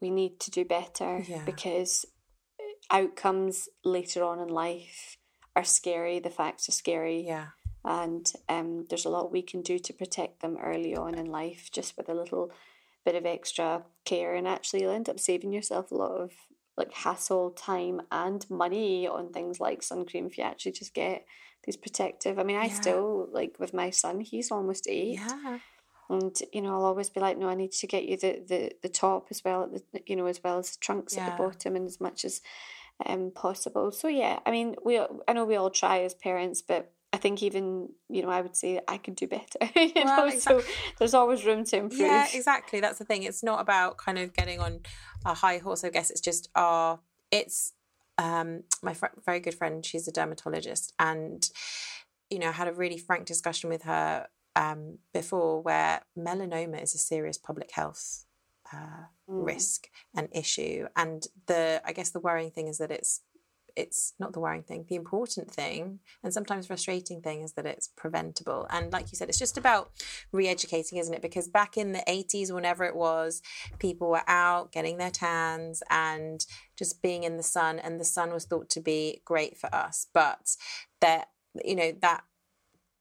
we 0.00 0.10
need 0.10 0.40
to 0.40 0.50
do 0.50 0.64
better 0.64 1.22
Yeah. 1.28 1.44
because 1.44 2.06
outcomes 2.90 3.68
later 3.84 4.24
on 4.24 4.40
in 4.40 4.48
life 4.48 5.18
are 5.54 5.64
scary. 5.64 6.18
The 6.18 6.30
facts 6.30 6.68
are 6.68 6.72
scary, 6.72 7.26
yeah 7.26 7.48
and 7.84 8.32
um, 8.48 8.86
there's 8.88 9.06
a 9.06 9.10
lot 9.10 9.32
we 9.32 9.42
can 9.42 9.62
do 9.62 9.78
to 9.78 9.92
protect 9.92 10.40
them 10.40 10.56
early 10.62 10.94
on 10.94 11.14
in 11.14 11.26
life, 11.26 11.70
just 11.72 11.96
with 11.96 12.08
a 12.08 12.14
little 12.14 12.50
bit 13.04 13.14
of 13.14 13.24
extra 13.24 13.82
care, 14.04 14.34
and 14.34 14.46
actually 14.46 14.82
you'll 14.82 14.92
end 14.92 15.08
up 15.08 15.18
saving 15.18 15.52
yourself 15.52 15.90
a 15.90 15.94
lot 15.94 16.12
of 16.12 16.30
like 16.80 16.92
hassle, 17.06 17.50
time, 17.52 17.96
and 18.10 18.40
money 18.50 19.06
on 19.06 19.32
things 19.32 19.60
like 19.66 19.82
sun 19.82 20.04
cream 20.06 20.26
if 20.26 20.36
you 20.38 20.44
actually 20.44 20.72
just 20.72 20.94
get 20.94 21.18
these 21.64 21.76
protective. 21.76 22.38
I 22.38 22.42
mean, 22.42 22.56
I 22.56 22.68
Yeah. 22.68 22.80
still 22.82 23.28
like 23.38 23.52
with 23.62 23.72
my 23.82 23.90
son, 23.90 24.20
he's 24.20 24.50
almost 24.50 24.88
eight. 24.88 25.18
Yeah. 25.20 25.58
And 26.08 26.36
you 26.52 26.60
know, 26.62 26.72
I'll 26.74 26.84
always 26.90 27.10
be 27.10 27.20
like, 27.20 27.38
no, 27.38 27.48
I 27.48 27.54
need 27.54 27.72
to 27.72 27.86
get 27.94 28.04
you 28.10 28.16
the 28.16 28.32
the, 28.52 28.60
the 28.82 28.88
top 28.88 29.28
as 29.30 29.42
well, 29.44 29.62
at 29.64 29.70
the, 29.92 30.02
you 30.06 30.16
know, 30.16 30.26
as 30.26 30.40
well 30.42 30.58
as 30.58 30.70
the 30.70 30.78
trunks 30.80 31.16
at 31.18 31.24
the 31.26 31.32
bottom, 31.44 31.76
and 31.76 31.86
as 31.86 32.00
much 32.00 32.24
as 32.24 32.40
um 33.06 33.30
possible. 33.34 33.92
So 33.92 34.08
yeah, 34.08 34.40
I 34.46 34.50
mean, 34.50 34.74
we 34.84 34.98
I 35.28 35.32
know 35.34 35.44
we 35.44 35.56
all 35.56 35.70
try 35.70 36.00
as 36.00 36.14
parents, 36.14 36.62
but 36.62 36.92
I 37.12 37.16
think 37.16 37.42
even 37.42 37.88
you 38.08 38.22
know, 38.22 38.30
I 38.30 38.40
would 38.40 38.56
say 38.56 38.80
I 38.86 38.98
could 38.98 39.16
do 39.16 39.26
better. 39.26 39.58
you 39.76 39.92
Well, 40.04 40.28
know, 40.30 40.38
so 40.38 40.62
there's 40.98 41.14
always 41.14 41.44
room 41.44 41.64
to 41.64 41.76
improve. 41.76 42.00
Yeah, 42.00 42.26
exactly. 42.32 42.80
That's 42.80 42.98
the 42.98 43.04
thing. 43.04 43.24
It's 43.24 43.42
not 43.42 43.60
about 43.60 43.98
kind 43.98 44.18
of 44.18 44.32
getting 44.32 44.60
on 44.60 44.80
a 45.24 45.34
high 45.34 45.58
horse. 45.58 45.84
I 45.84 45.90
guess 45.90 46.10
it's 46.10 46.20
just 46.20 46.48
our. 46.54 47.00
It's 47.30 47.72
um 48.18 48.64
my 48.82 48.94
fr- 48.94 49.06
very 49.24 49.40
good 49.40 49.54
friend. 49.54 49.84
She's 49.84 50.06
a 50.06 50.12
dermatologist, 50.12 50.92
and 50.98 51.48
you 52.30 52.38
know, 52.38 52.48
I 52.48 52.52
had 52.52 52.68
a 52.68 52.72
really 52.72 52.98
frank 52.98 53.26
discussion 53.26 53.70
with 53.70 53.82
her 53.82 54.28
um 54.56 54.98
before 55.14 55.62
where 55.62 56.02
melanoma 56.18 56.82
is 56.82 56.94
a 56.94 56.98
serious 56.98 57.38
public 57.38 57.70
health 57.72 58.24
uh, 58.72 59.04
Mm. 59.28 59.44
risk 59.44 59.86
and 60.16 60.28
issue, 60.32 60.86
and 60.96 61.26
the 61.46 61.80
I 61.84 61.92
guess 61.92 62.10
the 62.10 62.18
worrying 62.20 62.50
thing 62.50 62.66
is 62.66 62.78
that 62.78 62.90
it's 62.90 63.20
it's 63.76 64.14
not 64.18 64.32
the 64.32 64.40
worrying 64.40 64.62
thing. 64.62 64.84
The 64.88 64.96
important 64.96 65.50
thing, 65.50 66.00
and 66.22 66.32
sometimes 66.32 66.66
frustrating 66.66 67.20
thing, 67.20 67.42
is 67.42 67.52
that 67.52 67.66
it's 67.66 67.88
preventable. 67.88 68.66
And 68.70 68.92
like 68.92 69.10
you 69.10 69.16
said, 69.16 69.28
it's 69.28 69.38
just 69.38 69.58
about 69.58 69.90
re-educating, 70.32 70.98
isn't 70.98 71.14
it? 71.14 71.22
Because 71.22 71.48
back 71.48 71.76
in 71.76 71.92
the 71.92 72.04
eighties, 72.06 72.52
whenever 72.52 72.84
it 72.84 72.96
was, 72.96 73.42
people 73.78 74.10
were 74.10 74.28
out 74.28 74.72
getting 74.72 74.98
their 74.98 75.10
tans 75.10 75.82
and 75.90 76.44
just 76.76 77.02
being 77.02 77.24
in 77.24 77.36
the 77.36 77.42
sun, 77.42 77.78
and 77.78 78.00
the 78.00 78.04
sun 78.04 78.32
was 78.32 78.44
thought 78.44 78.70
to 78.70 78.80
be 78.80 79.22
great 79.24 79.56
for 79.56 79.74
us. 79.74 80.06
But 80.12 80.56
that 81.00 81.28
you 81.64 81.74
know 81.74 81.92
that 82.00 82.24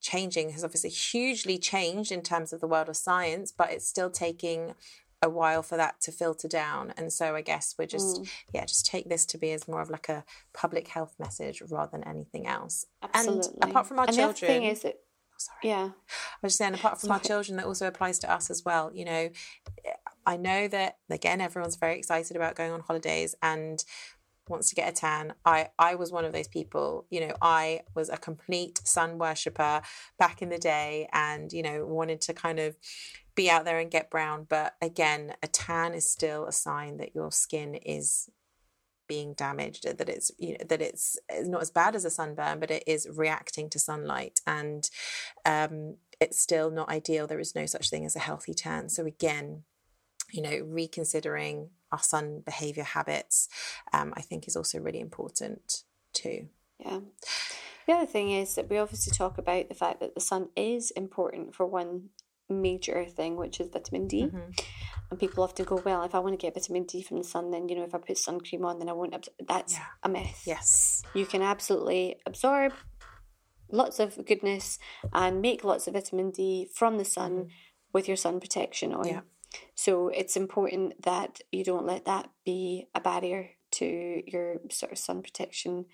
changing 0.01 0.51
has 0.51 0.63
obviously 0.63 0.89
hugely 0.89 1.57
changed 1.57 2.11
in 2.11 2.21
terms 2.21 2.53
of 2.53 2.61
the 2.61 2.67
world 2.67 2.89
of 2.89 2.95
science, 2.95 3.51
but 3.51 3.69
it's 3.71 3.87
still 3.87 4.09
taking 4.09 4.73
a 5.21 5.29
while 5.29 5.61
for 5.61 5.75
that 5.77 5.99
to 6.01 6.11
filter 6.11 6.47
down. 6.47 6.93
And 6.97 7.11
so 7.11 7.35
I 7.35 7.41
guess 7.41 7.75
we're 7.77 7.85
just, 7.87 8.21
Mm. 8.21 8.29
yeah, 8.53 8.65
just 8.65 8.85
take 8.85 9.09
this 9.09 9.25
to 9.27 9.37
be 9.37 9.51
as 9.51 9.67
more 9.67 9.81
of 9.81 9.89
like 9.89 10.07
a 10.09 10.23
public 10.53 10.87
health 10.87 11.15
message 11.19 11.61
rather 11.69 11.91
than 11.91 12.07
anything 12.07 12.47
else. 12.47 12.85
Absolutely. 13.13 13.57
And 13.61 13.71
apart 13.71 13.87
from 13.87 13.99
our 13.99 14.05
and 14.07 14.15
the 14.15 14.23
other 14.23 14.33
children, 14.33 14.61
thing 14.61 14.69
is 14.71 14.81
that 14.83 14.95
oh, 14.95 15.35
sorry. 15.37 15.59
yeah, 15.63 15.89
I 15.89 16.37
was 16.41 16.51
just 16.53 16.57
saying, 16.57 16.73
apart 16.73 17.01
from 17.01 17.11
our 17.11 17.19
children, 17.19 17.57
that 17.57 17.65
also 17.65 17.87
applies 17.87 18.19
to 18.19 18.31
us 18.31 18.49
as 18.49 18.63
well. 18.63 18.91
You 18.93 19.05
know, 19.05 19.29
I 20.25 20.37
know 20.37 20.67
that 20.69 20.97
again, 21.09 21.41
everyone's 21.41 21.75
very 21.75 21.97
excited 21.97 22.37
about 22.37 22.55
going 22.55 22.71
on 22.71 22.79
holidays 22.81 23.35
and 23.41 23.83
wants 24.47 24.69
to 24.69 24.75
get 24.75 24.89
a 24.89 24.91
tan. 24.91 25.33
I 25.45 25.69
I 25.77 25.95
was 25.95 26.11
one 26.11 26.25
of 26.25 26.33
those 26.33 26.47
people. 26.47 27.05
You 27.09 27.27
know, 27.27 27.35
I 27.41 27.81
was 27.93 28.09
a 28.09 28.17
complete 28.17 28.79
sun 28.83 29.17
worshipper 29.17 29.81
back 30.17 30.41
in 30.41 30.49
the 30.49 30.57
day, 30.57 31.07
and 31.11 31.51
you 31.53 31.61
know, 31.61 31.85
wanted 31.85 32.21
to 32.21 32.33
kind 32.33 32.59
of 32.59 32.75
be 33.39 33.49
out 33.49 33.63
there 33.63 33.79
and 33.79 33.89
get 33.89 34.09
brown. 34.09 34.45
But 34.49 34.75
again, 34.81 35.33
a 35.41 35.47
tan 35.47 35.93
is 35.93 36.09
still 36.09 36.45
a 36.45 36.51
sign 36.51 36.97
that 36.97 37.15
your 37.15 37.31
skin 37.31 37.75
is 37.75 38.29
being 39.07 39.33
damaged 39.33 39.85
that 39.85 40.07
it's 40.07 40.29
you 40.37 40.51
know 40.51 40.65
that 40.67 40.83
it's 40.83 41.17
not 41.41 41.63
as 41.63 41.71
bad 41.71 41.95
as 41.95 42.05
a 42.05 42.11
sunburn 42.11 42.59
but 42.59 42.69
it 42.69 42.83
is 42.85 43.07
reacting 43.11 43.67
to 43.67 43.79
sunlight 43.79 44.39
and 44.45 44.91
um 45.47 45.95
it's 46.21 46.39
still 46.39 46.69
not 46.69 46.89
ideal 46.89 47.25
there 47.25 47.39
is 47.39 47.55
no 47.55 47.65
such 47.65 47.89
thing 47.89 48.05
as 48.05 48.15
a 48.15 48.19
healthy 48.19 48.53
tan 48.53 48.87
so 48.87 49.07
again 49.07 49.63
you 50.31 50.43
know 50.43 50.59
reconsidering 50.63 51.71
our 51.91 51.97
sun 51.97 52.43
behavior 52.45 52.83
habits 52.83 53.49
um 53.93 54.13
i 54.15 54.21
think 54.21 54.47
is 54.47 54.55
also 54.55 54.77
really 54.77 54.99
important 54.99 55.85
too 56.13 56.47
yeah. 56.79 56.99
The 57.87 57.93
other 57.93 58.05
thing 58.05 58.31
is 58.31 58.55
that 58.55 58.69
we 58.69 58.77
obviously 58.77 59.11
talk 59.11 59.37
about 59.37 59.67
the 59.67 59.75
fact 59.75 59.99
that 59.99 60.15
the 60.15 60.21
sun 60.21 60.49
is 60.55 60.91
important 60.91 61.55
for 61.55 61.65
one 61.65 62.09
major 62.49 63.05
thing, 63.05 63.35
which 63.35 63.59
is 63.59 63.69
vitamin 63.69 64.07
D. 64.07 64.23
Mhm. 64.27 64.59
And 65.11 65.19
people 65.19 65.43
often 65.43 65.65
go, 65.65 65.81
well, 65.83 66.03
if 66.03 66.13
I 66.13 66.19
want 66.19 66.33
to 66.33 66.37
get 66.45 66.53
vitamin 66.53 66.83
D 66.83 67.01
from 67.01 67.17
the 67.17 67.23
sun, 67.23 67.49
then 67.51 67.67
you 67.69 67.75
know, 67.75 67.83
if 67.83 67.95
I 67.95 67.97
put 67.97 68.17
sun 68.17 68.39
cream 68.41 68.63
on, 68.65 68.79
then 68.79 68.89
I 68.89 68.93
won't. 68.93 69.13
Abs-. 69.13 69.29
That's 69.39 69.73
Yeah. 69.73 69.85
a 70.03 70.09
myth. 70.09 70.43
yes 70.45 71.03
You 71.13 71.25
can 71.25 71.41
absolutely 71.41 72.17
absorb 72.25 72.73
lots 73.71 73.99
of 73.99 74.25
goodness 74.25 74.79
and 75.13 75.41
make 75.41 75.63
lots 75.63 75.87
of 75.87 75.93
vitamin 75.93 76.31
D 76.31 76.69
from 76.73 76.97
the 76.97 77.05
sun 77.05 77.49
with 77.93 78.07
your 78.07 78.17
sun 78.17 78.39
protection 78.39 78.93
on. 78.93 79.05
Mm-hmm. 79.05 79.13
Yeah. 79.15 79.21
So 79.75 80.09
it's 80.09 80.35
important 80.37 81.01
that 81.03 81.41
you 81.51 81.63
don't 81.63 81.85
let 81.85 82.05
that 82.05 82.29
be 82.45 82.87
a 82.93 83.01
barrier 83.01 83.51
to 83.71 84.21
your 84.27 84.57
sort 84.69 84.91
of 84.91 84.97
sun 84.99 85.21
protection 85.23 85.85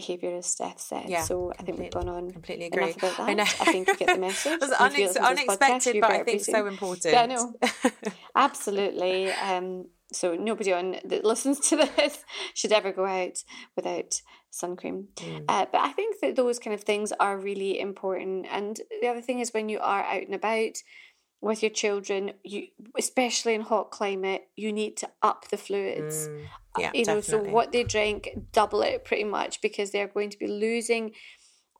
behaviour, 0.00 0.36
as 0.36 0.46
Steph 0.46 0.78
said. 0.78 1.08
Yeah, 1.08 1.24
so 1.30 1.52
I 1.58 1.62
think 1.64 1.78
we've 1.80 1.90
gone 1.90 2.08
on 2.08 2.30
completely 2.30 2.66
agree 2.66 2.84
enough 2.84 2.98
about 2.98 3.16
that. 3.16 3.28
I 3.30 3.34
know 3.34 3.44
think 3.72 3.88
you 3.88 3.96
get 3.96 4.14
the 4.14 4.20
message. 4.28 4.52
it 4.52 4.60
was 4.60 4.70
unex- 4.70 4.96
this 4.96 5.18
podcast, 5.18 5.30
unexpected 5.30 6.00
but 6.00 6.10
i 6.10 6.22
think 6.22 6.44
so 6.44 6.66
important 6.66 7.12
Yeah, 7.14 7.22
I 7.22 7.26
know. 7.26 7.54
Absolutely. 8.46 9.32
Um, 9.32 9.86
so 10.12 10.34
nobody 10.36 10.72
on 10.72 10.96
that 11.04 11.24
listens 11.24 11.58
to 11.68 11.76
this 11.96 12.24
should 12.54 12.72
ever 12.72 12.92
go 12.92 13.06
out 13.06 13.42
without 13.74 14.20
sun 14.50 14.76
cream. 14.76 15.08
Mm. 15.16 15.44
Uh, 15.48 15.66
but 15.70 15.80
I 15.80 15.92
think 15.92 16.20
that 16.20 16.36
those 16.36 16.58
kind 16.58 16.74
of 16.74 16.82
things 16.82 17.12
are 17.18 17.36
really 17.38 17.78
important. 17.80 18.46
And 18.50 18.78
the 19.00 19.08
other 19.08 19.20
thing 19.20 19.40
is 19.40 19.52
when 19.52 19.68
you 19.68 19.78
are 19.80 20.04
out 20.04 20.22
and 20.22 20.34
about 20.34 20.76
with 21.40 21.62
your 21.62 21.70
children, 21.70 22.32
you 22.42 22.68
especially 22.98 23.54
in 23.54 23.60
hot 23.62 23.90
climate, 23.90 24.48
you 24.56 24.72
need 24.72 24.96
to 24.98 25.08
up 25.22 25.48
the 25.48 25.56
fluids. 25.56 26.28
Mm. 26.28 26.40
yeah 26.78 26.90
you 26.94 27.04
know, 27.04 27.20
definitely. 27.20 27.48
so 27.48 27.52
what 27.54 27.72
they 27.72 27.84
drink, 27.84 28.28
double 28.52 28.82
it 28.82 29.04
pretty 29.04 29.24
much 29.24 29.60
because 29.60 29.90
they're 29.90 30.08
going 30.08 30.30
to 30.30 30.38
be 30.38 30.46
losing 30.46 31.12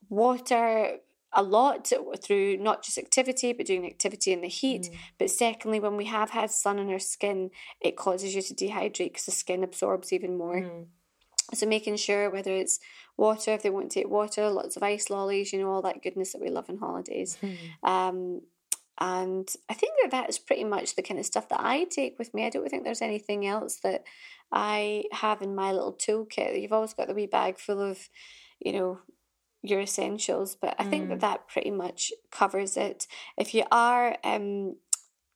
water 0.08 0.98
a 1.32 1.42
lot 1.42 1.92
through 2.22 2.56
not 2.58 2.82
just 2.82 2.96
activity 2.98 3.52
but 3.52 3.66
doing 3.66 3.84
activity 3.84 4.32
in 4.32 4.40
the 4.40 4.48
heat 4.48 4.82
Mm. 4.90 4.96
but 5.18 5.30
secondly 5.30 5.80
when 5.80 5.96
we 5.96 6.06
have 6.06 6.30
had 6.30 6.50
sun 6.50 6.78
on 6.78 6.88
our 6.88 6.98
skin 7.00 7.50
it 7.80 7.96
causes 7.96 8.34
you 8.34 8.40
to 8.42 8.54
dehydrate 8.54 9.10
because 9.12 9.26
the 9.26 9.32
skin 9.32 9.64
absorbs 9.64 10.12
even 10.12 10.38
more 10.38 10.60
Mm. 10.60 10.86
so 11.52 11.66
making 11.66 11.96
sure 11.96 12.30
whether 12.30 12.52
it's 12.52 12.78
water 13.16 13.52
if 13.52 13.62
they 13.62 13.70
want 13.70 13.90
to 13.90 14.00
take 14.00 14.08
water 14.08 14.48
lots 14.48 14.76
of 14.76 14.82
ice 14.82 15.10
lollies 15.10 15.52
you 15.52 15.58
know 15.58 15.70
all 15.70 15.82
that 15.82 16.02
goodness 16.02 16.32
that 16.32 16.40
we 16.40 16.48
love 16.50 16.70
on 16.70 16.78
holidays 16.78 17.36
Mm. 17.42 17.56
um, 17.92 18.40
and 18.98 19.48
I 19.68 19.74
think 19.74 19.92
that 20.02 20.10
that 20.12 20.28
is 20.28 20.38
pretty 20.38 20.64
much 20.64 20.96
the 20.96 21.02
kind 21.02 21.20
of 21.20 21.26
stuff 21.26 21.48
that 21.50 21.60
I 21.60 21.84
take 21.84 22.18
with 22.18 22.32
me. 22.32 22.46
I 22.46 22.50
don't 22.50 22.68
think 22.68 22.84
there's 22.84 23.02
anything 23.02 23.46
else 23.46 23.76
that 23.82 24.04
I 24.50 25.04
have 25.12 25.42
in 25.42 25.54
my 25.54 25.72
little 25.72 25.92
toolkit. 25.92 26.60
You've 26.60 26.72
always 26.72 26.94
got 26.94 27.08
the 27.08 27.14
wee 27.14 27.26
bag 27.26 27.58
full 27.58 27.80
of, 27.80 28.08
you 28.60 28.72
know, 28.72 29.00
your 29.62 29.80
essentials, 29.80 30.54
but 30.54 30.76
I 30.78 30.84
think 30.84 31.08
that 31.08 31.20
that 31.20 31.48
pretty 31.48 31.72
much 31.72 32.12
covers 32.30 32.76
it. 32.76 33.06
If 33.36 33.52
you 33.52 33.64
are 33.72 34.16
um, 34.22 34.76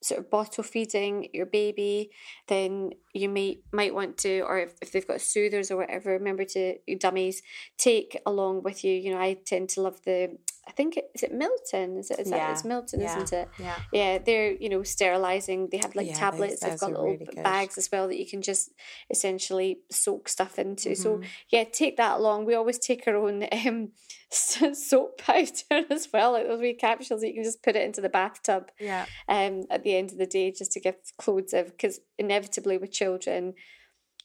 sort 0.03 0.19
of 0.21 0.31
bottle 0.31 0.65
feeding 0.65 1.29
your 1.35 1.47
baby, 1.47 2.11
then 2.49 2.91
you 3.13 3.29
may 3.29 3.59
might 3.73 3.95
want 3.95 4.17
to, 4.19 4.41
or 4.41 4.59
if, 4.59 4.75
if 4.81 4.93
they've 4.93 5.07
got 5.07 5.21
soothers 5.21 5.71
or 5.71 5.77
whatever, 5.77 6.13
remember 6.13 6.45
to 6.45 6.77
dummies 6.99 7.43
take 7.77 8.19
along 8.25 8.63
with 8.63 8.83
you. 8.85 8.93
You 8.95 9.13
know, 9.13 9.21
I 9.21 9.35
tend 9.45 9.69
to 9.71 9.83
love 9.83 10.01
the. 10.05 10.39
I 10.69 10.73
think 10.73 10.97
it, 10.97 11.11
is 11.17 11.23
it 11.25 11.33
Milton? 11.35 11.97
Is 11.99 12.11
it? 12.13 12.21
Is 12.21 12.31
that 12.31 12.53
it's 12.53 12.65
Milton, 12.65 13.01
yeah, 13.01 13.17
isn't 13.17 13.33
it? 13.33 13.49
yeah 13.59 13.77
Yeah, 13.93 14.19
they're 14.19 14.53
you 14.53 14.69
know 14.69 14.83
sterilizing. 14.85 15.69
They 15.71 15.79
have 15.79 15.95
like 15.97 16.07
Yeah, 16.07 16.13
those- 16.13 16.19
tablets. 16.21 16.61
They've 16.61 16.79
got 16.79 16.91
little 16.93 17.07
really 17.07 17.27
bags 17.43 17.77
as 17.77 17.89
well 17.91 18.07
that 18.09 18.19
you 18.19 18.27
can 18.27 18.41
just 18.41 18.71
essentially 19.11 19.81
soak 19.91 20.29
stuff 20.29 20.59
into. 20.59 20.95
So 20.95 21.19
Mhm. 21.19 21.25
yeah, 21.51 21.65
take 21.65 21.97
that 21.97 22.19
along. 22.19 22.45
We 22.47 22.55
always 22.55 22.79
take 22.79 23.07
our 23.09 23.17
own 23.17 23.47
um, 23.67 23.93
soap 24.75 25.19
powder 25.19 25.51
as 25.91 26.09
well, 26.13 26.33
like 26.33 26.47
those 26.47 26.61
wee 26.61 26.75
capsules 26.75 27.21
that 27.21 27.29
you 27.29 27.35
can 27.35 27.45
just 27.45 27.63
put 27.63 27.77
it 27.77 27.83
into 27.83 28.01
the 28.01 28.09
bathtub 28.09 28.71
yeah. 28.79 29.07
um, 29.29 29.65
at 29.71 29.83
the 29.83 29.97
end 29.97 30.13
of 30.13 30.19
the 30.19 30.27
day 30.27 30.53
just 30.53 30.73
to 30.73 30.81
give 30.81 30.97
clothes 31.19 31.53
of 31.53 31.67
because 31.67 32.01
inevitably 32.19 32.79
with 32.79 32.93
children, 32.93 33.55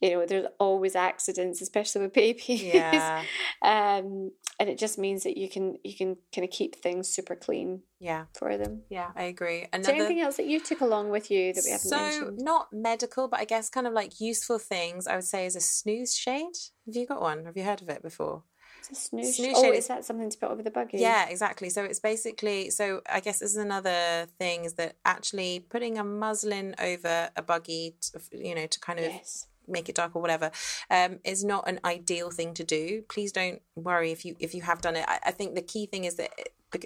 you 0.02 0.12
know, 0.12 0.26
there's 0.26 0.48
always 0.60 0.96
accidents, 0.96 1.62
especially 1.62 2.02
with 2.02 2.14
babies. 2.14 2.62
yeah. 2.62 3.24
Um, 3.64 4.32
and 4.60 4.70
it 4.70 4.78
just 4.78 4.98
means 4.98 5.24
that 5.24 5.38
you 5.38 5.50
can 5.50 5.78
you 5.84 5.96
can 5.96 6.18
kind 6.34 6.46
of 6.46 6.52
keep 6.52 6.76
things 6.76 7.10
super 7.10 7.36
clean 7.36 7.82
yeah. 8.00 8.26
for 8.38 8.58
them. 8.58 8.84
yeah 8.90 9.10
i 9.16 9.24
agree. 9.24 9.68
Is 9.74 9.86
there 9.86 9.96
anything 9.96 10.22
else 10.22 10.38
that 10.38 10.46
you 10.46 10.60
took 10.60 10.82
along 10.82 11.10
with 11.10 11.32
you 11.32 11.54
that 11.54 11.64
we 11.66 11.72
haven't 11.72 11.90
so 11.90 11.98
mentioned? 11.98 12.40
not 12.40 12.68
medical 12.72 13.28
but 13.28 13.40
i 13.40 13.46
guess 13.46 13.70
kind 13.70 13.88
of 13.88 13.94
like 13.94 14.20
useful 14.20 14.60
things 14.60 15.08
i 15.08 15.16
would 15.16 15.24
say 15.24 15.46
is 15.46 15.56
a 15.56 15.62
snooze 15.62 16.16
shade. 16.16 16.56
Have 16.86 16.96
you 16.96 17.08
got 17.08 17.22
one? 17.22 17.46
Have 17.46 17.58
you 17.58 17.64
heard 17.64 17.82
of 17.82 17.90
it 17.90 18.02
before 18.02 18.44
Snooze. 18.94 19.36
snooze 19.36 19.54
oh, 19.56 19.62
shade 19.64 19.72
is 19.74 19.78
is- 19.80 19.88
that 19.88 20.06
something 20.06 20.30
to 20.30 20.38
put 20.38 20.50
over 20.50 20.62
the 20.64 20.72
buggy? 20.72 20.98
yeah 20.98 21.28
exactly 21.30 21.70
so 21.70 21.84
it's 21.84 22.00
basically 22.00 22.70
so 22.70 23.02
i 23.10 23.20
guess 23.20 23.40
this 23.40 23.52
is 23.52 23.58
another 23.58 24.28
thing 24.40 24.66
is 24.66 24.74
that 24.74 24.96
actually 25.06 25.66
putting 25.70 25.98
a 25.98 26.04
muslin 26.04 26.76
over 26.80 27.30
a 27.36 27.42
buggy 27.42 27.96
to, 28.02 28.20
you 28.32 28.54
know 28.56 28.68
to 28.68 28.80
kind 28.80 29.00
of 29.00 29.06
Yes. 29.06 29.48
make 29.68 29.90
it 29.90 29.96
dark 29.96 30.16
or 30.16 30.22
whatever 30.22 30.52
um, 30.92 31.20
is 31.24 31.44
not 31.44 31.68
an 31.68 31.80
ideal 31.84 32.30
thing 32.32 32.54
to 32.54 32.64
do 32.64 33.04
please 33.10 33.32
don't 33.32 33.62
worry 33.76 34.12
if 34.12 34.24
you 34.26 34.36
if 34.40 34.54
you 34.54 34.62
have 34.62 34.82
done 34.82 34.96
it 34.96 35.06
i, 35.08 35.20
I 35.26 35.32
think 35.32 35.56
the 35.56 35.62
key 35.62 35.86
thing 35.88 36.06
is 36.06 36.16
that 36.16 36.32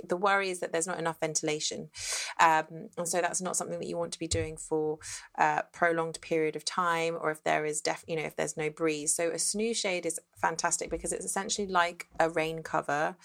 the 0.07 0.17
worry 0.17 0.49
is 0.49 0.59
that 0.59 0.71
there's 0.71 0.87
not 0.87 0.99
enough 0.99 1.19
ventilation, 1.19 1.89
um, 2.39 2.89
and 2.97 3.07
so 3.07 3.21
that's 3.21 3.41
not 3.41 3.55
something 3.55 3.79
that 3.79 3.87
you 3.87 3.97
want 3.97 4.13
to 4.13 4.19
be 4.19 4.27
doing 4.27 4.57
for 4.57 4.99
a 5.37 5.63
prolonged 5.73 6.19
period 6.21 6.55
of 6.55 6.65
time, 6.65 7.17
or 7.19 7.31
if 7.31 7.43
there 7.43 7.65
is 7.65 7.81
def, 7.81 8.03
you 8.07 8.15
know, 8.15 8.23
if 8.23 8.35
there's 8.35 8.57
no 8.57 8.69
breeze. 8.69 9.15
So 9.15 9.29
a 9.29 9.39
snooze 9.39 9.77
shade 9.77 10.05
is 10.05 10.19
fantastic 10.37 10.89
because 10.89 11.11
it's 11.11 11.25
essentially 11.25 11.67
like 11.67 12.07
a 12.19 12.29
rain 12.29 12.63
cover, 12.63 13.15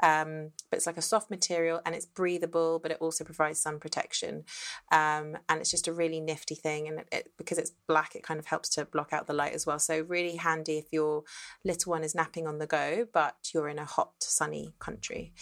um, 0.00 0.50
but 0.70 0.76
it's 0.76 0.86
like 0.86 0.96
a 0.96 1.02
soft 1.02 1.30
material 1.30 1.80
and 1.84 1.94
it's 1.94 2.06
breathable, 2.06 2.78
but 2.78 2.90
it 2.90 2.98
also 3.00 3.24
provides 3.24 3.60
sun 3.60 3.78
protection, 3.78 4.44
um, 4.90 5.36
and 5.48 5.60
it's 5.60 5.70
just 5.70 5.88
a 5.88 5.92
really 5.92 6.20
nifty 6.20 6.54
thing. 6.54 6.88
And 6.88 7.00
it, 7.00 7.08
it, 7.12 7.32
because 7.36 7.58
it's 7.58 7.72
black, 7.86 8.14
it 8.14 8.22
kind 8.22 8.40
of 8.40 8.46
helps 8.46 8.68
to 8.70 8.84
block 8.84 9.12
out 9.12 9.26
the 9.26 9.32
light 9.32 9.52
as 9.52 9.66
well. 9.66 9.78
So 9.78 10.00
really 10.08 10.36
handy 10.36 10.78
if 10.78 10.86
your 10.92 11.24
little 11.64 11.90
one 11.90 12.04
is 12.04 12.14
napping 12.14 12.46
on 12.46 12.58
the 12.58 12.66
go, 12.66 13.06
but 13.12 13.36
you're 13.52 13.68
in 13.68 13.78
a 13.78 13.84
hot, 13.84 14.12
sunny 14.20 14.74
country. 14.78 15.32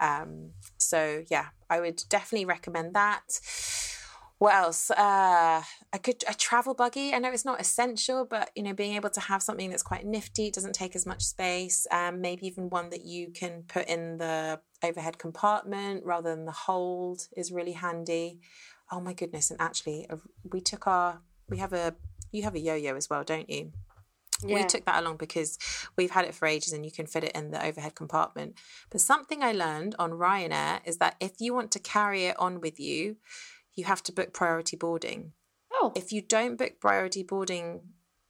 Um, 0.00 0.29
so 0.78 1.24
yeah, 1.30 1.46
I 1.68 1.80
would 1.80 2.02
definitely 2.08 2.44
recommend 2.46 2.94
that. 2.94 3.40
What 4.38 4.54
else? 4.54 4.90
Uh, 4.90 5.62
a 5.92 5.98
good 6.02 6.24
a 6.26 6.32
travel 6.32 6.72
buggy. 6.72 7.12
I 7.12 7.18
know 7.18 7.30
it's 7.30 7.44
not 7.44 7.60
essential, 7.60 8.24
but 8.24 8.50
you 8.56 8.62
know, 8.62 8.72
being 8.72 8.96
able 8.96 9.10
to 9.10 9.20
have 9.20 9.42
something 9.42 9.68
that's 9.68 9.82
quite 9.82 10.06
nifty, 10.06 10.50
doesn't 10.50 10.74
take 10.74 10.96
as 10.96 11.04
much 11.04 11.22
space. 11.22 11.86
Um, 11.90 12.22
maybe 12.22 12.46
even 12.46 12.70
one 12.70 12.88
that 12.88 13.04
you 13.04 13.32
can 13.32 13.64
put 13.68 13.86
in 13.86 14.16
the 14.16 14.60
overhead 14.82 15.18
compartment 15.18 16.06
rather 16.06 16.34
than 16.34 16.46
the 16.46 16.52
hold 16.52 17.28
is 17.36 17.52
really 17.52 17.72
handy. 17.72 18.40
Oh 18.90 19.00
my 19.00 19.12
goodness! 19.12 19.50
And 19.50 19.60
actually, 19.60 20.08
uh, 20.08 20.16
we 20.50 20.62
took 20.62 20.86
our 20.86 21.20
we 21.50 21.58
have 21.58 21.74
a 21.74 21.94
you 22.32 22.42
have 22.44 22.54
a 22.54 22.60
yo-yo 22.60 22.96
as 22.96 23.10
well, 23.10 23.24
don't 23.24 23.50
you? 23.50 23.72
Yeah. 24.44 24.56
We 24.56 24.64
took 24.64 24.84
that 24.86 25.00
along 25.02 25.16
because 25.16 25.58
we've 25.96 26.10
had 26.10 26.24
it 26.24 26.34
for 26.34 26.46
ages 26.46 26.72
and 26.72 26.84
you 26.84 26.92
can 26.92 27.06
fit 27.06 27.24
it 27.24 27.32
in 27.32 27.50
the 27.50 27.64
overhead 27.64 27.94
compartment. 27.94 28.54
But 28.90 29.00
something 29.00 29.42
I 29.42 29.52
learned 29.52 29.94
on 29.98 30.12
Ryanair 30.12 30.80
is 30.84 30.98
that 30.98 31.16
if 31.20 31.32
you 31.40 31.54
want 31.54 31.70
to 31.72 31.78
carry 31.78 32.24
it 32.24 32.38
on 32.38 32.60
with 32.60 32.80
you, 32.80 33.16
you 33.74 33.84
have 33.84 34.02
to 34.04 34.12
book 34.12 34.32
priority 34.32 34.76
boarding. 34.76 35.32
Oh. 35.72 35.92
If 35.94 36.12
you 36.12 36.22
don't 36.22 36.56
book 36.56 36.80
priority 36.80 37.22
boarding, 37.22 37.80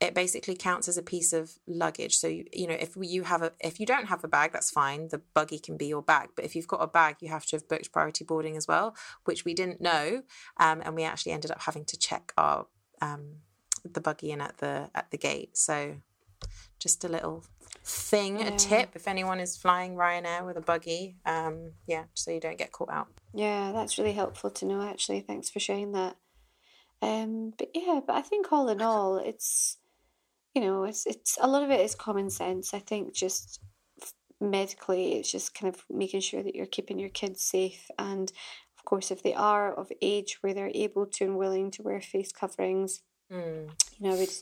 it 0.01 0.15
basically 0.15 0.55
counts 0.55 0.89
as 0.89 0.97
a 0.97 1.03
piece 1.03 1.33
of 1.33 1.59
luggage. 1.67 2.17
So 2.17 2.27
you, 2.27 2.45
you 2.53 2.67
know, 2.67 2.77
if 2.79 2.97
you 2.99 3.23
have 3.25 3.43
a 3.43 3.53
if 3.61 3.79
you 3.79 3.87
don't 3.87 4.07
have 4.07 4.25
a 4.25 4.29
bag, 4.29 4.53
that's 4.53 4.71
fine. 4.71 5.09
The 5.09 5.21
buggy 5.35 5.59
can 5.59 5.77
be 5.77 5.87
your 5.87 6.03
bag. 6.03 6.31
But 6.35 6.45
if 6.45 6.57
you've 6.57 6.69
got 6.69 6.83
a 6.83 6.87
bag, 6.87 7.17
you 7.21 7.29
have 7.29 7.45
to 7.47 7.57
have 7.57 7.69
booked 7.69 7.93
priority 7.93 8.25
boarding 8.25 8.57
as 8.57 8.67
well, 8.67 8.97
which 9.25 9.45
we 9.45 9.53
didn't 9.53 9.81
know, 9.81 10.23
um, 10.59 10.81
and 10.85 10.95
we 10.95 11.05
actually 11.05 11.33
ended 11.33 11.51
up 11.51 11.63
having 11.63 11.85
to 11.87 11.99
check 11.99 12.33
our 12.39 12.67
um, 13.03 13.37
the 13.85 14.01
buggy 14.01 14.31
in 14.33 14.41
at 14.41 14.59
the 14.59 14.91
at 14.95 15.11
the 15.11 15.19
gate. 15.19 15.57
So 15.57 15.97
just 16.79 17.05
a 17.05 17.09
little 17.09 17.45
thing, 17.85 18.41
yeah. 18.41 18.49
a 18.49 18.57
tip 18.57 18.91
if 18.95 19.07
anyone 19.07 19.41
is 19.41 19.57
flying 19.57 19.95
Ryanair 19.95 20.45
with 20.45 20.57
a 20.57 20.61
buggy. 20.61 21.17
Um, 21.27 21.73
yeah, 21.87 22.05
so 22.15 22.31
you 22.31 22.41
don't 22.41 22.59
get 22.59 22.73
caught 22.73 22.91
out. 22.91 23.09
Yeah, 23.35 23.73
that's 23.73 23.99
really 23.99 24.13
helpful 24.13 24.51
to 24.51 24.67
know. 24.67 24.83
Actually, 24.83 25.21
thanks 25.21 25.51
for 25.51 25.61
sharing 25.61 25.93
that. 25.93 26.17
Um, 27.03 27.53
but 27.57 27.71
yeah, 27.75 28.01
but 28.07 28.17
I 28.17 28.23
think 28.23 28.53
all 28.53 28.69
in 28.69 28.83
all, 28.83 29.19
it's 29.19 29.79
you 30.55 30.63
know, 30.63 30.85
it's 30.85 31.07
it's 31.07 31.39
a 31.41 31.49
lot 31.49 31.63
of 31.63 31.71
it 31.71 31.81
is 31.81 31.95
common 31.95 32.31
sense. 32.31 32.75
I 32.75 32.81
think 32.81 33.15
just 33.15 33.61
medically, 34.41 35.15
it's 35.15 35.31
just 35.31 35.55
kind 35.55 35.75
of 35.75 35.85
making 35.91 36.21
sure 36.21 36.43
that 36.43 36.55
you're 36.55 36.67
keeping 36.67 36.99
your 36.99 37.11
kids 37.11 37.43
safe 37.43 37.91
and. 37.99 38.33
Of 38.79 38.85
course, 38.87 39.11
if 39.11 39.23
they 39.23 39.35
are 39.35 39.75
of 39.75 39.93
age 40.01 40.39
where 40.41 40.55
they're 40.55 40.73
able 40.75 41.05
to 41.05 41.25
and 41.25 41.37
willing 41.37 41.71
to 41.73 41.83
wear 41.83 42.01
face 42.01 42.33
coverings, 42.33 43.03
Mm. 43.33 43.71
You 43.99 44.09
know, 44.09 44.17
I 44.17 44.19
would 44.19 44.33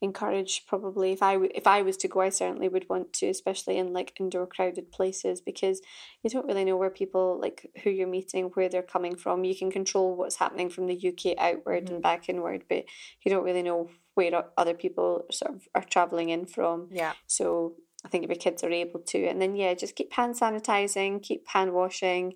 encourage 0.00 0.66
probably 0.66 1.12
if 1.12 1.22
I 1.22 1.36
if 1.54 1.66
I 1.66 1.82
was 1.82 1.96
to 1.98 2.08
go, 2.08 2.20
I 2.20 2.28
certainly 2.28 2.68
would 2.68 2.88
want 2.88 3.12
to, 3.14 3.28
especially 3.28 3.78
in 3.78 3.92
like 3.92 4.12
indoor 4.20 4.46
crowded 4.46 4.92
places, 4.92 5.40
because 5.40 5.80
you 6.22 6.30
don't 6.30 6.46
really 6.46 6.64
know 6.64 6.76
where 6.76 6.90
people 6.90 7.38
like 7.40 7.70
who 7.82 7.90
you're 7.90 8.06
meeting, 8.06 8.50
where 8.54 8.68
they're 8.68 8.82
coming 8.82 9.16
from. 9.16 9.44
You 9.44 9.56
can 9.56 9.70
control 9.70 10.14
what's 10.14 10.36
happening 10.36 10.68
from 10.68 10.86
the 10.86 10.96
UK 10.96 11.38
outward 11.38 11.86
mm. 11.86 11.90
and 11.90 12.02
back 12.02 12.28
inward, 12.28 12.64
but 12.68 12.84
you 13.22 13.30
don't 13.30 13.44
really 13.44 13.62
know 13.62 13.88
where 14.14 14.44
other 14.56 14.74
people 14.74 15.24
sort 15.30 15.54
of 15.54 15.66
are 15.74 15.84
traveling 15.84 16.28
in 16.28 16.46
from. 16.46 16.88
Yeah. 16.90 17.14
So 17.26 17.74
I 18.04 18.08
think 18.08 18.24
if 18.24 18.30
your 18.30 18.36
kids 18.36 18.62
are 18.62 18.70
able 18.70 19.00
to, 19.00 19.26
and 19.26 19.40
then 19.40 19.56
yeah, 19.56 19.74
just 19.74 19.96
keep 19.96 20.12
hand 20.12 20.34
sanitizing, 20.34 21.22
keep 21.22 21.48
hand 21.48 21.72
washing, 21.72 22.34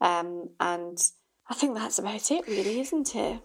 um, 0.00 0.50
and 0.60 0.98
I 1.48 1.54
think 1.54 1.74
that's 1.74 1.98
about 1.98 2.30
it, 2.30 2.46
really, 2.46 2.80
isn't 2.80 3.14
it? 3.14 3.40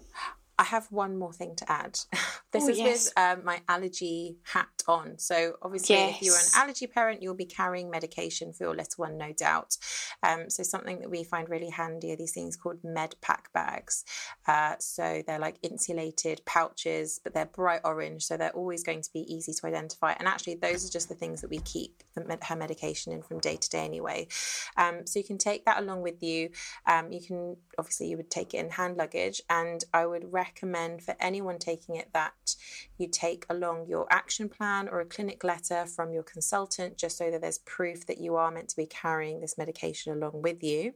I 0.62 0.66
have 0.66 0.86
one 0.92 1.18
more 1.18 1.34
thing 1.34 1.56
to 1.56 1.72
add. 1.72 2.00
this 2.52 2.66
oh, 2.66 2.70
is 2.70 2.78
yes. 2.78 3.06
with 3.08 3.14
um, 3.18 3.44
my 3.44 3.62
allergy 3.68 4.38
hat 4.44 4.81
on. 4.88 5.18
So, 5.18 5.54
obviously, 5.62 5.96
yes. 5.96 6.16
if 6.16 6.22
you're 6.22 6.36
an 6.36 6.64
allergy 6.64 6.88
parent, 6.88 7.22
you'll 7.22 7.34
be 7.34 7.46
carrying 7.46 7.90
medication 7.90 8.54
for 8.54 8.66
your 8.66 8.76
little 8.76 8.88
one, 8.98 9.18
no 9.18 9.32
doubt. 9.34 9.78
Um, 10.24 10.50
so, 10.50 10.64
something 10.64 11.00
that 11.00 11.10
we 11.10 11.24
find 11.24 11.50
really 11.50 11.70
handy 11.70 12.12
are 12.14 12.16
these 12.16 12.34
things 12.34 12.56
called 12.56 12.78
med 12.84 13.16
pack 13.22 13.52
bags. 13.54 14.04
Uh, 14.48 14.76
so, 14.80 15.24
they're 15.26 15.40
like 15.40 15.58
insulated 15.62 16.42
pouches, 16.46 17.20
but 17.24 17.34
they're 17.34 17.46
bright 17.46 17.82
orange. 17.84 18.24
So, 18.24 18.38
they're 18.38 18.52
always 18.52 18.84
going 18.84 19.02
to 19.02 19.10
be 19.14 19.22
easy 19.22 19.54
to 19.54 19.68
identify. 19.68 20.14
And 20.14 20.28
actually, 20.28 20.56
those 20.56 20.88
are 20.88 20.92
just 20.92 21.10
the 21.10 21.16
things 21.16 21.42
that 21.42 21.50
we 21.50 21.60
keep 21.60 22.04
the, 22.16 22.38
her 22.42 22.56
medication 22.56 23.14
in 23.14 23.24
from 23.24 23.40
day 23.40 23.58
to 23.58 23.70
day 23.70 23.86
anyway. 23.86 24.28
Um, 24.78 25.06
so, 25.06 25.20
you 25.20 25.26
can 25.26 25.38
take 25.38 25.66
that 25.66 25.80
along 25.82 26.02
with 26.02 26.22
you. 26.22 26.50
Um, 26.86 27.12
you 27.12 27.22
can, 27.22 27.58
obviously, 27.78 28.08
you 28.08 28.18
would 28.18 28.32
take 28.32 28.54
it 28.54 28.58
in 28.58 28.70
hand 28.70 28.98
luggage. 28.98 29.42
And 29.50 29.84
I 29.94 30.06
would 30.06 30.32
recommend 30.32 30.82
recommend 30.82 31.04
for 31.04 31.16
anyone 31.20 31.60
taking 31.60 31.96
it 31.96 32.10
that 32.14 32.56
you 32.98 33.08
take 33.08 33.46
along 33.50 33.88
your 33.88 34.06
action 34.10 34.50
plan 34.50 34.71
or 34.90 35.02
a 35.02 35.06
clinic 35.06 35.44
letter 35.44 35.86
from 35.86 36.14
your 36.14 36.24
consultant 36.24 36.98
just 36.98 37.18
so 37.18 37.32
that 37.32 37.42
there's 37.42 37.60
proof 37.60 38.06
that 38.08 38.20
you 38.20 38.36
are 38.36 38.52
meant 38.52 38.70
to 38.70 38.76
be 38.76 38.86
carrying 38.86 39.40
this 39.40 39.58
medication 39.58 40.14
along 40.14 40.42
with 40.42 40.64
you. 40.64 40.94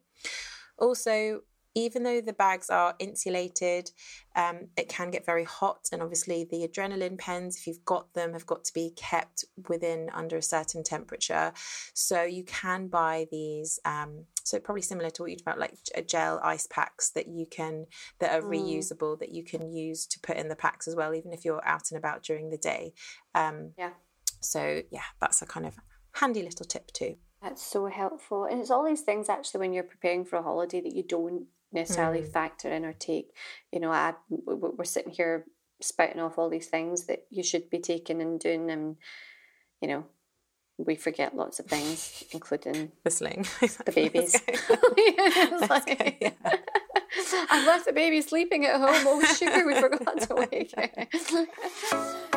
Also, 0.77 1.41
even 1.75 2.03
though 2.03 2.21
the 2.21 2.33
bags 2.33 2.69
are 2.69 2.95
insulated, 2.99 3.91
um, 4.35 4.67
it 4.77 4.87
can 4.87 5.11
get 5.11 5.25
very 5.25 5.43
hot. 5.43 5.89
And 5.91 6.01
obviously, 6.01 6.47
the 6.49 6.67
adrenaline 6.67 7.17
pens, 7.17 7.57
if 7.57 7.67
you've 7.67 7.83
got 7.85 8.13
them, 8.13 8.33
have 8.33 8.45
got 8.45 8.63
to 8.63 8.73
be 8.73 8.93
kept 8.95 9.43
within 9.67 10.09
under 10.13 10.37
a 10.37 10.41
certain 10.41 10.83
temperature. 10.83 11.51
So 11.93 12.23
you 12.23 12.45
can 12.45 12.87
buy 12.87 13.27
these. 13.29 13.79
Um, 13.83 14.25
so 14.43 14.59
probably 14.59 14.83
similar 14.83 15.09
to 15.09 15.21
what 15.21 15.31
you 15.31 15.37
about, 15.41 15.59
like 15.59 15.77
gel 16.07 16.39
ice 16.43 16.67
packs 16.67 17.09
that 17.11 17.27
you 17.27 17.45
can 17.45 17.87
that 18.19 18.31
are 18.31 18.45
mm. 18.45 18.51
reusable 18.51 19.19
that 19.19 19.33
you 19.33 19.43
can 19.43 19.69
use 19.69 20.05
to 20.07 20.19
put 20.19 20.37
in 20.37 20.47
the 20.47 20.55
packs 20.55 20.87
as 20.87 20.95
well, 20.95 21.13
even 21.13 21.33
if 21.33 21.43
you're 21.43 21.65
out 21.67 21.91
and 21.91 21.97
about 21.97 22.23
during 22.23 22.49
the 22.49 22.57
day. 22.57 22.93
Um, 23.33 23.73
yeah. 23.77 23.91
So 24.39 24.81
yeah, 24.91 25.01
that's 25.19 25.41
a 25.41 25.45
kind 25.45 25.65
of 25.65 25.75
handy 26.13 26.41
little 26.41 26.65
tip 26.65 26.91
too. 26.91 27.17
That's 27.41 27.61
so 27.61 27.85
helpful, 27.87 28.45
and 28.45 28.59
it's 28.59 28.71
all 28.71 28.83
these 28.85 29.01
things 29.01 29.29
actually 29.29 29.59
when 29.59 29.73
you're 29.73 29.83
preparing 29.83 30.25
for 30.25 30.37
a 30.37 30.41
holiday 30.41 30.81
that 30.81 30.95
you 30.95 31.03
don't 31.03 31.45
necessarily 31.71 32.21
mm. 32.21 32.31
factor 32.31 32.69
in 32.69 32.85
or 32.85 32.93
take. 32.93 33.33
You 33.71 33.79
know, 33.79 33.91
I, 33.91 34.13
we're 34.29 34.83
sitting 34.83 35.11
here 35.11 35.45
spouting 35.81 36.21
off 36.21 36.37
all 36.37 36.49
these 36.49 36.67
things 36.67 37.05
that 37.07 37.25
you 37.29 37.43
should 37.43 37.69
be 37.69 37.79
taking 37.79 38.21
and 38.21 38.39
doing, 38.39 38.69
and 38.71 38.95
you 39.81 39.87
know, 39.87 40.05
we 40.77 40.95
forget 40.95 41.35
lots 41.35 41.59
of 41.59 41.67
things, 41.67 42.23
including 42.31 42.91
whistling, 43.03 43.45
the 43.59 43.91
babies. 43.95 44.33
like, 45.69 46.17
yeah. 46.21 46.31
I 47.49 47.65
left 47.65 47.85
the 47.85 47.93
baby 47.93 48.21
sleeping 48.21 48.65
at 48.65 48.79
home. 48.79 49.05
Oh 49.07 49.21
sugar, 49.33 49.65
we 49.65 49.79
forgot 49.79 50.19
to 50.21 50.35
wake 50.35 50.73
so 51.17 52.31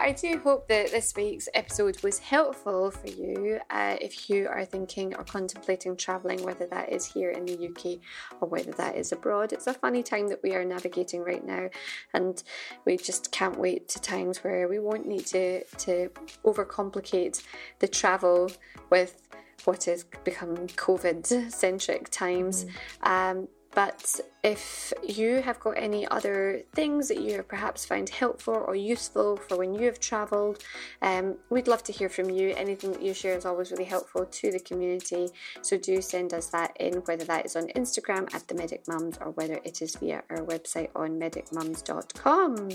I 0.00 0.12
do 0.12 0.40
hope 0.42 0.68
that 0.68 0.90
this 0.90 1.14
week's 1.16 1.48
episode 1.54 2.02
was 2.02 2.18
helpful 2.18 2.90
for 2.90 3.08
you 3.08 3.60
uh, 3.70 3.96
if 4.00 4.28
you 4.30 4.48
are 4.48 4.64
thinking 4.64 5.14
or 5.14 5.24
contemplating 5.24 5.96
travelling, 5.96 6.42
whether 6.42 6.66
that 6.66 6.92
is 6.92 7.04
here 7.04 7.30
in 7.30 7.44
the 7.44 7.68
UK 7.68 7.98
or 8.40 8.48
whether 8.48 8.72
that 8.72 8.96
is 8.96 9.12
abroad. 9.12 9.52
It's 9.52 9.66
a 9.66 9.74
funny 9.74 10.02
time 10.02 10.28
that 10.28 10.42
we 10.42 10.54
are 10.54 10.64
navigating 10.64 11.22
right 11.22 11.44
now, 11.44 11.68
and 12.14 12.42
we 12.84 12.96
just 12.96 13.32
can't 13.32 13.58
wait 13.58 13.88
to 13.90 14.00
times 14.00 14.42
where 14.44 14.68
we 14.68 14.78
won't 14.78 15.06
need 15.06 15.26
to, 15.26 15.64
to 15.64 16.10
overcomplicate 16.44 17.42
the 17.78 17.88
travel 17.88 18.50
with 18.90 19.28
what 19.64 19.84
has 19.84 20.04
become 20.24 20.56
COVID 20.68 21.50
centric 21.52 22.08
times. 22.10 22.66
Mm. 23.02 23.30
Um, 23.32 23.48
but 23.76 24.18
if 24.42 24.90
you 25.06 25.42
have 25.42 25.60
got 25.60 25.72
any 25.76 26.08
other 26.08 26.62
things 26.72 27.08
that 27.08 27.20
you 27.20 27.42
perhaps 27.42 27.84
found 27.84 28.08
helpful 28.08 28.54
or 28.66 28.74
useful 28.74 29.36
for 29.36 29.58
when 29.58 29.74
you 29.74 29.84
have 29.84 30.00
travelled, 30.00 30.64
um, 31.02 31.36
we'd 31.50 31.68
love 31.68 31.84
to 31.84 31.92
hear 31.92 32.08
from 32.08 32.30
you. 32.30 32.54
Anything 32.56 32.92
that 32.92 33.02
you 33.02 33.12
share 33.12 33.36
is 33.36 33.44
always 33.44 33.70
really 33.70 33.84
helpful 33.84 34.24
to 34.24 34.50
the 34.50 34.60
community. 34.60 35.28
So 35.60 35.76
do 35.76 36.00
send 36.00 36.32
us 36.32 36.46
that 36.46 36.74
in, 36.80 36.94
whether 37.04 37.26
that 37.26 37.44
is 37.44 37.54
on 37.54 37.66
Instagram 37.76 38.34
at 38.34 38.48
the 38.48 38.54
Medic 38.54 38.88
Mums 38.88 39.18
or 39.20 39.32
whether 39.32 39.60
it 39.62 39.82
is 39.82 39.94
via 39.96 40.22
our 40.30 40.38
website 40.38 40.88
on 40.96 41.20
medicmums.com. 41.20 42.70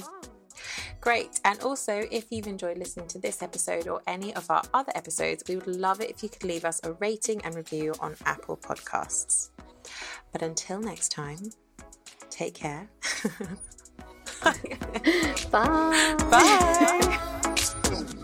Great. 1.00 1.40
And 1.44 1.60
also, 1.62 2.06
if 2.12 2.26
you've 2.30 2.46
enjoyed 2.46 2.78
listening 2.78 3.08
to 3.08 3.18
this 3.18 3.42
episode 3.42 3.88
or 3.88 4.04
any 4.06 4.36
of 4.36 4.52
our 4.52 4.62
other 4.72 4.92
episodes, 4.94 5.42
we 5.48 5.56
would 5.56 5.66
love 5.66 6.00
it 6.00 6.12
if 6.12 6.22
you 6.22 6.30
could 6.30 6.44
leave 6.44 6.64
us 6.64 6.80
a 6.84 6.94
rating 6.94 7.44
and 7.44 7.56
review 7.56 7.96
on 8.00 8.16
Apple 8.28 8.56
Podcasts. 8.56 9.50
But 10.32 10.42
until 10.42 10.80
next 10.80 11.10
time, 11.10 11.52
take 12.30 12.54
care. 12.54 12.90
Bye. 14.44 14.56
Bye. 16.32 17.18